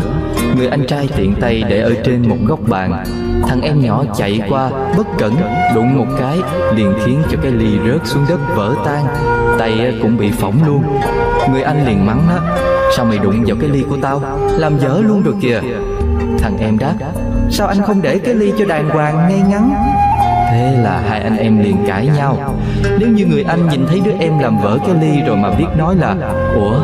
Người 0.57 0.67
anh 0.67 0.87
trai 0.87 1.09
tiện 1.17 1.35
tay 1.41 1.63
để 1.69 1.81
ở 1.81 1.93
trên 2.03 2.29
một 2.29 2.37
góc 2.47 2.59
bàn. 2.67 3.03
Thằng 3.47 3.61
em 3.61 3.81
nhỏ 3.81 4.03
chạy 4.15 4.41
qua, 4.49 4.69
bất 4.97 5.07
cẩn, 5.17 5.33
Đụng 5.75 5.97
một 5.97 6.05
cái, 6.19 6.37
liền 6.75 6.93
khiến 7.05 7.21
cho 7.31 7.37
cái 7.43 7.51
ly 7.51 7.79
rớt 7.87 8.07
xuống 8.07 8.25
đất 8.29 8.39
vỡ 8.55 8.75
tan. 8.85 9.05
Tay 9.59 9.99
cũng 10.01 10.17
bị 10.17 10.31
phỏng 10.31 10.65
luôn. 10.67 10.83
Người 11.51 11.61
anh 11.61 11.87
liền 11.87 12.05
mắng 12.05 12.21
á, 12.29 12.55
Sao 12.97 13.05
mày 13.05 13.17
đụng 13.17 13.43
vào 13.47 13.57
cái 13.61 13.69
ly 13.69 13.83
của 13.89 13.97
tao? 14.01 14.21
Làm 14.57 14.79
dở 14.79 15.01
luôn 15.07 15.21
rồi 15.23 15.35
kìa. 15.41 15.61
Thằng 16.39 16.57
em 16.59 16.77
đáp, 16.77 16.93
Sao 17.51 17.67
anh 17.67 17.81
không 17.81 18.01
để 18.01 18.19
cái 18.19 18.35
ly 18.35 18.53
cho 18.59 18.65
đàng 18.65 18.89
hoàng 18.89 19.29
ngay 19.29 19.41
ngắn? 19.49 19.73
Thế 20.49 20.77
là 20.83 21.01
hai 21.09 21.21
anh 21.21 21.37
em 21.37 21.63
liền 21.63 21.77
cãi 21.87 22.09
nhau. 22.17 22.55
Nếu 22.99 23.09
như 23.09 23.25
người 23.25 23.43
anh 23.43 23.69
nhìn 23.69 23.85
thấy 23.87 24.01
đứa 24.05 24.11
em 24.19 24.39
làm 24.39 24.57
vỡ 24.61 24.77
cái 24.87 24.95
ly 25.01 25.21
rồi 25.21 25.37
mà 25.37 25.49
biết 25.49 25.65
nói 25.77 25.95
là 25.95 26.15
Ủa, 26.55 26.79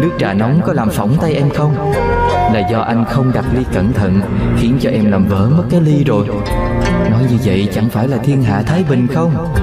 nước 0.00 0.10
trà 0.18 0.32
nóng 0.32 0.60
có 0.66 0.72
làm 0.72 0.90
phỏng 0.90 1.16
tay 1.20 1.34
em 1.34 1.50
không? 1.50 1.92
Là 2.54 2.68
do 2.70 2.80
anh 2.80 3.04
không 3.04 3.32
đặt 3.34 3.44
ly 3.54 3.64
cẩn 3.72 3.92
thận 3.92 4.20
Khiến 4.58 4.78
cho 4.80 4.90
em 4.90 5.10
làm 5.10 5.26
vỡ 5.26 5.48
mất 5.56 5.64
cái 5.70 5.80
ly 5.80 6.04
rồi. 6.04 6.26
Nói 7.10 7.22
như 7.30 7.36
vậy 7.44 7.68
chẳng 7.74 7.88
phải 7.88 8.08
là 8.08 8.16
thiên 8.16 8.42
hạ 8.42 8.62
thái 8.66 8.84
bình 8.90 9.06
không? 9.14 9.54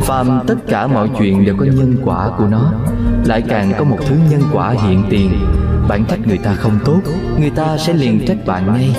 Phàm 0.00 0.40
tất 0.46 0.56
cả 0.68 0.86
mọi 0.86 1.08
chuyện 1.18 1.44
đều 1.44 1.56
có 1.56 1.64
nhân 1.64 1.96
quả 2.04 2.30
của 2.38 2.46
nó. 2.46 2.72
Lại 3.24 3.42
càng 3.48 3.72
có 3.78 3.84
một 3.84 3.98
thứ 4.08 4.16
nhân 4.30 4.42
quả 4.52 4.70
hiện 4.70 5.04
tiền. 5.10 5.30
Bạn 5.88 6.04
trách 6.04 6.26
người 6.26 6.38
ta 6.38 6.54
không 6.54 6.78
tốt 6.84 7.00
Người 7.40 7.50
ta 7.50 7.76
sẽ 7.78 7.92
liền 7.92 8.26
trách 8.26 8.46
bạn 8.46 8.66
ngay. 8.72 8.96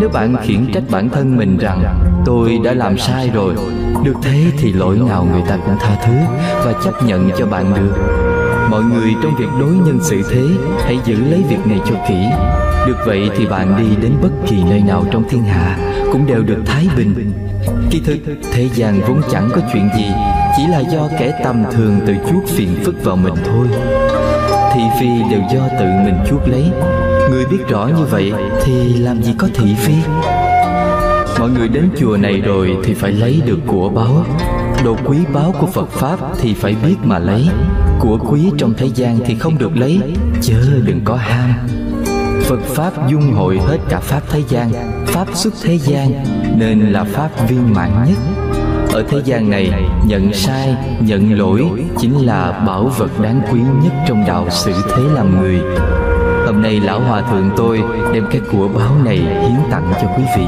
Nếu 0.00 0.08
bạn 0.08 0.36
khiển 0.42 0.72
trách 0.72 0.82
bản 0.90 1.08
thân 1.08 1.36
mình 1.36 1.58
rằng 1.58 2.09
Tôi 2.24 2.60
đã 2.64 2.74
làm 2.74 2.98
sai 2.98 3.30
rồi. 3.34 3.54
Được 4.04 4.14
thế 4.22 4.44
thì 4.58 4.72
lỗi 4.72 4.98
nào 5.08 5.26
người 5.32 5.42
ta 5.48 5.56
cũng 5.56 5.76
tha 5.80 5.96
thứ 6.06 6.12
Và 6.64 6.72
chấp 6.84 7.02
nhận 7.04 7.30
cho 7.38 7.46
bạn 7.46 7.74
được. 7.74 7.94
Mọi 8.70 8.82
người 8.82 9.14
trong 9.22 9.36
việc 9.38 9.48
đối 9.60 9.72
nhân 9.72 9.98
xử 10.02 10.22
thế 10.30 10.46
Hãy 10.84 10.98
giữ 11.04 11.16
lấy 11.30 11.44
việc 11.48 11.66
này 11.66 11.80
cho 11.84 11.94
kỹ. 12.08 12.26
Được 12.86 12.96
vậy 13.06 13.30
thì 13.36 13.46
bạn 13.46 13.76
đi 13.78 13.96
đến 14.02 14.12
bất 14.22 14.30
kỳ 14.46 14.62
nơi 14.62 14.80
nào 14.80 15.04
trong 15.10 15.28
thiên 15.28 15.42
hạ 15.42 15.78
Cũng 16.12 16.26
đều 16.26 16.42
được 16.42 16.62
thái 16.66 16.88
bình. 16.96 17.32
Kỳ 17.90 18.00
thực 18.00 18.18
thế 18.52 18.68
gian 18.74 19.00
vốn 19.00 19.20
chẳng 19.30 19.48
có 19.54 19.60
chuyện 19.72 19.88
gì 19.96 20.06
Chỉ 20.56 20.66
là 20.66 20.80
do 20.80 21.08
kẻ 21.18 21.40
tầm 21.44 21.64
thường 21.72 22.00
tự 22.06 22.14
chuốc 22.30 22.42
phiền 22.46 22.68
phức 22.84 23.04
vào 23.04 23.16
mình 23.16 23.34
thôi. 23.44 23.66
Thị 24.74 24.82
phi 25.00 25.08
đều 25.30 25.40
do 25.52 25.68
tự 25.80 25.86
mình 26.04 26.16
chuốc 26.30 26.48
lấy. 26.48 26.64
Người 27.30 27.46
biết 27.46 27.68
rõ 27.68 27.86
như 27.86 28.04
vậy 28.10 28.32
thì 28.64 28.94
làm 28.98 29.22
gì 29.22 29.34
có 29.38 29.48
thị 29.54 29.74
phi 29.78 29.94
Mọi 31.40 31.50
người 31.50 31.68
đến 31.68 31.90
chùa 31.98 32.16
này 32.16 32.40
rồi 32.40 32.76
thì 32.84 32.94
phải 32.94 33.12
lấy 33.12 33.42
được 33.46 33.58
của 33.66 33.88
báo, 33.88 34.24
Đồ 34.84 34.96
quý 35.04 35.16
báo 35.34 35.54
của 35.60 35.66
Phật 35.66 35.90
Pháp 35.90 36.18
thì 36.38 36.54
phải 36.54 36.76
biết 36.86 36.96
mà 37.02 37.18
lấy. 37.18 37.48
Của 38.00 38.18
quý 38.30 38.50
trong 38.58 38.74
thế 38.76 38.86
gian 38.94 39.18
thì 39.26 39.34
không 39.34 39.58
được 39.58 39.76
lấy. 39.76 40.00
Chớ 40.42 40.60
đừng 40.84 41.00
có 41.04 41.16
ham. 41.16 41.54
Phật 42.42 42.60
Pháp 42.60 43.08
dung 43.08 43.32
hội 43.32 43.58
hết 43.58 43.78
cả 43.88 44.00
Pháp 44.00 44.22
thế 44.30 44.42
gian. 44.48 44.70
Pháp 45.06 45.26
xuất 45.34 45.54
thế 45.62 45.78
gian 45.78 46.24
Nên 46.58 46.80
là 46.92 47.04
Pháp 47.04 47.30
viên 47.48 47.74
mãn 47.74 48.04
nhất. 48.08 48.18
Ở 48.92 49.04
thế 49.08 49.22
gian 49.24 49.50
này 49.50 49.72
Nhận 50.06 50.32
sai, 50.32 50.76
nhận 51.00 51.38
lỗi 51.38 51.62
Chính 51.98 52.26
là 52.26 52.64
bảo 52.66 52.84
vật 52.84 53.20
đáng 53.20 53.42
quý 53.52 53.60
nhất 53.60 53.92
Trong 54.08 54.24
đạo 54.26 54.46
sự 54.50 54.72
thế 54.96 55.02
làm 55.14 55.40
người. 55.40 55.60
Hôm 56.46 56.62
nay 56.62 56.80
Lão 56.80 57.00
Hòa 57.00 57.22
Thượng 57.30 57.50
tôi 57.56 57.80
Đem 58.12 58.26
cái 58.30 58.40
của 58.52 58.68
báo 58.68 58.96
này 59.04 59.18
hiến 59.18 59.70
tặng 59.70 59.92
cho 60.02 60.08
quý 60.16 60.24
vị. 60.36 60.44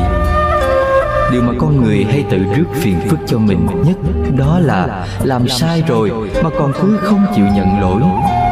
Điều 1.32 1.42
mà 1.42 1.52
con 1.58 1.84
người 1.84 2.04
hay 2.04 2.24
tự 2.30 2.38
rước 2.38 2.64
phiền 2.74 3.00
phức 3.08 3.18
cho 3.26 3.38
mình 3.38 3.66
nhất, 3.86 3.96
Đó 4.38 4.58
là 4.58 5.06
làm 5.24 5.48
sai 5.48 5.82
rồi 5.86 6.10
Mà 6.42 6.50
còn 6.58 6.72
cứ 6.82 6.98
không 7.02 7.26
chịu 7.36 7.44
nhận 7.44 7.80
lỗi. 7.80 8.00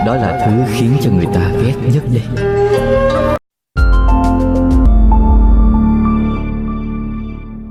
Đó 0.06 0.14
là 0.16 0.46
thứ 0.46 0.72
khiến 0.74 0.96
cho 1.02 1.10
người 1.10 1.26
ta 1.34 1.50
ghét 1.64 1.74
nhất 1.94 2.02
đây. 2.12 2.22